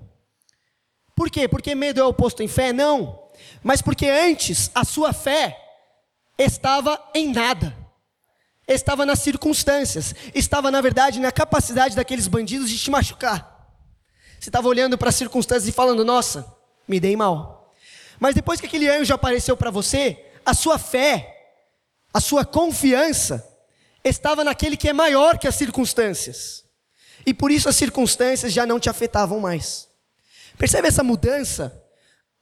Por 1.15 1.29
quê? 1.29 1.47
Porque 1.47 1.75
medo 1.75 1.99
é 1.99 2.03
oposto 2.03 2.43
em 2.43 2.47
fé? 2.47 2.73
Não. 2.73 3.21
mas 3.63 3.81
porque 3.81 4.07
antes 4.07 4.69
a 4.75 4.83
sua 4.83 5.11
fé 5.13 5.57
estava 6.37 7.01
em 7.13 7.31
nada, 7.31 7.75
estava 8.67 9.05
nas 9.05 9.19
circunstâncias, 9.19 10.13
estava 10.35 10.69
na 10.69 10.81
verdade 10.81 11.19
na 11.19 11.31
capacidade 11.31 11.95
daqueles 11.95 12.27
bandidos 12.27 12.69
de 12.69 12.77
te 12.77 12.91
machucar. 12.91 13.53
Você 14.39 14.49
estava 14.49 14.67
olhando 14.67 14.97
para 14.97 15.09
as 15.09 15.15
circunstâncias 15.15 15.67
e 15.67 15.71
falando: 15.71 16.03
Nossa, 16.03 16.52
me 16.87 16.99
dei 16.99 17.15
mal. 17.15 17.73
Mas 18.19 18.35
depois 18.35 18.59
que 18.59 18.65
aquele 18.65 18.89
anjo 18.89 19.13
apareceu 19.13 19.57
para 19.57 19.71
você, 19.71 20.25
a 20.45 20.53
sua 20.53 20.77
fé, 20.77 21.51
a 22.13 22.19
sua 22.19 22.45
confiança 22.45 23.47
estava 24.03 24.43
naquele 24.43 24.77
que 24.77 24.89
é 24.89 24.93
maior 24.93 25.37
que 25.37 25.47
as 25.47 25.55
circunstâncias. 25.55 26.63
E 27.25 27.33
por 27.33 27.51
isso 27.51 27.69
as 27.69 27.75
circunstâncias 27.75 28.51
já 28.51 28.65
não 28.65 28.79
te 28.79 28.89
afetavam 28.89 29.39
mais. 29.39 29.87
Percebe 30.57 30.87
essa 30.87 31.03
mudança? 31.03 31.81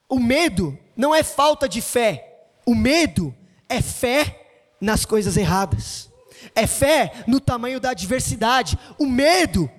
O 0.09 0.19
medo 0.19 0.77
não 0.95 1.13
é 1.15 1.23
falta 1.23 1.69
de 1.69 1.81
fé. 1.81 2.45
O 2.65 2.75
medo 2.75 3.33
é 3.69 3.81
fé 3.81 4.41
nas 4.79 5.05
coisas 5.05 5.37
erradas. 5.37 6.09
É 6.55 6.65
fé 6.65 7.23
no 7.27 7.39
tamanho 7.39 7.79
da 7.79 7.91
adversidade. 7.91 8.77
O 8.97 9.05
medo 9.05 9.69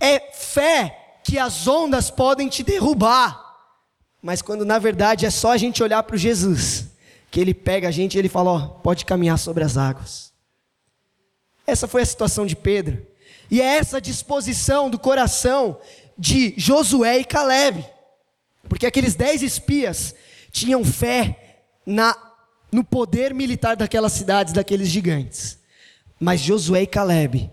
é 0.00 0.32
fé 0.32 1.20
que 1.24 1.38
as 1.38 1.66
ondas 1.66 2.10
podem 2.10 2.48
te 2.48 2.62
derrubar. 2.62 3.47
Mas 4.22 4.42
quando 4.42 4.64
na 4.64 4.78
verdade 4.78 5.26
é 5.26 5.30
só 5.30 5.52
a 5.52 5.56
gente 5.56 5.82
olhar 5.82 6.02
para 6.02 6.16
o 6.16 6.18
Jesus, 6.18 6.86
que 7.30 7.40
ele 7.40 7.54
pega 7.54 7.88
a 7.88 7.90
gente 7.90 8.14
e 8.14 8.18
ele 8.18 8.28
fala: 8.28 8.68
pode 8.68 9.04
caminhar 9.04 9.38
sobre 9.38 9.64
as 9.64 9.76
águas. 9.76 10.32
Essa 11.66 11.86
foi 11.86 12.02
a 12.02 12.06
situação 12.06 12.46
de 12.46 12.56
Pedro. 12.56 13.06
E 13.50 13.60
é 13.60 13.76
essa 13.76 14.00
disposição 14.00 14.90
do 14.90 14.98
coração 14.98 15.78
de 16.16 16.54
Josué 16.56 17.18
e 17.18 17.24
Caleb. 17.24 17.84
Porque 18.68 18.86
aqueles 18.86 19.14
dez 19.14 19.42
espias 19.42 20.14
tinham 20.50 20.84
fé 20.84 21.64
na, 21.86 22.16
no 22.72 22.84
poder 22.84 23.32
militar 23.32 23.76
daquelas 23.76 24.12
cidades, 24.12 24.52
daqueles 24.52 24.88
gigantes. 24.88 25.58
Mas 26.18 26.40
Josué 26.40 26.82
e 26.82 26.86
Caleb 26.86 27.50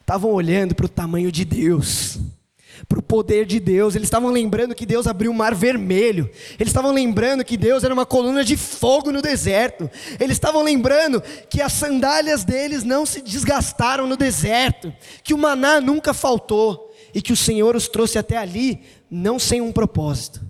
estavam 0.00 0.30
olhando 0.32 0.74
para 0.74 0.86
o 0.86 0.88
tamanho 0.88 1.32
de 1.32 1.44
Deus 1.44 2.18
para 2.88 3.00
o 3.00 3.02
poder 3.02 3.46
de 3.46 3.58
Deus, 3.58 3.94
eles 3.94 4.06
estavam 4.06 4.30
lembrando 4.30 4.74
que 4.74 4.86
Deus 4.86 5.06
abriu 5.06 5.30
o 5.30 5.34
mar 5.34 5.54
vermelho, 5.54 6.30
eles 6.58 6.68
estavam 6.68 6.92
lembrando 6.92 7.44
que 7.44 7.56
Deus 7.56 7.82
era 7.82 7.92
uma 7.92 8.06
coluna 8.06 8.44
de 8.44 8.56
fogo 8.56 9.10
no 9.10 9.20
deserto, 9.20 9.90
eles 10.20 10.36
estavam 10.36 10.62
lembrando 10.62 11.20
que 11.50 11.60
as 11.60 11.72
sandálias 11.72 12.44
deles 12.44 12.84
não 12.84 13.04
se 13.04 13.20
desgastaram 13.20 14.06
no 14.06 14.16
deserto, 14.16 14.92
que 15.24 15.34
o 15.34 15.38
maná 15.38 15.80
nunca 15.80 16.14
faltou 16.14 16.94
e 17.12 17.20
que 17.20 17.32
o 17.32 17.36
Senhor 17.36 17.74
os 17.74 17.88
trouxe 17.88 18.18
até 18.18 18.36
ali 18.36 18.82
não 19.10 19.38
sem 19.38 19.60
um 19.60 19.72
propósito, 19.72 20.40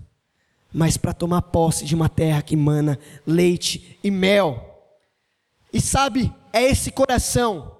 mas 0.71 0.95
para 0.95 1.13
tomar 1.13 1.41
posse 1.43 1.85
de 1.85 1.95
uma 1.95 2.09
terra 2.09 2.41
que 2.41 2.55
mana 2.55 2.99
leite 3.25 3.97
e 4.03 4.11
mel. 4.11 4.63
E 5.73 5.81
sabe, 5.81 6.31
é 6.53 6.63
esse 6.63 6.91
coração 6.91 7.77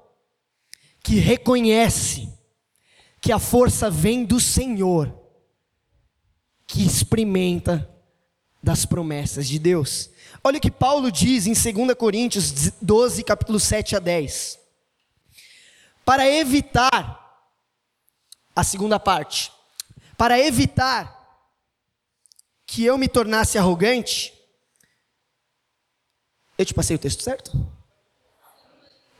que 1.03 1.16
reconhece 1.16 2.37
que 3.22 3.32
a 3.32 3.39
força 3.39 3.89
vem 3.89 4.24
do 4.24 4.39
Senhor, 4.39 5.13
que 6.65 6.86
experimenta 6.86 7.89
das 8.61 8.86
promessas 8.86 9.47
de 9.47 9.57
Deus. 9.59 10.09
Olha 10.43 10.57
o 10.57 10.61
que 10.61 10.72
Paulo 10.72 11.11
diz 11.11 11.47
em 11.47 11.53
2 11.53 11.93
Coríntios 11.95 12.72
12, 12.82 13.24
capítulo 13.24 13.59
7 13.59 13.95
a 13.95 13.99
10. 13.99 14.59
Para 16.05 16.28
evitar, 16.28 17.26
a 18.55 18.63
segunda 18.63 18.99
parte, 18.99 19.51
para 20.18 20.39
evitar 20.39 21.15
que 22.65 22.84
eu 22.84 22.97
me 22.97 23.07
tornasse 23.07 23.57
arrogante, 23.57 24.34
eu 26.57 26.65
te 26.65 26.74
passei 26.74 26.95
o 26.95 26.99
texto 26.99 27.24
certo? 27.24 27.51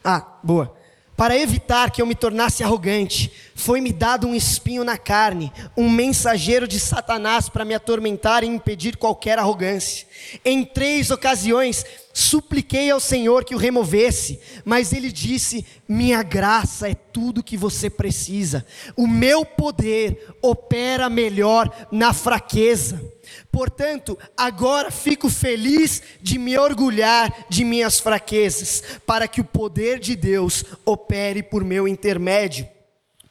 Ah, 0.04 0.40
boa. 0.44 0.77
Para 1.18 1.36
evitar 1.36 1.90
que 1.90 2.00
eu 2.00 2.06
me 2.06 2.14
tornasse 2.14 2.64
arrogante, 2.64 3.32
foi-me 3.56 3.92
dado 3.92 4.28
um 4.28 4.36
espinho 4.36 4.84
na 4.84 5.00
carne, 5.00 5.52
um 5.76 5.90
mensageiro 5.90 6.68
de 6.68 6.80
Satanás 6.80 7.50
para 7.50 7.66
me 7.66 7.74
atormentar 7.74 8.44
e 8.44 8.48
impedir 8.48 8.98
qualquer 8.98 9.40
arrogância. 9.40 10.06
Em 10.46 10.64
três 10.64 11.10
ocasiões, 11.10 11.84
supliquei 12.14 12.92
ao 12.92 13.00
Senhor 13.00 13.44
que 13.44 13.56
o 13.56 13.58
removesse, 13.58 14.40
mas 14.64 14.94
ele 14.94 15.12
disse: 15.12 15.66
Minha 15.90 16.22
graça 16.22 16.88
é 16.88 16.94
tudo 16.94 17.44
que 17.44 17.58
você 17.58 17.90
precisa, 17.90 18.64
o 18.96 19.08
meu 19.08 19.44
poder 19.44 20.36
opera 20.40 21.10
melhor 21.10 21.88
na 21.92 22.14
fraqueza. 22.14 23.17
Portanto, 23.52 24.18
agora 24.36 24.92
fico 24.92 25.30
feliz 25.30 26.02
de 26.22 26.38
me 26.38 26.58
orgulhar 26.58 27.46
de 27.50 27.64
minhas 27.64 28.00
fraquezas, 28.00 28.84
para 29.06 29.28
que 29.28 29.42
o 29.42 29.46
poder 29.46 30.00
de 30.00 30.16
Deus 30.16 30.64
opere 30.86 31.42
por 31.42 31.64
meu 31.64 31.88
intermédio. 31.88 32.68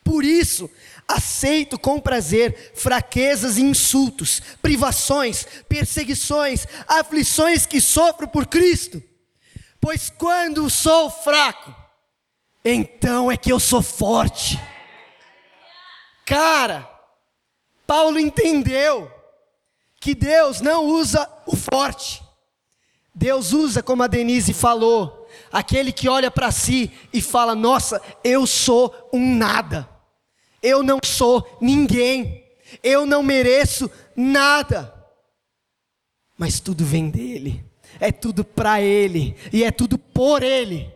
Por 0.05 0.25
isso, 0.25 0.71
aceito 1.09 1.79
com 1.79 2.01
prazer 2.01 2.73
fraquezas 2.75 3.59
e 3.59 3.63
insultos, 3.63 4.41
privações, 4.63 5.47
perseguições, 5.69 6.67
aflições 6.87 7.67
que 7.67 7.81
sofro 7.81 8.29
por 8.29 8.47
Cristo. 8.47 9.03
Pois 9.81 10.11
quando 10.11 10.69
sou 10.71 11.11
fraco, 11.11 11.75
então 12.65 13.31
é 13.31 13.37
que 13.37 13.53
eu 13.53 13.61
sou 13.61 13.83
forte. 13.83 14.61
Cara, 16.25 16.91
Paulo 17.87 18.19
entendeu 18.19 19.11
que 20.07 20.15
Deus 20.15 20.61
não 20.61 20.87
usa 20.87 21.29
o 21.45 21.57
forte. 21.57 22.23
Deus 23.13 23.53
usa, 23.53 23.83
como 23.83 24.05
a 24.05 24.07
Denise 24.07 24.53
falou, 24.53 25.27
aquele 25.51 25.91
que 25.91 26.09
olha 26.09 26.31
para 26.31 26.53
si 26.53 26.93
e 27.13 27.21
fala: 27.21 27.57
Nossa, 27.57 28.01
eu 28.23 28.47
sou 28.47 28.95
um 29.13 29.35
nada, 29.35 29.89
eu 30.63 30.81
não 30.81 31.01
sou 31.05 31.59
ninguém, 31.61 32.45
eu 32.85 33.05
não 33.05 33.21
mereço 33.21 33.91
nada. 34.15 34.95
Mas 36.39 36.61
tudo 36.61 36.85
vem 36.85 37.11
dele, 37.11 37.65
é 37.99 38.13
tudo 38.13 38.45
para 38.45 38.81
ele 38.81 39.37
e 39.53 39.65
é 39.65 39.73
tudo 39.73 39.99
por 39.99 40.41
ele. 40.45 40.89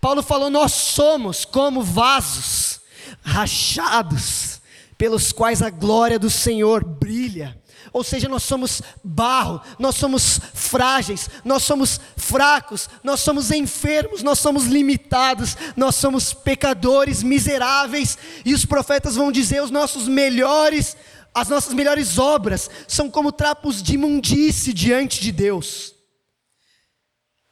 Paulo 0.00 0.22
falou: 0.22 0.48
Nós 0.48 0.70
somos 0.70 1.44
como 1.44 1.82
vasos 1.82 2.82
rachados, 3.20 4.60
pelos 4.96 5.32
quais 5.32 5.60
a 5.60 5.70
glória 5.70 6.20
do 6.20 6.30
Senhor 6.30 6.84
brilha. 6.84 7.60
Ou 7.92 8.04
seja, 8.04 8.28
nós 8.28 8.42
somos 8.42 8.82
barro, 9.02 9.60
nós 9.78 9.96
somos 9.96 10.40
frágeis, 10.54 11.28
nós 11.44 11.62
somos 11.62 12.00
fracos, 12.16 12.88
nós 13.02 13.20
somos 13.20 13.50
enfermos, 13.50 14.22
nós 14.22 14.38
somos 14.38 14.66
limitados, 14.66 15.56
nós 15.76 15.94
somos 15.94 16.34
pecadores 16.34 17.22
miseráveis, 17.22 18.18
e 18.44 18.54
os 18.54 18.64
profetas 18.64 19.16
vão 19.16 19.32
dizer 19.32 19.62
os 19.62 19.70
nossos 19.70 20.06
melhores, 20.06 20.96
as 21.34 21.48
nossas 21.48 21.72
melhores 21.72 22.18
obras 22.18 22.70
são 22.86 23.10
como 23.10 23.32
trapos 23.32 23.82
de 23.82 23.94
imundície 23.94 24.72
diante 24.72 25.20
de 25.20 25.32
Deus. 25.32 25.94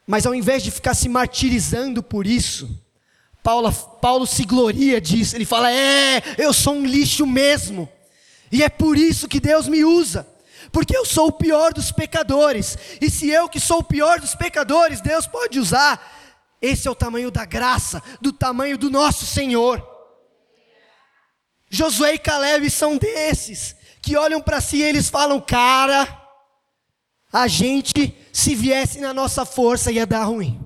Mas 0.07 0.27
ao 0.27 0.35
invés 0.35 0.63
de 0.63 0.71
ficar 0.71 0.95
se 0.95 1.09
martirizando 1.09 2.03
por 2.03 2.27
isso, 2.27 2.69
Paulo, 3.43 3.73
Paulo 3.73 4.27
se 4.27 4.45
gloria 4.45 5.01
disso, 5.01 5.37
ele 5.37 5.45
fala: 5.45 5.71
É, 5.73 6.23
eu 6.37 6.53
sou 6.53 6.75
um 6.75 6.85
lixo 6.85 7.27
mesmo. 7.27 7.89
E 8.51 8.63
é 8.63 8.69
por 8.69 8.99
isso 8.99 9.29
que 9.29 9.39
Deus 9.39 9.69
me 9.69 9.85
usa, 9.85 10.27
porque 10.73 10.97
eu 10.97 11.05
sou 11.05 11.29
o 11.29 11.33
pior 11.33 11.73
dos 11.73 11.93
pecadores. 11.93 12.77
E 13.01 13.11
se 13.11 13.29
eu 13.29 13.49
que 13.49 13.61
sou 13.61 13.79
o 13.79 13.85
pior 13.85 14.21
dos 14.21 14.35
pecadores, 14.35 15.01
Deus 15.01 15.27
pode 15.27 15.59
usar. 15.59 16.19
Esse 16.61 16.89
é 16.89 16.91
o 16.91 16.95
tamanho 16.95 17.31
da 17.31 17.45
graça, 17.45 18.03
do 18.21 18.33
tamanho 18.33 18.77
do 18.77 18.91
nosso 18.91 19.25
Senhor. 19.25 19.87
Josué 21.71 22.15
e 22.15 22.19
Caleb 22.19 22.69
são 22.69 22.97
desses 22.97 23.77
que 24.03 24.17
olham 24.17 24.41
para 24.41 24.61
si 24.61 24.79
e 24.79 24.83
eles 24.83 25.09
falam: 25.09 25.41
"Cara, 25.41 26.21
a 27.33 27.47
gente 27.47 28.17
se 28.33 28.57
viesse 28.57 28.99
na 28.99 29.15
nossa 29.15 29.45
força 29.45 29.93
ia 29.93 30.05
dar 30.05 30.25
ruim. 30.25 30.61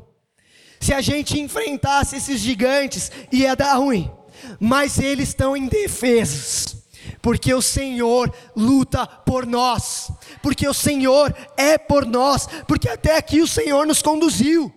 Se 0.80 0.94
a 0.94 1.00
gente 1.00 1.38
enfrentasse 1.38 2.16
esses 2.16 2.40
gigantes 2.40 3.12
ia 3.30 3.54
dar 3.54 3.74
ruim. 3.74 4.10
Mas 4.58 4.98
eles 4.98 5.28
estão 5.28 5.56
indefesos 5.56 6.83
porque 7.24 7.54
o 7.54 7.62
Senhor 7.62 8.30
luta 8.54 9.06
por 9.06 9.46
nós, 9.46 10.12
porque 10.42 10.68
o 10.68 10.74
Senhor 10.74 11.34
é 11.56 11.78
por 11.78 12.04
nós, 12.04 12.46
porque 12.68 12.86
até 12.86 13.16
aqui 13.16 13.40
o 13.40 13.46
Senhor 13.46 13.86
nos 13.86 14.02
conduziu 14.02 14.70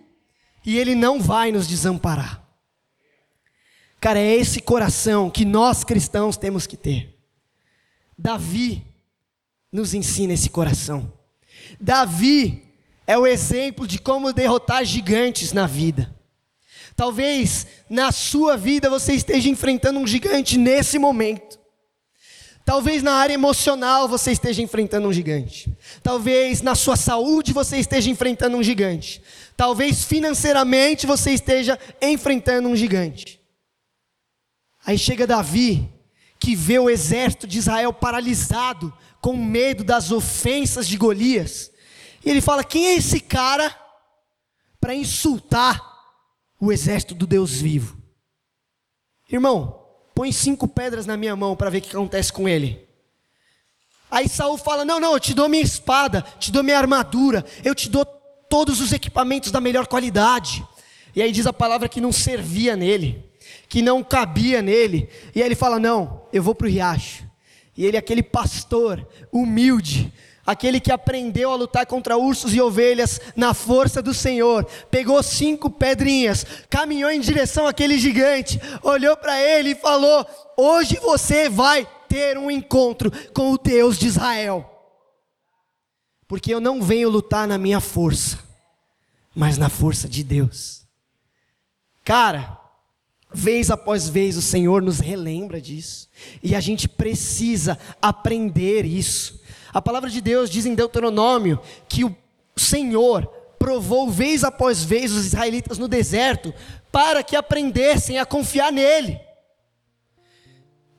e 0.64 0.78
Ele 0.78 0.94
não 0.94 1.20
vai 1.20 1.52
nos 1.52 1.68
desamparar. 1.68 2.42
Cara, 4.00 4.18
é 4.18 4.34
esse 4.34 4.62
coração 4.62 5.28
que 5.28 5.44
nós 5.44 5.84
cristãos 5.84 6.38
temos 6.38 6.66
que 6.66 6.74
ter. 6.74 7.18
Davi 8.16 8.82
nos 9.70 9.92
ensina 9.92 10.32
esse 10.32 10.48
coração. 10.48 11.12
Davi 11.78 12.64
é 13.06 13.18
o 13.18 13.26
exemplo 13.26 13.86
de 13.86 13.98
como 13.98 14.32
derrotar 14.32 14.86
gigantes 14.86 15.52
na 15.52 15.66
vida. 15.66 16.16
Talvez 16.96 17.66
na 17.90 18.10
sua 18.10 18.56
vida 18.56 18.88
você 18.88 19.12
esteja 19.12 19.50
enfrentando 19.50 20.00
um 20.00 20.06
gigante 20.06 20.56
nesse 20.56 20.98
momento. 20.98 21.58
Talvez 22.68 23.02
na 23.02 23.14
área 23.14 23.32
emocional 23.32 24.06
você 24.06 24.30
esteja 24.30 24.60
enfrentando 24.60 25.08
um 25.08 25.12
gigante. 25.12 25.74
Talvez 26.02 26.60
na 26.60 26.74
sua 26.74 26.96
saúde 26.96 27.50
você 27.50 27.78
esteja 27.78 28.10
enfrentando 28.10 28.58
um 28.58 28.62
gigante. 28.62 29.22
Talvez 29.56 30.04
financeiramente 30.04 31.06
você 31.06 31.30
esteja 31.30 31.78
enfrentando 31.98 32.68
um 32.68 32.76
gigante. 32.76 33.40
Aí 34.84 34.98
chega 34.98 35.26
Davi, 35.26 35.90
que 36.38 36.54
vê 36.54 36.78
o 36.78 36.90
exército 36.90 37.46
de 37.46 37.56
Israel 37.56 37.90
paralisado, 37.90 38.92
com 39.18 39.34
medo 39.34 39.82
das 39.82 40.12
ofensas 40.12 40.86
de 40.86 40.98
Golias. 40.98 41.72
E 42.22 42.28
ele 42.28 42.42
fala: 42.42 42.62
Quem 42.62 42.88
é 42.88 42.96
esse 42.96 43.18
cara 43.18 43.74
para 44.78 44.94
insultar 44.94 45.82
o 46.60 46.70
exército 46.70 47.14
do 47.14 47.26
Deus 47.26 47.62
vivo? 47.62 47.96
Irmão, 49.32 49.77
põe 50.18 50.32
cinco 50.32 50.66
pedras 50.66 51.06
na 51.06 51.16
minha 51.16 51.36
mão 51.36 51.54
para 51.54 51.70
ver 51.70 51.78
o 51.78 51.80
que 51.80 51.90
acontece 51.90 52.32
com 52.32 52.48
ele. 52.48 52.84
Aí 54.10 54.28
Saul 54.28 54.58
fala: 54.58 54.84
Não, 54.84 54.98
não, 54.98 55.12
eu 55.12 55.20
te 55.20 55.32
dou 55.32 55.48
minha 55.48 55.62
espada, 55.62 56.24
te 56.40 56.50
dou 56.50 56.64
minha 56.64 56.76
armadura, 56.76 57.44
eu 57.64 57.72
te 57.72 57.88
dou 57.88 58.04
todos 58.50 58.80
os 58.80 58.92
equipamentos 58.92 59.52
da 59.52 59.60
melhor 59.60 59.86
qualidade. 59.86 60.66
E 61.14 61.22
aí 61.22 61.30
diz 61.30 61.46
a 61.46 61.52
palavra 61.52 61.88
que 61.88 62.00
não 62.00 62.10
servia 62.10 62.74
nele, 62.74 63.30
que 63.68 63.80
não 63.80 64.02
cabia 64.02 64.60
nele. 64.60 65.08
E 65.36 65.40
aí 65.40 65.46
ele 65.46 65.54
fala: 65.54 65.78
Não, 65.78 66.22
eu 66.32 66.42
vou 66.42 66.52
para 66.52 66.66
o 66.66 66.70
riacho. 66.70 67.22
E 67.76 67.86
ele, 67.86 67.96
aquele 67.96 68.24
pastor 68.24 69.06
humilde, 69.30 70.12
aquele 70.48 70.80
que 70.80 70.90
aprendeu 70.90 71.52
a 71.52 71.56
lutar 71.56 71.84
contra 71.84 72.16
ursos 72.16 72.54
e 72.54 72.60
ovelhas 72.60 73.20
na 73.36 73.52
força 73.52 74.00
do 74.00 74.14
Senhor, 74.14 74.64
pegou 74.90 75.22
cinco 75.22 75.68
pedrinhas, 75.68 76.46
caminhou 76.70 77.10
em 77.10 77.20
direção 77.20 77.66
àquele 77.66 77.98
gigante, 77.98 78.58
olhou 78.82 79.14
para 79.14 79.38
ele 79.38 79.72
e 79.72 79.74
falou: 79.74 80.26
Hoje 80.56 80.98
você 81.02 81.50
vai 81.50 81.86
ter 82.08 82.38
um 82.38 82.50
encontro 82.50 83.12
com 83.34 83.52
o 83.52 83.58
Deus 83.58 83.98
de 83.98 84.06
Israel, 84.06 84.64
porque 86.26 86.54
eu 86.54 86.60
não 86.60 86.80
venho 86.80 87.10
lutar 87.10 87.46
na 87.46 87.58
minha 87.58 87.78
força, 87.78 88.38
mas 89.34 89.58
na 89.58 89.68
força 89.68 90.08
de 90.08 90.24
Deus. 90.24 90.86
Cara, 92.02 92.58
vez 93.30 93.70
após 93.70 94.08
vez 94.08 94.38
o 94.38 94.42
Senhor 94.42 94.80
nos 94.80 94.98
relembra 94.98 95.60
disso, 95.60 96.08
e 96.42 96.54
a 96.54 96.60
gente 96.60 96.88
precisa 96.88 97.78
aprender 98.00 98.86
isso. 98.86 99.37
A 99.72 99.82
palavra 99.82 100.08
de 100.08 100.20
Deus 100.20 100.50
diz 100.50 100.66
em 100.66 100.74
Deuteronômio 100.74 101.60
que 101.88 102.04
o 102.04 102.14
Senhor 102.56 103.26
provou 103.58 104.08
vez 104.08 104.44
após 104.44 104.82
vez 104.82 105.12
os 105.12 105.26
israelitas 105.26 105.78
no 105.78 105.88
deserto 105.88 106.54
para 106.92 107.22
que 107.22 107.36
aprendessem 107.36 108.18
a 108.18 108.24
confiar 108.24 108.72
nele. 108.72 109.20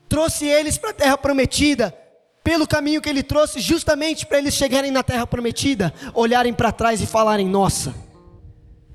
Trouxe 0.07 0.45
eles 0.45 0.77
para 0.77 0.89
a 0.89 0.93
terra 0.93 1.17
prometida, 1.17 1.95
pelo 2.43 2.67
caminho 2.67 3.01
que 3.01 3.09
ele 3.09 3.21
trouxe, 3.21 3.59
justamente 3.59 4.25
para 4.25 4.39
eles 4.39 4.55
chegarem 4.55 4.91
na 4.91 5.03
terra 5.03 5.25
prometida, 5.27 5.93
olharem 6.13 6.53
para 6.53 6.71
trás 6.71 7.01
e 7.01 7.05
falarem: 7.05 7.47
Nossa, 7.47 7.93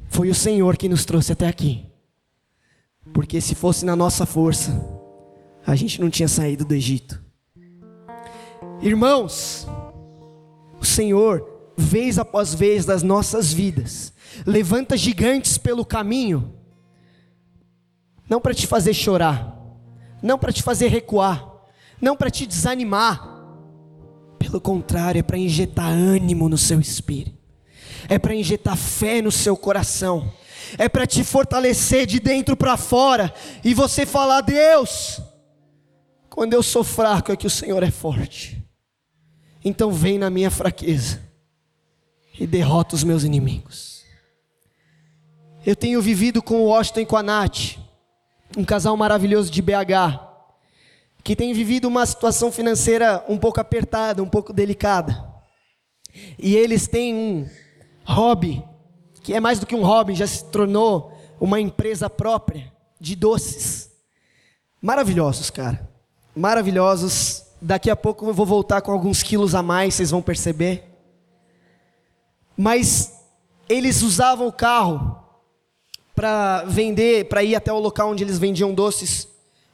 foi 0.09 0.29
o 0.29 0.35
Senhor 0.35 0.77
que 0.77 0.89
nos 0.89 1.05
trouxe 1.05 1.33
até 1.33 1.47
aqui. 1.47 1.87
Porque 3.13 3.41
se 3.41 3.55
fosse 3.55 3.85
na 3.85 3.95
nossa 3.95 4.27
força, 4.27 4.73
a 5.67 5.77
gente 5.77 6.01
não 6.01 6.11
tinha 6.11 6.29
saído 6.29 6.65
do 6.65 6.75
Egito. 6.75 7.24
Irmãos, 8.85 9.67
o 10.79 10.85
Senhor, 10.85 11.73
vez 11.75 12.19
após 12.19 12.53
vez 12.53 12.85
das 12.85 13.03
nossas 13.03 13.51
vidas, 13.51 14.13
levanta 14.45 14.95
gigantes 14.95 15.57
pelo 15.57 15.87
caminho, 15.87 16.53
não 18.29 18.43
para 18.43 18.53
te 18.53 18.67
fazer 18.67 18.93
chorar, 18.93 19.57
não 20.23 20.39
para 20.39 20.53
te 20.53 20.63
fazer 20.63 20.89
recuar, 20.89 21.51
não 21.99 22.15
para 22.15 22.31
te 22.31 22.45
desanimar, 22.45 23.27
pelo 24.39 24.61
contrário, 24.61 25.21
é 25.21 25.23
para 25.23 25.39
injetar 25.39 25.89
ânimo 25.89 26.47
no 26.47 26.59
seu 26.59 26.79
espírito, 26.79 27.39
é 28.07 28.19
para 28.19 28.35
injetar 28.35 28.77
fé 28.77 29.23
no 29.23 29.33
seu 29.33 29.57
coração, 29.57 30.31
é 30.77 30.91
para 30.91 31.07
te 31.07 31.25
fortalecer 31.25 32.05
de 32.05 32.21
dentro 32.21 32.55
para 32.55 32.77
fora 32.77 33.33
e 33.65 33.73
você 33.73 34.05
falar: 34.05 34.43
Deus, 34.43 35.23
quando 36.29 36.53
eu 36.53 36.63
sou 36.63 36.85
fraco 36.85 37.33
é 37.33 37.37
que 37.37 37.47
o 37.47 37.51
Senhor 37.51 37.83
é 37.83 37.91
forte. 37.91 38.64
Então 39.65 39.91
vem 39.91 40.19
na 40.19 40.29
minha 40.29 40.51
fraqueza 40.51 41.23
e 42.39 42.47
derrota 42.47 42.95
os 42.95 43.03
meus 43.03 43.25
inimigos. 43.25 44.05
Eu 45.65 45.75
tenho 45.75 46.03
vivido 46.03 46.43
com 46.43 46.61
o 46.61 46.67
Washington 46.67 47.01
e 47.01 47.07
com 47.07 47.17
a 47.17 47.23
Nath, 47.23 47.79
um 48.57 48.65
casal 48.65 48.95
maravilhoso 48.97 49.51
de 49.51 49.63
BH, 49.63 50.21
que 51.23 51.35
tem 51.35 51.55
vivido 51.55 51.89
uma 51.89 52.05
situação 52.05 52.53
financeira 52.53 53.25
um 53.27 53.39
pouco 53.39 53.59
apertada, 53.59 54.23
um 54.23 54.29
pouco 54.29 54.53
delicada. 54.53 55.25
E 56.39 56.55
eles 56.55 56.87
têm 56.87 57.15
um 57.15 57.49
hobby, 58.05 58.63
que 59.23 59.33
é 59.33 59.41
mais 59.41 59.59
do 59.59 59.65
que 59.65 59.75
um 59.75 59.83
hobby, 59.83 60.15
já 60.15 60.27
se 60.27 60.45
tornou 60.45 61.17
uma 61.41 61.59
empresa 61.59 62.11
própria 62.11 62.71
de 63.01 63.17
doces. 63.17 63.91
Maravilhosos, 64.83 65.49
cara. 65.49 65.89
Maravilhosos 66.37 67.44
Daqui 67.67 67.89
a 67.89 67.97
pouco 67.97 68.27
eu 68.27 68.35
vou 68.35 68.45
voltar 68.45 68.83
com 68.83 68.93
alguns 68.93 69.23
quilos 69.23 69.55
a 69.55 69.63
mais, 69.63 69.95
vocês 69.95 70.11
vão 70.11 70.21
perceber. 70.21 70.85
Mas 72.55 73.11
eles 73.67 74.03
usavam 74.03 74.47
o 74.47 74.53
carro 74.53 75.19
para 76.15 76.65
vender, 76.65 77.25
para 77.25 77.43
ir 77.43 77.55
até 77.55 77.73
o 77.73 77.79
local 77.79 78.11
onde 78.11 78.23
eles 78.23 78.39
vendiam 78.39 78.75
doces 78.75 79.27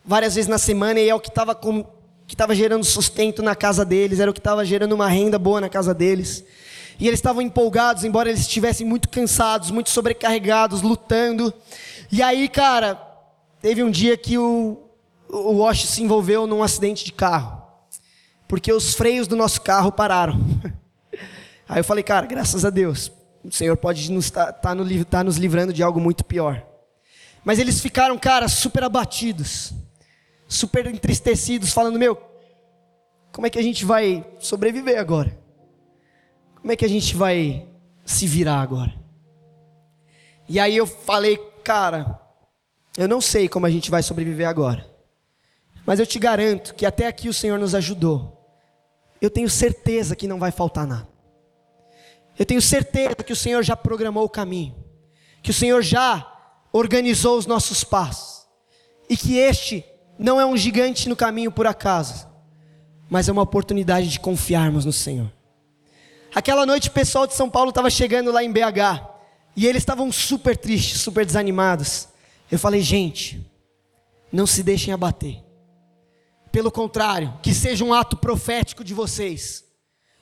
várias 0.05 0.37
vezes 0.37 0.49
na 0.49 0.57
semana 0.57 1.01
e 1.01 1.09
é 1.09 1.15
o 1.17 1.19
que 1.19 1.31
estava 1.31 1.53
que 1.53 2.33
estava 2.33 2.55
gerando 2.55 2.85
sustento 2.85 3.43
na 3.43 3.57
casa 3.57 3.85
deles, 3.85 4.21
era 4.21 4.31
o 4.31 4.35
que 4.35 4.39
estava 4.39 4.65
gerando 4.65 4.93
uma 4.93 5.09
renda 5.09 5.37
boa 5.37 5.61
na 5.61 5.69
casa 5.69 5.93
deles. 5.93 6.45
E 6.97 7.09
eles 7.09 7.19
estavam 7.19 7.43
empolgados, 7.43 8.05
embora 8.05 8.29
eles 8.29 8.43
estivessem 8.43 8.87
muito 8.87 9.09
cansados, 9.09 9.73
muito 9.73 9.91
sobrecarregados, 9.91 10.81
lutando. 10.81 11.53
E 12.13 12.23
aí, 12.23 12.49
cara, 12.49 12.95
teve 13.61 13.83
um 13.83 13.91
dia 13.91 14.17
que 14.17 14.39
o, 14.39 14.79
o 15.29 15.55
Wash 15.57 15.87
se 15.87 16.05
envolveu 16.05 16.47
num 16.47 16.63
acidente 16.63 17.05
de 17.05 17.13
carro 17.13 17.60
porque 18.51 18.73
os 18.73 18.95
freios 18.95 19.29
do 19.29 19.37
nosso 19.37 19.61
carro 19.61 19.93
pararam. 19.93 20.35
Aí 21.69 21.79
eu 21.79 21.85
falei, 21.85 22.03
cara, 22.03 22.27
graças 22.27 22.65
a 22.65 22.71
Deus, 22.71 23.13
o 23.45 23.53
Senhor 23.53 23.77
pode 23.77 24.11
nos 24.11 24.29
tá, 24.29 24.53
tá, 24.53 24.75
no, 24.75 25.05
tá 25.05 25.23
nos 25.23 25.37
livrando 25.37 25.73
de 25.73 25.85
algo 25.85 26.01
muito 26.01 26.25
pior. 26.25 26.67
Mas 27.45 27.61
eles 27.61 27.81
ficaram, 27.81 28.19
cara, 28.19 28.49
super 28.49 28.83
abatidos, 28.83 29.73
super 30.49 30.85
entristecidos, 30.89 31.73
falando: 31.73 31.97
Meu, 31.97 32.21
como 33.31 33.47
é 33.47 33.51
que 33.51 33.59
a 33.59 33.63
gente 33.63 33.85
vai 33.85 34.27
sobreviver 34.41 34.99
agora? 34.99 35.39
Como 36.57 36.73
é 36.73 36.77
que 36.77 36.85
a 36.85 36.89
gente 36.89 37.15
vai 37.15 37.69
se 38.05 38.27
virar 38.27 38.61
agora? 38.61 38.93
E 40.49 40.59
aí 40.59 40.77
eu 40.77 40.89
falei, 40.89 41.37
cara, 41.63 42.21
eu 42.99 43.07
não 43.07 43.21
sei 43.21 43.49
como 43.49 43.65
a 43.65 43.71
gente 43.71 43.93
vai 43.93 44.03
sobreviver 44.03 44.49
agora, 44.49 44.85
mas 45.87 46.01
eu 46.01 46.07
te 46.07 46.19
garanto 46.19 46.75
que 46.75 46.85
até 46.85 47.07
aqui 47.07 47.29
o 47.29 47.33
Senhor 47.33 47.57
nos 47.57 47.77
ajudou 47.77 48.40
eu 49.21 49.31
tenho 49.31 49.49
certeza 49.51 50.17
que 50.17 50.27
não 50.27 50.39
vai 50.39 50.51
faltar 50.51 50.87
nada. 50.87 51.09
Eu 52.39 52.47
tenho 52.47 52.63
certeza 52.63 53.17
que 53.17 53.33
o 53.33 53.37
Senhor 53.37 53.63
já 53.63 53.77
programou 53.77 54.25
o 54.25 54.29
caminho, 54.29 54.75
que 55.43 55.51
o 55.51 55.55
Senhor 55.55 55.83
já 55.83 56.27
organizou 56.73 57.37
os 57.37 57.47
nossos 57.47 57.85
passos, 57.85 58.47
e 59.09 59.17
que 59.17 59.37
este 59.37 59.85
não 60.19 60.41
é 60.41 60.47
um 60.47 60.57
gigante 60.57 61.09
no 61.09 61.17
caminho 61.17 61.51
por 61.51 61.67
acaso, 61.67 62.29
mas 63.09 63.29
é 63.29 63.33
uma 63.33 63.43
oportunidade 63.43 64.09
de 64.09 64.21
confiarmos 64.21 64.85
no 64.85 64.93
Senhor. 64.93 65.31
Aquela 66.35 66.65
noite 66.65 66.89
o 66.89 66.93
pessoal 66.93 67.27
de 67.27 67.35
São 67.35 67.51
Paulo 67.51 67.71
estava 67.71 67.91
chegando 67.91 68.31
lá 68.31 68.43
em 68.43 68.53
BH, 68.53 69.11
e 69.57 69.67
eles 69.67 69.83
estavam 69.83 70.11
super 70.13 70.57
tristes, 70.57 71.01
super 71.01 71.27
desanimados. 71.27 72.09
Eu 72.51 72.59
falei, 72.59 72.81
gente, 72.81 73.45
não 74.33 74.47
se 74.47 74.63
deixem 74.63 74.95
abater. 74.95 75.43
Pelo 76.53 76.71
contrário, 76.71 77.35
que 77.43 77.55
seja 77.55 77.85
um 77.85 77.95
ato 77.95 78.17
profético 78.17 78.83
de 78.83 78.93
vocês. 78.93 79.65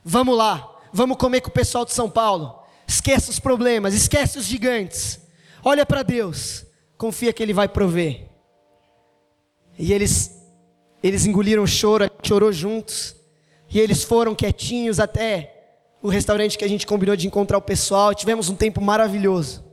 Vamos 0.05 0.37
lá, 0.37 0.76
vamos 0.93 1.16
comer 1.16 1.41
com 1.41 1.49
o 1.49 1.53
pessoal 1.53 1.85
de 1.85 1.93
São 1.93 2.11
Paulo. 2.11 2.62
Esquece 2.87 3.31
os 3.31 3.39
problemas, 3.39 3.95
esquece 3.95 4.39
os 4.39 4.45
gigantes. 4.45 5.20
Olha 5.64 5.85
para 5.85 6.03
Deus, 6.03 6.64
confia 6.97 7.33
que 7.33 7.43
Ele 7.43 7.53
vai 7.53 7.68
prover. 7.68 8.29
E 9.79 9.93
eles, 9.93 10.35
eles 11.03 11.24
engoliram 11.24 11.62
o 11.62 11.66
choro, 11.66 12.11
chorou 12.22 12.53
juntos. 12.53 13.14
E 13.70 13.79
eles 13.79 14.03
foram 14.03 14.35
quietinhos 14.35 14.99
até 14.99 15.55
o 16.03 16.09
restaurante 16.09 16.57
que 16.57 16.64
a 16.64 16.68
gente 16.68 16.87
combinou 16.87 17.14
de 17.14 17.26
encontrar 17.26 17.59
o 17.59 17.62
pessoal. 17.62 18.14
Tivemos 18.14 18.49
um 18.49 18.57
tempo 18.57 18.81
maravilhoso. 18.81 19.64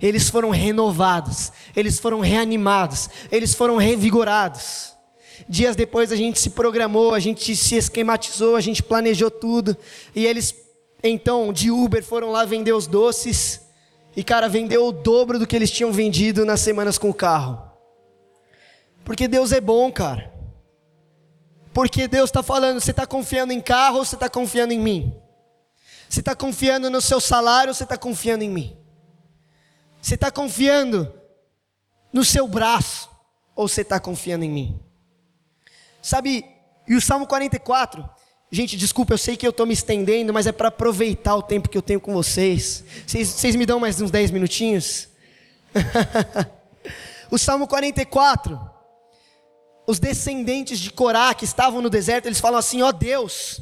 Eles 0.00 0.28
foram 0.28 0.50
renovados, 0.50 1.50
eles 1.74 1.98
foram 1.98 2.20
reanimados, 2.20 3.08
eles 3.30 3.54
foram 3.54 3.76
revigorados. 3.76 4.95
Dias 5.48 5.76
depois 5.76 6.10
a 6.12 6.16
gente 6.16 6.38
se 6.38 6.50
programou, 6.50 7.14
a 7.14 7.18
gente 7.18 7.54
se 7.54 7.76
esquematizou, 7.76 8.56
a 8.56 8.60
gente 8.60 8.82
planejou 8.82 9.30
tudo. 9.30 9.76
E 10.14 10.24
eles, 10.24 10.54
então, 11.02 11.52
de 11.52 11.70
Uber 11.70 12.02
foram 12.02 12.30
lá 12.30 12.44
vender 12.44 12.72
os 12.72 12.86
doces. 12.86 13.60
E, 14.16 14.24
cara, 14.24 14.48
vendeu 14.48 14.86
o 14.86 14.92
dobro 14.92 15.38
do 15.38 15.46
que 15.46 15.54
eles 15.54 15.70
tinham 15.70 15.92
vendido 15.92 16.44
nas 16.44 16.60
semanas 16.60 16.96
com 16.96 17.10
o 17.10 17.14
carro. 17.14 17.62
Porque 19.04 19.28
Deus 19.28 19.52
é 19.52 19.60
bom, 19.60 19.92
cara. 19.92 20.32
Porque 21.72 22.08
Deus 22.08 22.30
está 22.30 22.42
falando: 22.42 22.80
você 22.80 22.90
está 22.90 23.06
confiando 23.06 23.52
em 23.52 23.60
carro 23.60 23.98
ou 23.98 24.04
você 24.04 24.16
está 24.16 24.28
confiando 24.28 24.72
em 24.72 24.80
mim? 24.80 25.14
Você 26.08 26.20
está 26.20 26.34
confiando 26.34 26.88
no 26.88 27.00
seu 27.00 27.20
salário 27.20 27.70
ou 27.70 27.74
você 27.74 27.82
está 27.82 27.98
confiando 27.98 28.42
em 28.42 28.48
mim? 28.48 28.76
Você 30.00 30.14
está 30.14 30.30
confiando 30.30 31.12
no 32.12 32.24
seu 32.24 32.48
braço 32.48 33.10
ou 33.54 33.68
você 33.68 33.82
está 33.82 34.00
confiando 34.00 34.44
em 34.44 34.50
mim? 34.50 34.85
Sabe, 36.06 36.46
e 36.86 36.94
o 36.94 37.00
Salmo 37.00 37.26
44, 37.26 38.08
gente, 38.48 38.76
desculpa, 38.76 39.12
eu 39.12 39.18
sei 39.18 39.36
que 39.36 39.44
eu 39.44 39.50
estou 39.50 39.66
me 39.66 39.72
estendendo, 39.72 40.32
mas 40.32 40.46
é 40.46 40.52
para 40.52 40.68
aproveitar 40.68 41.34
o 41.34 41.42
tempo 41.42 41.68
que 41.68 41.76
eu 41.76 41.82
tenho 41.82 42.00
com 42.00 42.12
vocês. 42.12 42.84
Vocês, 43.04 43.56
me 43.56 43.66
dão 43.66 43.80
mais 43.80 44.00
uns 44.00 44.12
10 44.12 44.30
minutinhos? 44.30 45.08
o 47.28 47.36
Salmo 47.36 47.66
44, 47.66 48.56
os 49.84 49.98
descendentes 49.98 50.78
de 50.78 50.92
Corá 50.92 51.34
que 51.34 51.44
estavam 51.44 51.82
no 51.82 51.90
deserto, 51.90 52.26
eles 52.26 52.38
falam 52.38 52.60
assim: 52.60 52.82
ó 52.82 52.90
oh 52.90 52.92
Deus, 52.92 53.60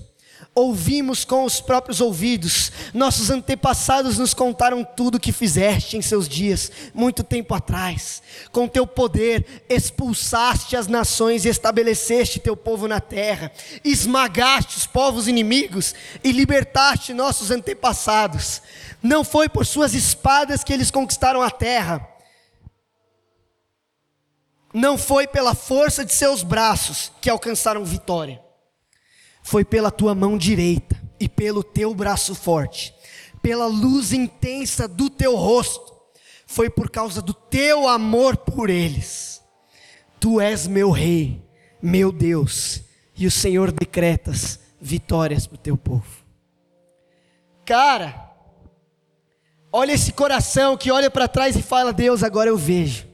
ouvimos 0.54 1.24
com 1.24 1.44
os 1.44 1.60
próprios 1.60 2.00
ouvidos, 2.00 2.70
nossos 2.92 3.28
antepassados 3.28 4.18
nos 4.18 4.32
contaram 4.32 4.84
tudo 4.84 5.16
o 5.16 5.20
que 5.20 5.32
fizeste 5.32 5.96
em 5.96 6.02
seus 6.02 6.28
dias, 6.28 6.70
muito 6.94 7.24
tempo 7.24 7.54
atrás. 7.54 8.22
Com 8.52 8.68
teu 8.68 8.86
poder 8.86 9.64
expulsaste 9.68 10.76
as 10.76 10.86
nações 10.86 11.44
e 11.44 11.48
estabeleceste 11.48 12.38
teu 12.38 12.56
povo 12.56 12.86
na 12.86 13.00
terra, 13.00 13.50
esmagaste 13.84 14.76
os 14.76 14.86
povos 14.86 15.26
inimigos 15.26 15.94
e 16.22 16.30
libertaste 16.30 17.12
nossos 17.12 17.50
antepassados. 17.50 18.62
Não 19.02 19.24
foi 19.24 19.48
por 19.48 19.66
suas 19.66 19.92
espadas 19.92 20.62
que 20.62 20.72
eles 20.72 20.90
conquistaram 20.90 21.42
a 21.42 21.50
terra, 21.50 22.08
não 24.72 24.96
foi 24.98 25.26
pela 25.26 25.54
força 25.54 26.04
de 26.04 26.12
seus 26.12 26.42
braços 26.42 27.12
que 27.20 27.30
alcançaram 27.30 27.84
vitória 27.84 28.43
foi 29.44 29.62
pela 29.62 29.90
tua 29.90 30.14
mão 30.14 30.38
direita 30.38 30.98
e 31.20 31.28
pelo 31.28 31.62
teu 31.62 31.94
braço 31.94 32.34
forte, 32.34 32.94
pela 33.42 33.66
luz 33.66 34.10
intensa 34.10 34.88
do 34.88 35.10
teu 35.10 35.36
rosto, 35.36 35.94
foi 36.46 36.70
por 36.70 36.90
causa 36.90 37.20
do 37.20 37.34
teu 37.34 37.86
amor 37.86 38.38
por 38.38 38.70
eles. 38.70 39.42
Tu 40.18 40.40
és 40.40 40.66
meu 40.66 40.90
rei, 40.90 41.42
meu 41.82 42.10
Deus, 42.10 42.82
e 43.14 43.26
o 43.26 43.30
Senhor 43.30 43.70
decretas 43.70 44.60
vitórias 44.80 45.46
para 45.46 45.56
o 45.56 45.58
teu 45.58 45.76
povo. 45.76 46.24
Cara, 47.66 48.32
olha 49.70 49.92
esse 49.92 50.10
coração 50.10 50.74
que 50.74 50.90
olha 50.90 51.10
para 51.10 51.28
trás 51.28 51.54
e 51.54 51.62
fala: 51.62 51.92
Deus, 51.92 52.22
agora 52.22 52.48
eu 52.48 52.56
vejo 52.56 53.13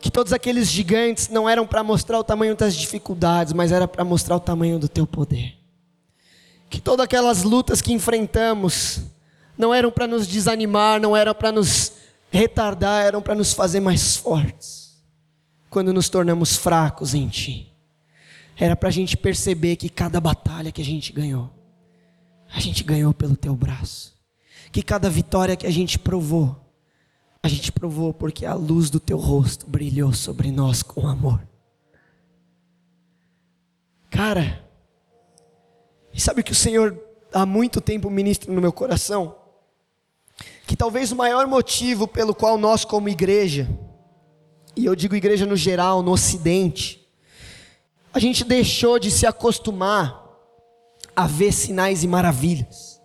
que 0.00 0.10
todos 0.10 0.32
aqueles 0.32 0.68
gigantes 0.68 1.28
não 1.28 1.48
eram 1.48 1.66
para 1.66 1.84
mostrar 1.84 2.18
o 2.18 2.24
tamanho 2.24 2.56
das 2.56 2.74
dificuldades, 2.74 3.52
mas 3.52 3.70
era 3.70 3.86
para 3.86 4.02
mostrar 4.02 4.36
o 4.36 4.40
tamanho 4.40 4.78
do 4.78 4.88
teu 4.88 5.06
poder. 5.06 5.58
Que 6.70 6.80
todas 6.80 7.04
aquelas 7.04 7.42
lutas 7.42 7.82
que 7.82 7.92
enfrentamos 7.92 9.02
não 9.58 9.74
eram 9.74 9.90
para 9.90 10.06
nos 10.06 10.26
desanimar, 10.26 11.00
não 11.00 11.14
eram 11.14 11.34
para 11.34 11.52
nos 11.52 11.92
retardar, 12.30 13.04
eram 13.04 13.20
para 13.20 13.34
nos 13.34 13.52
fazer 13.52 13.80
mais 13.80 14.16
fortes. 14.16 14.98
Quando 15.68 15.92
nos 15.92 16.08
tornamos 16.08 16.56
fracos 16.56 17.12
em 17.12 17.28
Ti, 17.28 17.70
era 18.56 18.74
para 18.74 18.88
a 18.88 18.92
gente 18.92 19.16
perceber 19.16 19.76
que 19.76 19.88
cada 19.88 20.18
batalha 20.18 20.72
que 20.72 20.80
a 20.80 20.84
gente 20.84 21.12
ganhou, 21.12 21.50
a 22.52 22.58
gente 22.58 22.82
ganhou 22.82 23.12
pelo 23.12 23.36
Teu 23.36 23.54
braço. 23.54 24.18
Que 24.72 24.82
cada 24.82 25.10
vitória 25.10 25.56
que 25.56 25.66
a 25.66 25.70
gente 25.70 25.98
provou, 25.98 26.56
a 27.42 27.48
gente 27.48 27.72
provou 27.72 28.12
porque 28.12 28.44
a 28.44 28.54
luz 28.54 28.90
do 28.90 29.00
teu 29.00 29.18
rosto 29.18 29.66
brilhou 29.66 30.12
sobre 30.12 30.50
nós 30.50 30.82
com 30.82 31.06
amor. 31.06 31.40
Cara, 34.10 34.64
e 36.12 36.20
sabe 36.20 36.40
o 36.40 36.44
que 36.44 36.52
o 36.52 36.56
Senhor 36.56 36.98
há 37.32 37.46
muito 37.46 37.80
tempo 37.80 38.10
ministra 38.10 38.52
no 38.52 38.60
meu 38.60 38.72
coração? 38.72 39.36
Que 40.66 40.76
talvez 40.76 41.12
o 41.12 41.16
maior 41.16 41.46
motivo 41.46 42.06
pelo 42.06 42.34
qual 42.34 42.58
nós, 42.58 42.84
como 42.84 43.08
igreja, 43.08 43.68
e 44.76 44.84
eu 44.84 44.94
digo 44.94 45.14
igreja 45.14 45.46
no 45.46 45.56
geral, 45.56 46.02
no 46.02 46.12
Ocidente, 46.12 47.08
a 48.12 48.18
gente 48.18 48.44
deixou 48.44 48.98
de 48.98 49.10
se 49.10 49.26
acostumar 49.26 50.20
a 51.14 51.26
ver 51.26 51.52
sinais 51.52 52.02
e 52.02 52.08
maravilhas, 52.08 53.00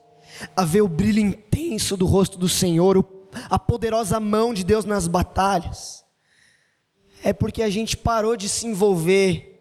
a 0.56 0.66
ver 0.66 0.82
o 0.82 0.88
brilho 0.88 1.20
intenso 1.20 1.96
do 1.96 2.06
rosto 2.06 2.38
do 2.38 2.50
Senhor, 2.50 2.98
o 2.98 3.04
a 3.50 3.60
poderosa 3.60 4.20
mão 4.20 4.54
de 4.54 4.64
Deus 4.64 4.86
nas 4.86 5.08
batalhas, 5.08 6.04
é 7.24 7.34
porque 7.34 7.62
a 7.62 7.70
gente 7.70 7.98
parou 7.98 8.36
de 8.38 8.48
se 8.48 8.68
envolver 8.68 9.52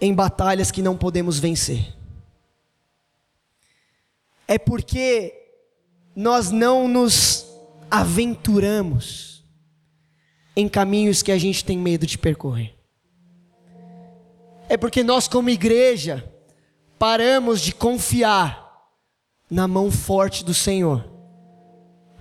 em 0.00 0.14
batalhas 0.14 0.70
que 0.70 0.82
não 0.82 0.96
podemos 0.96 1.38
vencer. 1.38 1.94
É 4.46 4.58
porque 4.58 5.32
nós 6.14 6.50
não 6.50 6.88
nos 6.88 7.46
aventuramos 7.90 9.44
em 10.54 10.68
caminhos 10.68 11.22
que 11.22 11.32
a 11.32 11.38
gente 11.38 11.64
tem 11.64 11.78
medo 11.78 12.06
de 12.06 12.18
percorrer. 12.18 12.74
É 14.68 14.76
porque 14.76 15.02
nós, 15.02 15.28
como 15.28 15.50
igreja, 15.50 16.28
paramos 16.98 17.60
de 17.60 17.72
confiar 17.72 18.62
na 19.50 19.68
mão 19.68 19.90
forte 19.90 20.44
do 20.44 20.54
Senhor 20.54 21.11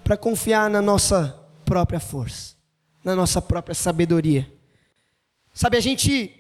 para 0.04 0.18
confiar 0.18 0.70
na 0.70 0.82
nossa 0.82 1.40
própria 1.66 2.00
força, 2.00 2.56
na 3.04 3.16
nossa 3.16 3.42
própria 3.42 3.76
sabedoria. 3.76 4.52
Sabe, 5.54 5.78
a 5.78 5.82
gente 5.82 6.34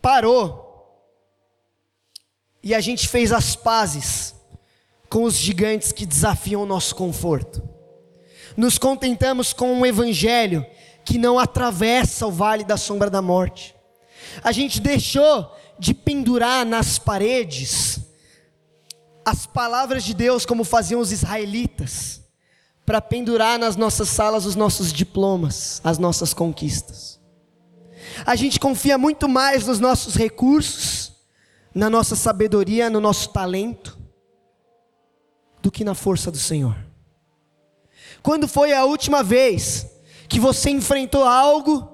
parou 0.00 0.70
e 2.62 2.74
a 2.74 2.80
gente 2.80 3.08
fez 3.08 3.32
as 3.32 3.56
pazes 3.56 4.34
com 5.08 5.24
os 5.24 5.34
gigantes 5.34 5.92
que 5.92 6.06
desafiam 6.06 6.62
o 6.62 6.66
nosso 6.66 6.94
conforto. 6.94 7.62
Nos 8.56 8.78
contentamos 8.78 9.52
com 9.52 9.72
um 9.72 9.86
evangelho 9.86 10.64
que 11.04 11.18
não 11.18 11.38
atravessa 11.38 12.26
o 12.26 12.30
vale 12.30 12.64
da 12.64 12.76
sombra 12.76 13.10
da 13.10 13.22
morte. 13.22 13.74
A 14.42 14.52
gente 14.52 14.80
deixou 14.80 15.54
de 15.78 15.92
pendurar 15.92 16.64
nas 16.64 16.98
paredes 16.98 17.98
as 19.24 19.46
palavras 19.46 20.04
de 20.04 20.14
Deus 20.14 20.44
como 20.44 20.64
faziam 20.64 21.00
os 21.00 21.12
israelitas, 21.12 22.22
para 22.84 23.00
pendurar 23.00 23.58
nas 23.58 23.76
nossas 23.76 24.08
salas 24.08 24.44
os 24.44 24.56
nossos 24.56 24.92
diplomas, 24.92 25.80
as 25.84 25.98
nossas 25.98 26.34
conquistas. 26.34 27.20
A 28.26 28.34
gente 28.34 28.58
confia 28.58 28.98
muito 28.98 29.28
mais 29.28 29.66
nos 29.66 29.78
nossos 29.78 30.14
recursos, 30.14 31.12
na 31.74 31.88
nossa 31.88 32.16
sabedoria, 32.16 32.90
no 32.90 33.00
nosso 33.00 33.30
talento, 33.30 33.98
do 35.62 35.70
que 35.70 35.84
na 35.84 35.94
força 35.94 36.30
do 36.30 36.38
Senhor. 36.38 36.76
Quando 38.22 38.48
foi 38.48 38.72
a 38.72 38.84
última 38.84 39.22
vez 39.22 39.86
que 40.28 40.40
você 40.40 40.70
enfrentou 40.70 41.24
algo 41.24 41.88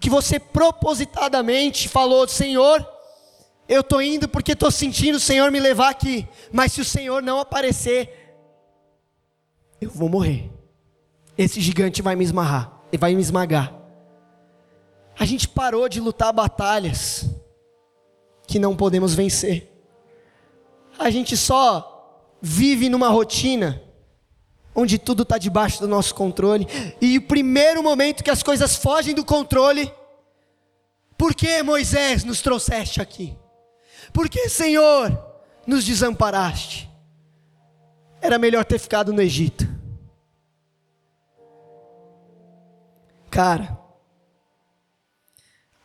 que 0.00 0.08
você 0.08 0.38
propositadamente 0.38 1.88
falou, 1.88 2.28
Senhor, 2.28 2.86
eu 3.68 3.80
estou 3.80 4.02
indo 4.02 4.28
porque 4.28 4.52
estou 4.52 4.70
sentindo 4.70 5.16
o 5.16 5.20
Senhor 5.20 5.50
me 5.50 5.60
levar 5.60 5.90
aqui. 5.90 6.28
Mas 6.52 6.72
se 6.72 6.80
o 6.80 6.84
Senhor 6.84 7.22
não 7.22 7.38
aparecer, 7.38 8.36
eu 9.80 9.90
vou 9.90 10.08
morrer. 10.08 10.50
Esse 11.36 11.60
gigante 11.60 12.02
vai 12.02 12.14
me 12.14 12.24
esmarrar, 12.24 12.80
ele 12.92 13.00
vai 13.00 13.14
me 13.14 13.20
esmagar. 13.20 13.74
A 15.18 15.24
gente 15.24 15.48
parou 15.48 15.88
de 15.88 16.00
lutar 16.00 16.32
batalhas 16.32 17.28
que 18.46 18.58
não 18.58 18.76
podemos 18.76 19.14
vencer. 19.14 19.70
A 20.98 21.10
gente 21.10 21.36
só 21.36 22.30
vive 22.40 22.88
numa 22.88 23.08
rotina 23.08 23.82
onde 24.74 24.98
tudo 24.98 25.22
está 25.22 25.38
debaixo 25.38 25.80
do 25.80 25.88
nosso 25.88 26.14
controle. 26.14 26.66
E 27.00 27.16
o 27.18 27.22
primeiro 27.22 27.82
momento 27.82 28.24
que 28.24 28.30
as 28.30 28.42
coisas 28.42 28.76
fogem 28.76 29.14
do 29.14 29.24
controle, 29.24 29.92
por 31.16 31.34
que 31.34 31.62
Moisés 31.62 32.24
nos 32.24 32.40
trouxeste 32.42 33.00
aqui? 33.00 33.36
Por 34.14 34.28
que, 34.28 34.48
Senhor, 34.48 35.20
nos 35.66 35.84
desamparaste? 35.84 36.88
Era 38.20 38.38
melhor 38.38 38.64
ter 38.64 38.78
ficado 38.78 39.12
no 39.12 39.20
Egito. 39.20 39.68
Cara, 43.28 43.76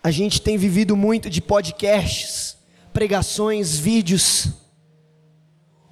a 0.03 0.11
gente 0.11 0.39
tem 0.39 0.59
vivido 0.59 0.95
muito 0.95 1.27
de 1.27 1.41
podcasts, 1.41 2.55
pregações, 2.93 3.75
vídeos, 3.80 4.49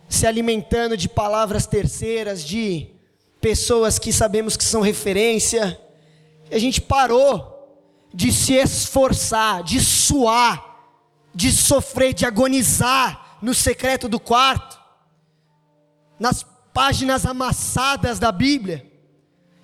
se 0.08 0.28
alimentando 0.28 0.96
de 0.96 1.10
palavras 1.10 1.66
terceiras, 1.66 2.44
de 2.46 2.92
pessoas 3.42 3.98
que 3.98 4.14
sabemos 4.14 4.56
que 4.56 4.64
são 4.64 4.82
referência. 4.82 5.82
A 6.52 6.60
gente 6.60 6.82
parou 6.82 7.82
de 8.14 8.32
se 8.32 8.54
esforçar, 8.54 9.64
de 9.64 9.82
suar 9.82 10.68
de 11.38 11.52
sofrer, 11.52 12.16
de 12.16 12.26
agonizar 12.26 13.38
no 13.44 13.54
secreto 13.54 14.10
do 14.10 14.20
quarto, 14.20 14.82
nas 16.20 16.44
páginas 16.74 17.28
amassadas 17.28 18.18
da 18.18 18.32
Bíblia, 18.32 18.92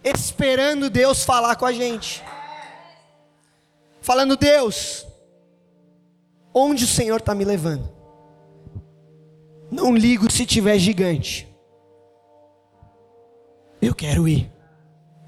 esperando 0.03 0.88
Deus 0.88 1.26
falar 1.26 1.55
com 1.55 1.65
a 1.65 1.74
gente. 1.74 2.24
Falando, 4.03 4.38
Deus, 4.38 5.03
onde 6.53 6.84
o 6.84 6.88
Senhor 6.88 7.17
está 7.17 7.34
me 7.34 7.43
levando. 7.43 7.91
Não 9.71 9.95
ligo 9.95 10.32
se 10.32 10.45
tiver 10.45 10.78
gigante. 10.78 11.51
Eu 13.82 13.95
quero 13.95 14.28
ir. 14.28 14.51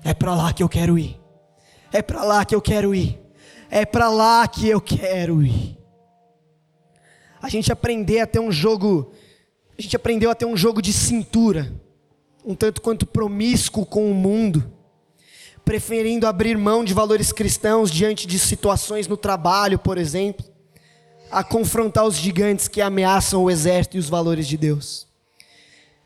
É 0.04 0.14
para 0.14 0.36
lá 0.36 0.54
que 0.54 0.62
eu 0.62 0.70
quero 0.70 1.00
ir. 1.00 1.20
É 1.92 2.04
para 2.04 2.24
lá 2.24 2.46
que 2.46 2.54
eu 2.54 2.62
quero 2.62 2.94
ir. 2.94 3.20
É 3.68 3.84
para 3.84 4.10
lá 4.10 4.48
que 4.48 4.70
eu 4.70 4.80
quero 4.80 5.42
ir. 5.42 5.85
A 7.46 7.50
gente 7.50 7.72
aprender 7.72 8.22
a 8.22 8.26
ter 8.26 8.40
um 8.40 8.52
jogo, 8.52 9.14
a 9.78 9.80
gente 9.80 9.96
aprendeu 9.96 10.32
a 10.32 10.34
ter 10.34 10.46
um 10.46 10.58
jogo 10.58 10.82
de 10.82 10.92
cintura, 10.92 11.72
um 12.44 12.56
tanto 12.56 12.82
quanto 12.82 13.06
promíscuo 13.06 13.86
com 13.86 14.10
o 14.10 14.16
mundo, 14.16 14.74
preferindo 15.64 16.26
abrir 16.26 16.58
mão 16.58 16.84
de 16.84 16.92
valores 16.92 17.32
cristãos 17.32 17.92
diante 17.92 18.26
de 18.26 18.40
situações 18.40 19.08
no 19.08 19.16
trabalho, 19.16 19.78
por 19.78 20.00
exemplo, 20.00 20.44
a 21.30 21.44
confrontar 21.44 22.04
os 22.06 22.16
gigantes 22.16 22.68
que 22.68 22.82
ameaçam 22.82 23.44
o 23.44 23.52
exército 23.52 23.98
e 23.98 24.00
os 24.00 24.10
valores 24.10 24.48
de 24.48 24.58
Deus. 24.58 25.06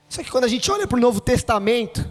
Só 0.09 0.21
que 0.21 0.29
quando 0.29 0.43
a 0.43 0.49
gente 0.49 0.69
olha 0.69 0.85
para 0.85 0.97
o 0.97 1.01
Novo 1.01 1.21
Testamento, 1.21 2.05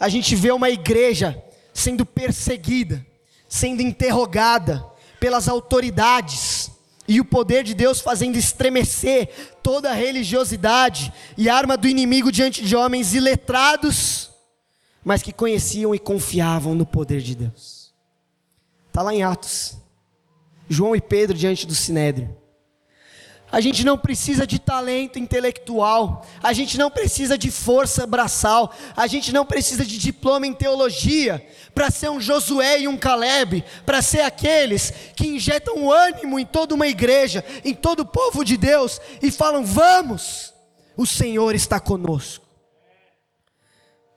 a 0.00 0.08
gente 0.08 0.34
vê 0.34 0.50
uma 0.50 0.70
igreja 0.70 1.36
sendo 1.74 2.06
perseguida, 2.06 3.04
sendo 3.46 3.82
interrogada 3.82 4.82
pelas 5.20 5.48
autoridades, 5.48 6.70
e 7.06 7.20
o 7.20 7.24
poder 7.24 7.64
de 7.64 7.74
Deus 7.74 8.00
fazendo 8.00 8.36
estremecer 8.36 9.28
toda 9.62 9.90
a 9.90 9.94
religiosidade 9.94 11.12
e 11.36 11.48
arma 11.48 11.76
do 11.76 11.88
inimigo 11.88 12.32
diante 12.32 12.64
de 12.64 12.74
homens 12.74 13.14
iletrados, 13.14 14.30
mas 15.04 15.22
que 15.22 15.32
conheciam 15.32 15.94
e 15.94 15.98
confiavam 15.98 16.74
no 16.74 16.86
poder 16.86 17.20
de 17.20 17.34
Deus. 17.34 17.92
Está 18.88 19.02
lá 19.02 19.14
em 19.14 19.22
Atos. 19.22 19.76
João 20.68 20.96
e 20.96 21.00
Pedro 21.00 21.36
diante 21.36 21.66
do 21.66 21.74
Sinédrio. 21.74 22.34
A 23.54 23.60
gente 23.60 23.84
não 23.84 23.96
precisa 23.96 24.44
de 24.44 24.58
talento 24.58 25.16
intelectual, 25.16 26.26
a 26.42 26.52
gente 26.52 26.76
não 26.76 26.90
precisa 26.90 27.38
de 27.38 27.52
força 27.52 28.04
braçal, 28.04 28.74
a 28.96 29.06
gente 29.06 29.32
não 29.32 29.46
precisa 29.46 29.84
de 29.84 29.96
diploma 29.96 30.44
em 30.44 30.52
teologia 30.52 31.40
para 31.72 31.88
ser 31.88 32.10
um 32.10 32.20
Josué 32.20 32.80
e 32.80 32.88
um 32.88 32.96
Caleb, 32.96 33.62
para 33.86 34.02
ser 34.02 34.22
aqueles 34.22 34.92
que 35.14 35.28
injetam 35.28 35.88
ânimo 35.88 36.36
em 36.36 36.44
toda 36.44 36.74
uma 36.74 36.88
igreja, 36.88 37.44
em 37.64 37.72
todo 37.72 38.00
o 38.00 38.06
povo 38.06 38.44
de 38.44 38.56
Deus 38.56 39.00
e 39.22 39.30
falam: 39.30 39.64
"Vamos, 39.64 40.52
o 40.96 41.06
Senhor 41.06 41.54
está 41.54 41.78
conosco". 41.78 42.44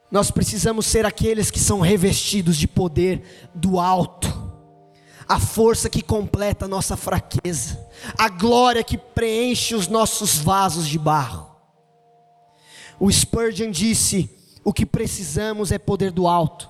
Nós 0.10 0.32
precisamos 0.32 0.88
ser 0.88 1.06
aqueles 1.06 1.52
que 1.52 1.60
são 1.60 1.80
revestidos 1.80 2.58
de 2.58 2.68
poder 2.68 3.52
do 3.54 3.80
alto 3.80 4.48
a 5.28 5.40
força 5.40 5.90
que 5.90 6.02
completa 6.02 6.66
a 6.66 6.68
nossa 6.70 6.96
fraqueza, 6.96 7.78
a 8.18 8.30
glória 8.30 8.84
que 8.84 8.98
preenche 8.98 9.76
os 9.76 9.88
nossos 9.88 10.38
vasos 10.38 10.88
de 10.88 10.98
barro. 10.98 11.48
O 13.00 13.12
Spurgeon 13.12 13.72
disse: 13.72 14.30
o 14.64 14.74
que 14.74 14.86
precisamos 14.86 15.72
é 15.72 15.78
poder 15.78 16.12
do 16.12 16.28
alto. 16.28 16.70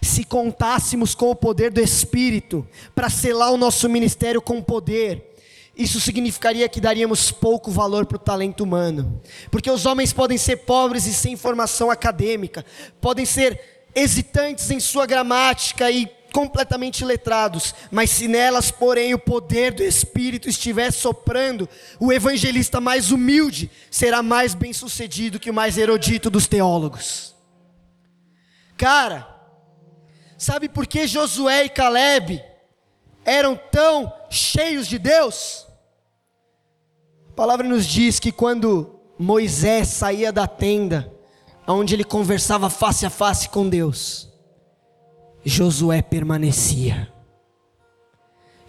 Se 0.00 0.24
contássemos 0.24 1.14
com 1.14 1.30
o 1.30 1.34
poder 1.34 1.72
do 1.72 1.80
Espírito 1.80 2.66
para 2.94 3.10
selar 3.10 3.52
o 3.52 3.56
nosso 3.56 3.88
ministério 3.88 4.40
com 4.40 4.62
poder, 4.62 5.34
isso 5.76 6.00
significaria 6.00 6.68
que 6.68 6.80
daríamos 6.80 7.32
pouco 7.32 7.70
valor 7.70 8.04
para 8.06 8.16
o 8.16 8.20
talento 8.20 8.62
humano, 8.62 9.20
porque 9.50 9.70
os 9.70 9.86
homens 9.86 10.12
podem 10.12 10.36
ser 10.38 10.58
pobres 10.58 11.06
e 11.06 11.14
sem 11.14 11.34
formação 11.34 11.90
acadêmica, 11.90 12.64
podem 13.00 13.24
ser 13.24 13.88
hesitantes 13.94 14.70
em 14.70 14.78
sua 14.78 15.06
gramática 15.06 15.90
e 15.90 16.06
completamente 16.32 17.04
letrados, 17.04 17.74
mas 17.90 18.10
se 18.10 18.26
nelas, 18.26 18.70
porém, 18.70 19.14
o 19.14 19.18
poder 19.18 19.72
do 19.72 19.82
Espírito 19.82 20.48
estiver 20.48 20.90
soprando, 20.90 21.68
o 22.00 22.12
evangelista 22.12 22.80
mais 22.80 23.12
humilde 23.12 23.70
será 23.90 24.22
mais 24.22 24.54
bem 24.54 24.72
sucedido 24.72 25.38
que 25.38 25.50
o 25.50 25.54
mais 25.54 25.76
erudito 25.76 26.30
dos 26.30 26.46
teólogos. 26.46 27.36
Cara, 28.76 29.28
sabe 30.38 30.68
por 30.68 30.86
que 30.86 31.06
Josué 31.06 31.66
e 31.66 31.68
Caleb 31.68 32.42
eram 33.24 33.54
tão 33.70 34.12
cheios 34.30 34.88
de 34.88 34.98
Deus? 34.98 35.66
A 37.28 37.32
palavra 37.34 37.68
nos 37.68 37.86
diz 37.86 38.18
que 38.18 38.32
quando 38.32 38.98
Moisés 39.18 39.88
saía 39.88 40.32
da 40.32 40.46
tenda, 40.46 41.12
onde 41.66 41.94
ele 41.94 42.04
conversava 42.04 42.68
face 42.68 43.06
a 43.06 43.10
face 43.10 43.48
com 43.48 43.68
Deus, 43.68 44.31
Josué 45.44 46.02
permanecia. 46.02 47.12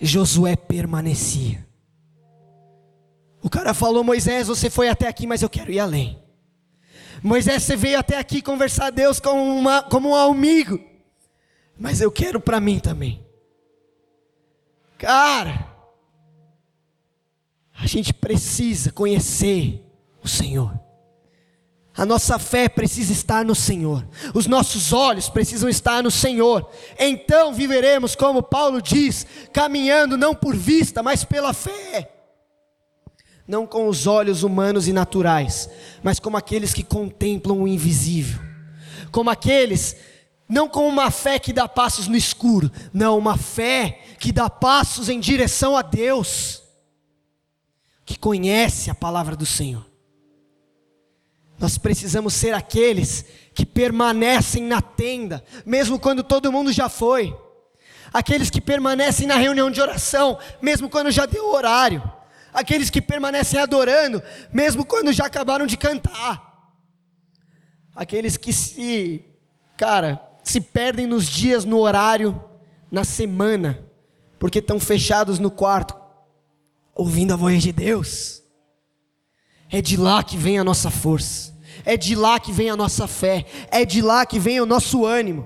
Josué 0.01 0.55
permanecia. 0.55 1.65
O 3.41 3.49
cara 3.49 3.73
falou: 3.73 4.03
Moisés, 4.03 4.47
você 4.47 4.69
foi 4.69 4.89
até 4.89 5.07
aqui, 5.07 5.27
mas 5.27 5.41
eu 5.41 5.49
quero 5.49 5.71
ir 5.71 5.79
além. 5.79 6.21
Moisés, 7.21 7.63
você 7.63 7.75
veio 7.75 7.99
até 7.99 8.17
aqui 8.17 8.41
conversar 8.41 8.87
a 8.87 8.89
Deus 8.89 9.19
como, 9.19 9.41
uma, 9.41 9.81
como 9.83 10.09
um 10.09 10.15
amigo, 10.15 10.79
mas 11.77 12.01
eu 12.01 12.11
quero 12.11 12.39
para 12.39 12.59
mim 12.59 12.79
também. 12.79 13.25
Cara, 14.97 15.73
a 17.73 17.87
gente 17.87 18.13
precisa 18.13 18.91
conhecer 18.91 19.81
o 20.21 20.27
Senhor. 20.27 20.82
A 21.95 22.05
nossa 22.05 22.39
fé 22.39 22.67
precisa 22.67 23.13
estar 23.13 23.45
no 23.45 23.53
Senhor, 23.53 24.03
os 24.33 24.47
nossos 24.47 24.91
olhos 24.91 25.29
precisam 25.29 25.69
estar 25.69 26.01
no 26.01 26.09
Senhor, 26.09 26.67
então 26.97 27.53
viveremos, 27.53 28.15
como 28.15 28.41
Paulo 28.41 28.81
diz, 28.81 29.27
caminhando 29.53 30.17
não 30.17 30.33
por 30.33 30.55
vista, 30.55 31.03
mas 31.03 31.23
pela 31.23 31.53
fé, 31.53 32.11
não 33.47 33.67
com 33.67 33.87
os 33.87 34.07
olhos 34.07 34.41
humanos 34.41 34.87
e 34.87 34.93
naturais, 34.93 35.69
mas 36.01 36.19
como 36.19 36.35
aqueles 36.35 36.73
que 36.73 36.83
contemplam 36.83 37.61
o 37.61 37.67
invisível, 37.67 38.41
como 39.11 39.29
aqueles, 39.29 39.95
não 40.49 40.67
com 40.67 40.87
uma 40.89 41.11
fé 41.11 41.37
que 41.37 41.53
dá 41.53 41.67
passos 41.67 42.07
no 42.07 42.15
escuro, 42.15 42.71
não, 42.91 43.19
uma 43.19 43.37
fé 43.37 43.99
que 44.19 44.31
dá 44.31 44.49
passos 44.49 45.09
em 45.09 45.19
direção 45.19 45.77
a 45.77 45.83
Deus, 45.83 46.63
que 48.03 48.17
conhece 48.17 48.89
a 48.89 48.95
palavra 48.95 49.35
do 49.35 49.45
Senhor. 49.45 49.92
Nós 51.59 51.77
precisamos 51.77 52.33
ser 52.33 52.53
aqueles 52.53 53.25
que 53.53 53.65
permanecem 53.65 54.63
na 54.63 54.81
tenda, 54.81 55.43
mesmo 55.65 55.99
quando 55.99 56.23
todo 56.23 56.51
mundo 56.51 56.71
já 56.71 56.89
foi. 56.89 57.35
Aqueles 58.13 58.49
que 58.49 58.61
permanecem 58.61 59.25
na 59.25 59.35
reunião 59.35 59.71
de 59.71 59.81
oração, 59.81 60.37
mesmo 60.61 60.89
quando 60.89 61.09
já 61.09 61.25
deu 61.25 61.45
o 61.45 61.53
horário. 61.53 62.03
Aqueles 62.53 62.89
que 62.89 63.01
permanecem 63.01 63.59
adorando, 63.59 64.21
mesmo 64.51 64.85
quando 64.85 65.11
já 65.11 65.25
acabaram 65.25 65.65
de 65.65 65.75
cantar. 65.75 66.71
Aqueles 67.95 68.37
que 68.37 68.53
se, 68.53 69.25
cara, 69.75 70.21
se 70.43 70.61
perdem 70.61 71.07
nos 71.07 71.27
dias, 71.27 71.65
no 71.65 71.79
horário, 71.79 72.43
na 72.91 73.03
semana, 73.03 73.83
porque 74.37 74.59
estão 74.59 74.79
fechados 74.79 75.39
no 75.39 75.49
quarto, 75.49 75.95
ouvindo 76.93 77.33
a 77.33 77.37
voz 77.37 77.63
de 77.63 77.71
Deus. 77.71 78.42
É 79.73 79.81
de 79.81 79.97
lá 79.97 80.23
que 80.23 80.37
vem 80.37 80.57
a 80.57 80.63
nossa 80.63 80.89
força, 80.89 81.53
é 81.83 81.97
de 81.97 82.15
lá 82.15 82.39
que 82.39 82.53
vem 82.53 82.69
a 82.69 82.77
nossa 82.77 83.07
fé, 83.07 83.45
é 83.69 83.83
de 83.83 84.01
lá 84.01 84.25
que 84.25 84.39
vem 84.39 84.61
o 84.61 84.65
nosso 84.65 85.05
ânimo. 85.05 85.45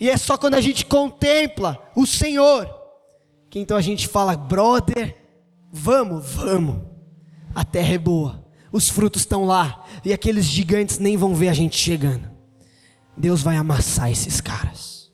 E 0.00 0.08
é 0.08 0.16
só 0.16 0.38
quando 0.38 0.54
a 0.54 0.60
gente 0.62 0.86
contempla 0.86 1.78
o 1.94 2.06
Senhor 2.06 2.84
que 3.54 3.60
então 3.60 3.76
a 3.76 3.80
gente 3.80 4.08
fala, 4.08 4.36
brother, 4.36 5.16
vamos, 5.70 6.26
vamos. 6.34 6.82
A 7.54 7.64
terra 7.64 7.94
é 7.94 7.98
boa, 7.98 8.44
os 8.72 8.88
frutos 8.88 9.22
estão 9.22 9.44
lá, 9.44 9.84
e 10.04 10.12
aqueles 10.12 10.44
gigantes 10.44 10.98
nem 10.98 11.16
vão 11.16 11.36
ver 11.36 11.50
a 11.50 11.52
gente 11.52 11.76
chegando. 11.76 12.28
Deus 13.16 13.42
vai 13.42 13.56
amassar 13.56 14.10
esses 14.10 14.40
caras. 14.40 15.12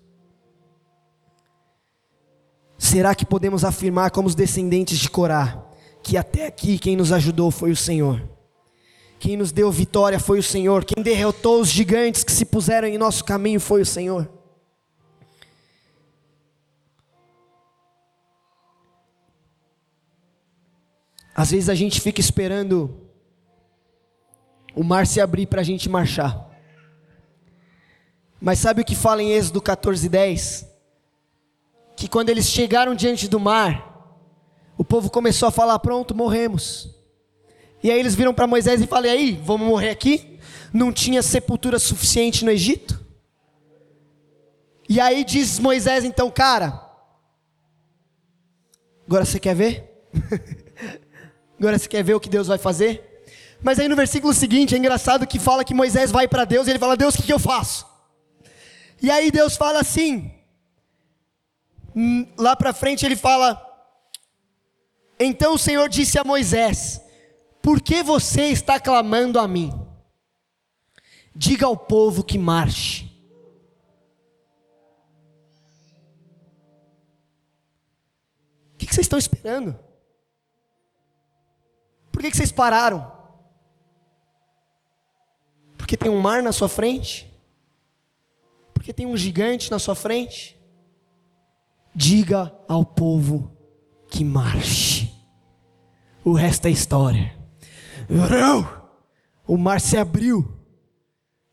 Será 2.78 3.14
que 3.14 3.26
podemos 3.26 3.62
afirmar, 3.62 4.10
como 4.10 4.26
os 4.26 4.34
descendentes 4.34 4.98
de 4.98 5.10
Corá, 5.10 5.62
até 6.16 6.46
aqui 6.46 6.78
quem 6.78 6.96
nos 6.96 7.12
ajudou 7.12 7.50
foi 7.50 7.70
o 7.70 7.76
Senhor. 7.76 8.22
Quem 9.18 9.36
nos 9.36 9.52
deu 9.52 9.70
vitória 9.70 10.18
foi 10.18 10.38
o 10.38 10.42
Senhor. 10.42 10.84
Quem 10.84 11.02
derrotou 11.02 11.60
os 11.60 11.68
gigantes 11.68 12.24
que 12.24 12.32
se 12.32 12.44
puseram 12.44 12.88
em 12.88 12.96
nosso 12.96 13.24
caminho 13.24 13.60
foi 13.60 13.82
o 13.82 13.86
Senhor. 13.86 14.28
Às 21.34 21.50
vezes 21.50 21.68
a 21.68 21.74
gente 21.74 22.00
fica 22.00 22.20
esperando 22.20 23.00
o 24.74 24.82
mar 24.82 25.06
se 25.06 25.20
abrir 25.20 25.46
para 25.46 25.60
a 25.60 25.64
gente 25.64 25.88
marchar. 25.88 26.48
Mas 28.40 28.58
sabe 28.58 28.82
o 28.82 28.84
que 28.84 28.96
fala 28.96 29.22
em 29.22 29.32
Êxodo 29.32 29.60
14, 29.60 30.08
10? 30.08 30.66
Que 31.96 32.08
quando 32.08 32.30
eles 32.30 32.46
chegaram 32.46 32.94
diante 32.94 33.28
do 33.28 33.38
mar, 33.38 33.89
o 34.80 34.84
povo 34.84 35.10
começou 35.10 35.46
a 35.46 35.52
falar: 35.52 35.78
pronto, 35.78 36.14
morremos. 36.14 36.88
E 37.82 37.90
aí 37.90 38.00
eles 38.00 38.14
viram 38.14 38.32
para 38.32 38.46
Moisés 38.46 38.80
e 38.80 38.86
falaram: 38.86 39.10
aí, 39.10 39.38
vamos 39.44 39.68
morrer 39.68 39.90
aqui? 39.90 40.38
Não 40.72 40.90
tinha 40.90 41.22
sepultura 41.22 41.78
suficiente 41.78 42.46
no 42.46 42.50
Egito? 42.50 42.98
E 44.88 44.98
aí 44.98 45.22
diz 45.22 45.58
Moisés 45.58 46.02
então, 46.02 46.30
cara, 46.30 46.82
agora 49.06 49.26
você 49.26 49.38
quer 49.38 49.54
ver? 49.54 50.02
Agora 51.58 51.78
você 51.78 51.86
quer 51.86 52.02
ver 52.02 52.14
o 52.14 52.20
que 52.20 52.30
Deus 52.30 52.46
vai 52.46 52.56
fazer? 52.56 53.22
Mas 53.62 53.78
aí 53.78 53.86
no 53.86 53.94
versículo 53.94 54.32
seguinte 54.32 54.74
é 54.74 54.78
engraçado 54.78 55.26
que 55.26 55.38
fala 55.38 55.62
que 55.62 55.74
Moisés 55.74 56.10
vai 56.10 56.26
para 56.26 56.46
Deus 56.46 56.66
e 56.66 56.70
ele 56.70 56.78
fala: 56.78 56.96
Deus, 56.96 57.14
o 57.14 57.18
que, 57.18 57.24
que 57.24 57.32
eu 57.34 57.38
faço? 57.38 57.86
E 59.02 59.10
aí 59.10 59.30
Deus 59.30 59.58
fala 59.58 59.80
assim, 59.80 60.32
hum, 61.94 62.26
lá 62.38 62.56
para 62.56 62.72
frente 62.72 63.04
ele 63.04 63.14
fala: 63.14 63.69
Então 65.22 65.52
o 65.52 65.58
Senhor 65.58 65.86
disse 65.90 66.18
a 66.18 66.24
Moisés: 66.24 66.98
Por 67.60 67.82
que 67.82 68.02
você 68.02 68.44
está 68.46 68.80
clamando 68.80 69.38
a 69.38 69.46
mim? 69.46 69.70
Diga 71.36 71.66
ao 71.66 71.76
povo 71.76 72.24
que 72.24 72.38
marche. 72.38 73.04
O 78.74 78.78
que, 78.78 78.86
vocês 78.86 79.04
estão 79.04 79.18
esperando? 79.18 79.78
Por 82.10 82.22
que 82.22 82.34
vocês 82.34 82.50
pararam? 82.50 83.12
Porque 85.76 85.96
tem 85.96 86.10
um 86.10 86.18
mar 86.18 86.42
na 86.42 86.50
sua 86.50 86.68
frente? 86.68 87.30
Porque 88.72 88.92
tem 88.92 89.06
um 89.06 89.16
gigante 89.16 89.70
na 89.70 89.78
sua 89.78 89.94
frente? 89.94 90.58
Diga 91.94 92.52
ao 92.66 92.84
povo 92.84 93.56
que 94.10 94.24
marche. 94.24 95.09
O 96.24 96.32
resto 96.32 96.66
é 96.66 96.70
história. 96.70 97.34
O 99.46 99.56
mar 99.56 99.80
se 99.80 99.96
abriu 99.96 100.56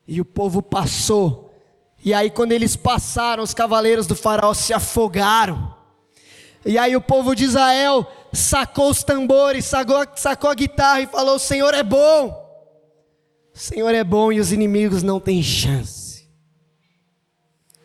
e 0.08 0.22
o 0.22 0.26
povo 0.26 0.62
passou. 0.62 1.54
E 2.04 2.14
aí, 2.14 2.30
quando 2.30 2.52
eles 2.52 2.76
passaram, 2.76 3.44
os 3.44 3.54
cavaleiros 3.54 4.08
do 4.08 4.16
faraó 4.16 4.54
se 4.54 4.74
afogaram. 4.74 5.76
E 6.66 6.78
aí, 6.78 6.96
o 6.96 7.02
povo 7.02 7.36
de 7.36 7.44
Israel 7.44 8.10
sacou 8.32 8.90
os 8.90 9.04
tambores, 9.04 9.66
sacou, 9.66 10.06
sacou 10.16 10.50
a 10.50 10.56
guitarra 10.56 11.02
e 11.02 11.08
falou: 11.08 11.36
O 11.36 11.40
Senhor 11.40 11.74
é 11.74 11.84
bom. 11.84 12.46
O 13.54 13.58
Senhor 13.58 13.94
é 13.94 14.04
bom 14.04 14.32
e 14.32 14.40
os 14.40 14.52
inimigos 14.52 15.02
não 15.02 15.20
têm 15.20 15.42
chance. 15.42 16.30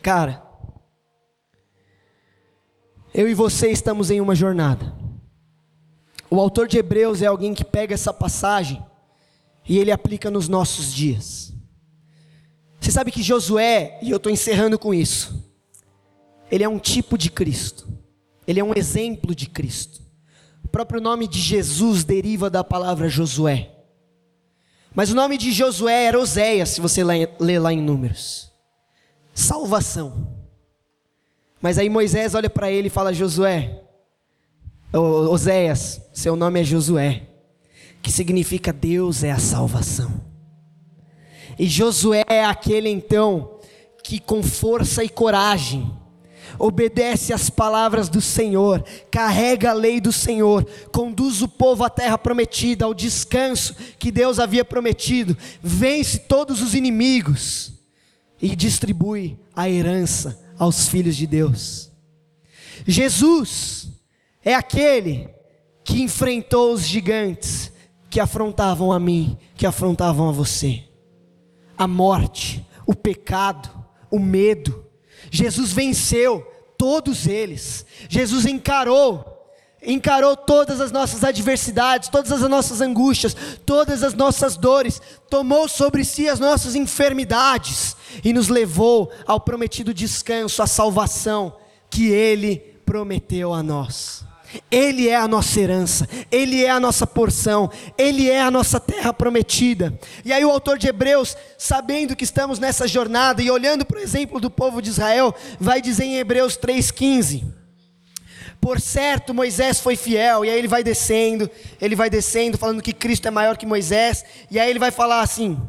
Cara, 0.03 0.43
eu 3.15 3.29
e 3.29 3.35
você 3.35 3.71
estamos 3.71 4.11
em 4.11 4.21
uma 4.21 4.35
jornada. 4.35 5.02
O 6.33 6.41
autor 6.41 6.67
de 6.67 6.79
Hebreus 6.79 7.21
é 7.21 7.27
alguém 7.27 7.53
que 7.53 7.63
pega 7.63 7.93
essa 7.93 8.11
passagem 8.11 8.83
e 9.69 9.79
ele 9.79 9.93
aplica 9.93 10.31
nos 10.31 10.49
nossos 10.49 10.91
dias. 10.91 11.53
Você 12.81 12.91
sabe 12.91 13.13
que 13.13 13.23
Josué, 13.23 13.99
e 14.01 14.11
eu 14.11 14.17
estou 14.17 14.33
encerrando 14.33 14.79
com 14.79 14.95
isso, 14.95 15.47
ele 16.51 16.65
é 16.65 16.69
um 16.71 16.79
tipo 16.79 17.19
de 17.19 17.31
Cristo, 17.31 17.87
ele 18.47 18.59
é 18.59 18.65
um 18.65 18.73
exemplo 18.75 19.35
de 19.35 19.47
Cristo. 19.47 20.01
O 20.65 20.69
próprio 20.69 21.03
nome 21.03 21.29
de 21.29 21.39
Jesus 21.39 22.03
deriva 22.03 22.49
da 22.49 22.65
palavra 22.65 23.11
Josué. 23.11 23.71
Mas 24.95 25.11
o 25.11 25.15
nome 25.15 25.37
de 25.37 25.53
Josué 25.53 26.05
era 26.05 26.19
Oséias, 26.19 26.71
se 26.71 26.81
você 26.81 27.05
ler 27.05 27.59
lá 27.59 27.75
em 27.75 27.83
Números. 27.83 28.51
Salvação. 29.35 30.35
Mas 31.61 31.77
aí 31.77 31.91
Moisés 31.91 32.35
olha 32.35 32.49
para 32.49 32.71
ele 32.71 32.87
e 32.87 32.91
fala: 32.91 33.13
Josué, 33.13 33.83
Oséias, 35.01 36.01
seu 36.13 36.37
nome 36.37 36.61
é 36.61 36.65
Josué, 36.65 37.23
que 38.03 38.13
significa 38.13 38.73
Deus 38.73 39.25
é 39.25 39.31
a 39.31 39.39
salvação. 39.39 40.13
E 41.59 41.67
Josué 41.67 42.25
é 42.29 42.45
aquele 42.45 42.89
então 42.89 43.59
que 44.05 44.19
com 44.19 44.43
força 44.43 45.03
e 45.05 45.09
coragem 45.09 45.91
obedece 46.59 47.33
às 47.33 47.49
palavras 47.49 48.09
do 48.09 48.21
Senhor, 48.21 48.85
carrega 49.11 49.71
a 49.71 49.75
lei 49.75 50.01
do 50.01 50.13
Senhor, 50.13 50.67
conduz 50.93 51.41
o 51.41 51.49
povo 51.49 51.85
à 51.85 51.91
terra 51.91 52.19
prometida, 52.19 52.85
ao 52.85 52.93
descanso 52.93 53.75
que 53.99 54.11
Deus 54.11 54.39
havia 54.39 54.65
prometido, 54.65 55.37
vence 55.63 56.19
todos 56.19 56.61
os 56.61 56.75
inimigos 56.75 57.73
e 58.41 58.55
distribui 58.55 59.39
a 59.55 59.71
herança 59.71 60.39
aos 60.59 60.89
filhos 60.89 61.17
de 61.17 61.27
Deus. 61.27 61.91
Jesus 62.87 63.92
é 64.45 64.55
aquele 64.55 65.29
que 65.85 66.03
enfrentou 66.03 66.73
os 66.73 66.87
gigantes 66.87 67.73
que 68.11 68.21
afrontavam 68.21 68.93
a 68.93 69.01
mim, 69.01 69.39
que 69.57 69.67
afrontavam 69.67 70.29
a 70.29 70.33
você 70.33 70.85
a 71.83 71.87
morte, 71.87 72.65
o 72.87 72.95
pecado, 72.95 73.69
o 74.11 74.19
medo. 74.19 74.85
Jesus 75.31 75.73
venceu 75.73 76.47
todos 76.79 77.27
eles. 77.27 77.85
Jesus 78.09 78.47
encarou 78.47 79.29
encarou 79.85 80.37
todas 80.37 80.81
as 80.81 80.93
nossas 80.93 81.25
adversidades, 81.25 82.09
todas 82.09 82.31
as 82.31 82.49
nossas 82.49 82.81
angústias, 82.81 83.37
todas 83.67 84.05
as 84.05 84.15
nossas 84.15 84.57
dores, 84.57 85.03
tomou 85.29 85.69
sobre 85.69 86.05
si 86.05 86.29
as 86.29 86.39
nossas 86.39 86.77
enfermidades 86.77 87.97
e 88.23 88.33
nos 88.33 88.47
levou 88.47 89.11
ao 89.27 89.41
prometido 89.41 89.93
descanso, 89.93 90.63
à 90.63 90.69
salvação 90.69 91.57
que 91.91 92.11
ele 92.11 92.59
prometeu 92.87 93.53
a 93.53 93.61
nós. 93.61 94.25
Ele 94.71 95.09
é 95.09 95.17
a 95.17 95.29
nossa 95.29 95.61
herança, 95.61 96.09
Ele 96.31 96.65
é 96.65 96.71
a 96.71 96.81
nossa 96.81 97.07
porção, 97.07 97.71
Ele 97.97 98.31
é 98.31 98.41
a 98.41 98.51
nossa 98.51 98.79
terra 98.79 99.13
prometida. 99.13 99.99
E 100.25 100.33
aí, 100.33 100.45
o 100.45 100.51
autor 100.51 100.79
de 100.79 100.89
Hebreus, 100.89 101.37
sabendo 101.57 102.17
que 102.17 102.25
estamos 102.25 102.59
nessa 102.59 102.87
jornada 102.87 103.43
e 103.43 103.51
olhando 103.51 103.85
para 103.85 103.99
o 103.99 104.03
exemplo 104.03 104.41
do 104.41 104.51
povo 104.51 104.83
de 104.83 104.91
Israel, 104.91 105.35
vai 105.59 105.81
dizer 105.81 106.05
em 106.05 106.17
Hebreus 106.17 106.57
3,15: 106.57 107.45
Por 108.61 108.81
certo, 108.81 109.35
Moisés 109.35 109.81
foi 109.81 109.97
fiel, 109.97 110.45
e 110.45 110.51
aí 110.51 110.59
ele 110.59 110.69
vai 110.69 110.83
descendo, 110.83 111.51
ele 111.81 111.97
vai 111.97 112.11
descendo, 112.11 112.59
falando 112.59 112.83
que 112.83 112.93
Cristo 112.93 113.29
é 113.29 113.31
maior 113.31 113.57
que 113.57 113.67
Moisés, 113.67 114.25
e 114.51 114.59
aí 114.59 114.69
ele 114.69 114.79
vai 114.79 114.91
falar 114.91 115.21
assim: 115.21 115.61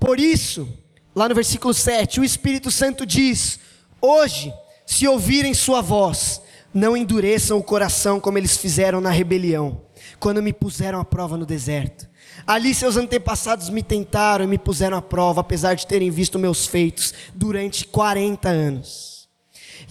Por 0.00 0.18
isso, 0.18 0.68
lá 1.14 1.28
no 1.28 1.34
versículo 1.34 1.74
7, 1.74 2.20
o 2.20 2.24
Espírito 2.24 2.70
Santo 2.70 3.04
diz: 3.04 3.58
Hoje, 4.00 4.52
se 4.86 5.08
ouvirem 5.08 5.54
Sua 5.54 5.80
voz, 5.80 6.40
não 6.74 6.96
endureçam 6.96 7.56
o 7.56 7.62
coração 7.62 8.18
como 8.18 8.36
eles 8.36 8.56
fizeram 8.56 9.00
na 9.00 9.10
rebelião, 9.10 9.80
quando 10.18 10.42
me 10.42 10.52
puseram 10.52 10.98
à 10.98 11.04
prova 11.04 11.36
no 11.36 11.46
deserto. 11.46 12.08
Ali 12.44 12.74
seus 12.74 12.96
antepassados 12.96 13.70
me 13.70 13.82
tentaram 13.82 14.44
e 14.44 14.48
me 14.48 14.58
puseram 14.58 14.96
à 14.96 15.02
prova, 15.02 15.40
apesar 15.40 15.74
de 15.74 15.86
terem 15.86 16.10
visto 16.10 16.38
meus 16.38 16.66
feitos 16.66 17.14
durante 17.32 17.86
40 17.86 18.48
anos. 18.48 19.28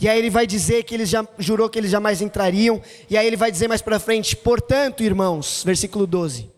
E 0.01 0.09
aí 0.09 0.19
ele 0.19 0.29
vai 0.29 0.45
dizer 0.45 0.83
que 0.83 0.93
ele 0.93 1.05
já 1.05 1.25
jurou 1.39 1.69
que 1.69 1.79
eles 1.79 1.89
jamais 1.89 2.21
entrariam, 2.21 2.81
e 3.09 3.17
aí 3.17 3.25
ele 3.25 3.37
vai 3.37 3.49
dizer 3.49 3.69
mais 3.69 3.81
para 3.81 3.99
frente: 3.99 4.35
"Portanto, 4.35 5.03
irmãos, 5.03 5.63
versículo 5.65 6.05
12. 6.05 6.51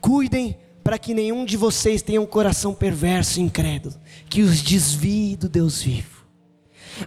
Cuidem 0.00 0.56
para 0.84 0.98
que 0.98 1.12
nenhum 1.12 1.44
de 1.44 1.56
vocês 1.56 2.00
tenha 2.00 2.20
um 2.20 2.26
coração 2.26 2.72
perverso 2.72 3.40
e 3.40 3.42
incrédulo, 3.42 3.96
que 4.30 4.42
os 4.42 4.62
desvie 4.62 5.36
do 5.36 5.48
Deus 5.48 5.82
vivo 5.82 6.17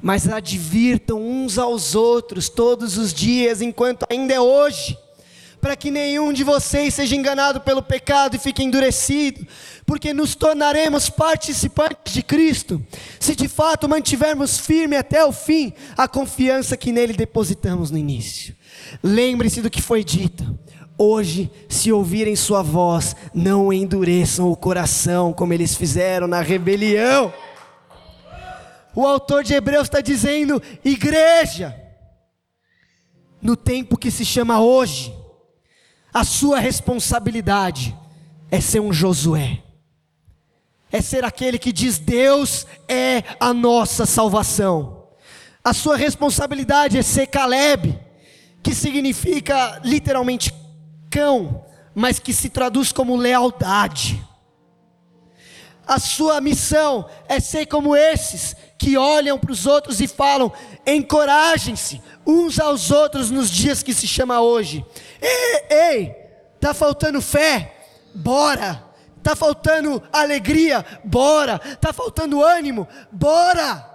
mas 0.02 0.28
advirtam 0.28 1.22
uns 1.22 1.58
aos 1.58 1.96
outros 1.96 2.50
todos 2.50 2.98
os 2.98 3.14
dias, 3.14 3.62
enquanto 3.62 4.06
ainda 4.10 4.34
é 4.34 4.40
hoje, 4.40 4.98
para 5.62 5.76
que 5.76 5.92
nenhum 5.92 6.34
de 6.34 6.44
vocês 6.44 6.94
seja 6.96 7.16
enganado 7.16 7.62
pelo 7.62 7.84
pecado 7.84 8.36
e 8.36 8.40
fique 8.40 8.64
endurecido, 8.64 9.46
porque 9.86 10.14
nos 10.14 10.34
tornaremos 10.34 11.10
participantes 11.10 12.14
de 12.14 12.24
Cristo, 12.24 12.84
se 13.20 13.36
de 13.36 13.48
fato 13.48 13.88
mantivermos 13.88 14.58
firme 14.58 14.98
até 14.98 15.24
o 15.24 15.32
fim 15.32 15.72
a 15.96 16.08
confiança 16.08 16.76
que 16.76 16.92
nele 16.92 17.14
depositamos 17.14 17.92
no 17.92 17.98
início. 17.98 18.56
Lembre-se 19.04 19.62
do 19.62 19.70
que 19.70 19.82
foi 19.82 20.04
dito. 20.04 20.60
Hoje, 20.98 21.50
se 21.68 21.92
ouvirem 21.92 22.36
sua 22.36 22.62
voz, 22.62 23.16
não 23.34 23.72
endureçam 23.74 24.52
o 24.52 24.56
coração 24.56 25.34
como 25.34 25.54
eles 25.54 25.76
fizeram 25.76 26.28
na 26.28 26.42
rebelião. 26.42 27.34
O 28.96 29.06
autor 29.06 29.44
de 29.44 29.54
Hebreus 29.54 29.84
está 29.84 30.02
dizendo: 30.02 30.62
igreja, 30.84 31.76
no 33.42 33.56
tempo 33.56 33.98
que 33.98 34.12
se 34.12 34.26
chama 34.26 34.62
hoje, 34.62 35.14
a 36.14 36.24
sua 36.24 36.60
responsabilidade 36.60 37.98
é 38.50 38.60
ser 38.60 38.82
um 38.82 38.92
Josué, 38.92 39.64
é 40.92 41.02
ser 41.02 41.24
aquele 41.24 41.58
que 41.58 41.72
diz: 41.72 41.98
Deus 41.98 42.68
é 42.88 43.24
a 43.40 43.54
nossa 43.54 44.06
salvação. 44.06 45.00
A 45.64 45.74
sua 45.74 45.96
responsabilidade 45.96 46.98
é 46.98 47.04
ser 47.04 47.28
Caleb, 47.28 47.98
que 48.64 48.74
significa 48.74 49.80
literalmente 49.84 50.54
cão, 51.10 51.64
mas 51.94 52.20
que 52.20 52.34
se 52.34 52.50
traduz 52.50 52.92
como 52.92 53.16
lealdade. 53.16 54.26
A 55.86 56.00
sua 56.00 56.42
missão 56.42 57.08
é 57.28 57.40
ser 57.40 57.66
como 57.66 57.96
esses 57.96 58.56
que 58.82 58.98
olham 58.98 59.38
para 59.38 59.52
os 59.52 59.68
outros 59.68 60.02
e 60.02 60.08
falam: 60.08 60.52
encorajem-se 60.88 62.02
uns 62.26 62.60
aos 62.60 62.90
outros 62.90 63.30
nos 63.30 63.52
dias 63.52 63.84
que 63.84 63.94
se 63.94 64.08
chama 64.08 64.42
hoje. 64.42 64.84
Ei, 65.22 65.64
ei, 65.70 66.16
tá 66.60 66.74
faltando 66.74 67.22
fé? 67.22 67.76
Bora. 68.16 68.84
Tá 69.22 69.36
faltando 69.36 70.02
alegria? 70.12 70.84
Bora. 71.04 71.60
Tá 71.60 71.94
faltando 71.94 72.44
ânimo? 72.44 72.88
Bora. 73.12 73.88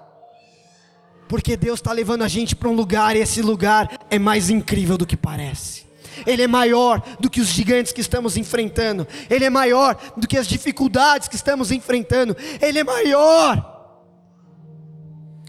Porque 1.28 1.56
Deus 1.56 1.80
está 1.80 1.92
levando 1.92 2.22
a 2.22 2.28
gente 2.28 2.54
para 2.54 2.68
um 2.68 2.74
lugar 2.74 3.16
e 3.16 3.18
esse 3.18 3.42
lugar 3.42 3.90
é 4.08 4.20
mais 4.20 4.50
incrível 4.50 4.96
do 4.96 5.04
que 5.04 5.16
parece. 5.16 5.84
Ele 6.24 6.42
é 6.42 6.46
maior 6.46 7.02
do 7.18 7.28
que 7.28 7.40
os 7.40 7.48
gigantes 7.48 7.92
que 7.92 8.00
estamos 8.00 8.36
enfrentando. 8.36 9.04
Ele 9.28 9.44
é 9.44 9.50
maior 9.50 9.98
do 10.16 10.28
que 10.28 10.38
as 10.38 10.46
dificuldades 10.46 11.26
que 11.26 11.34
estamos 11.34 11.72
enfrentando. 11.72 12.36
Ele 12.62 12.78
é 12.78 12.84
maior. 12.84 13.75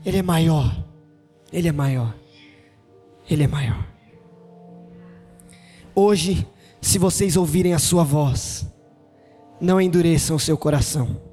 Ele 0.07 0.19
é 0.19 0.23
maior. 0.23 0.73
Ele 1.51 1.67
é 1.67 1.71
maior. 1.73 2.15
Ele 3.29 3.43
é 3.43 3.47
maior. 3.47 3.85
Hoje, 5.93 6.47
se 6.79 6.97
vocês 6.97 7.35
ouvirem 7.35 7.73
a 7.73 7.79
sua 7.79 8.05
voz, 8.05 8.65
não 9.59 9.81
endureçam 9.81 10.37
o 10.37 10.39
seu 10.39 10.57
coração. 10.57 11.26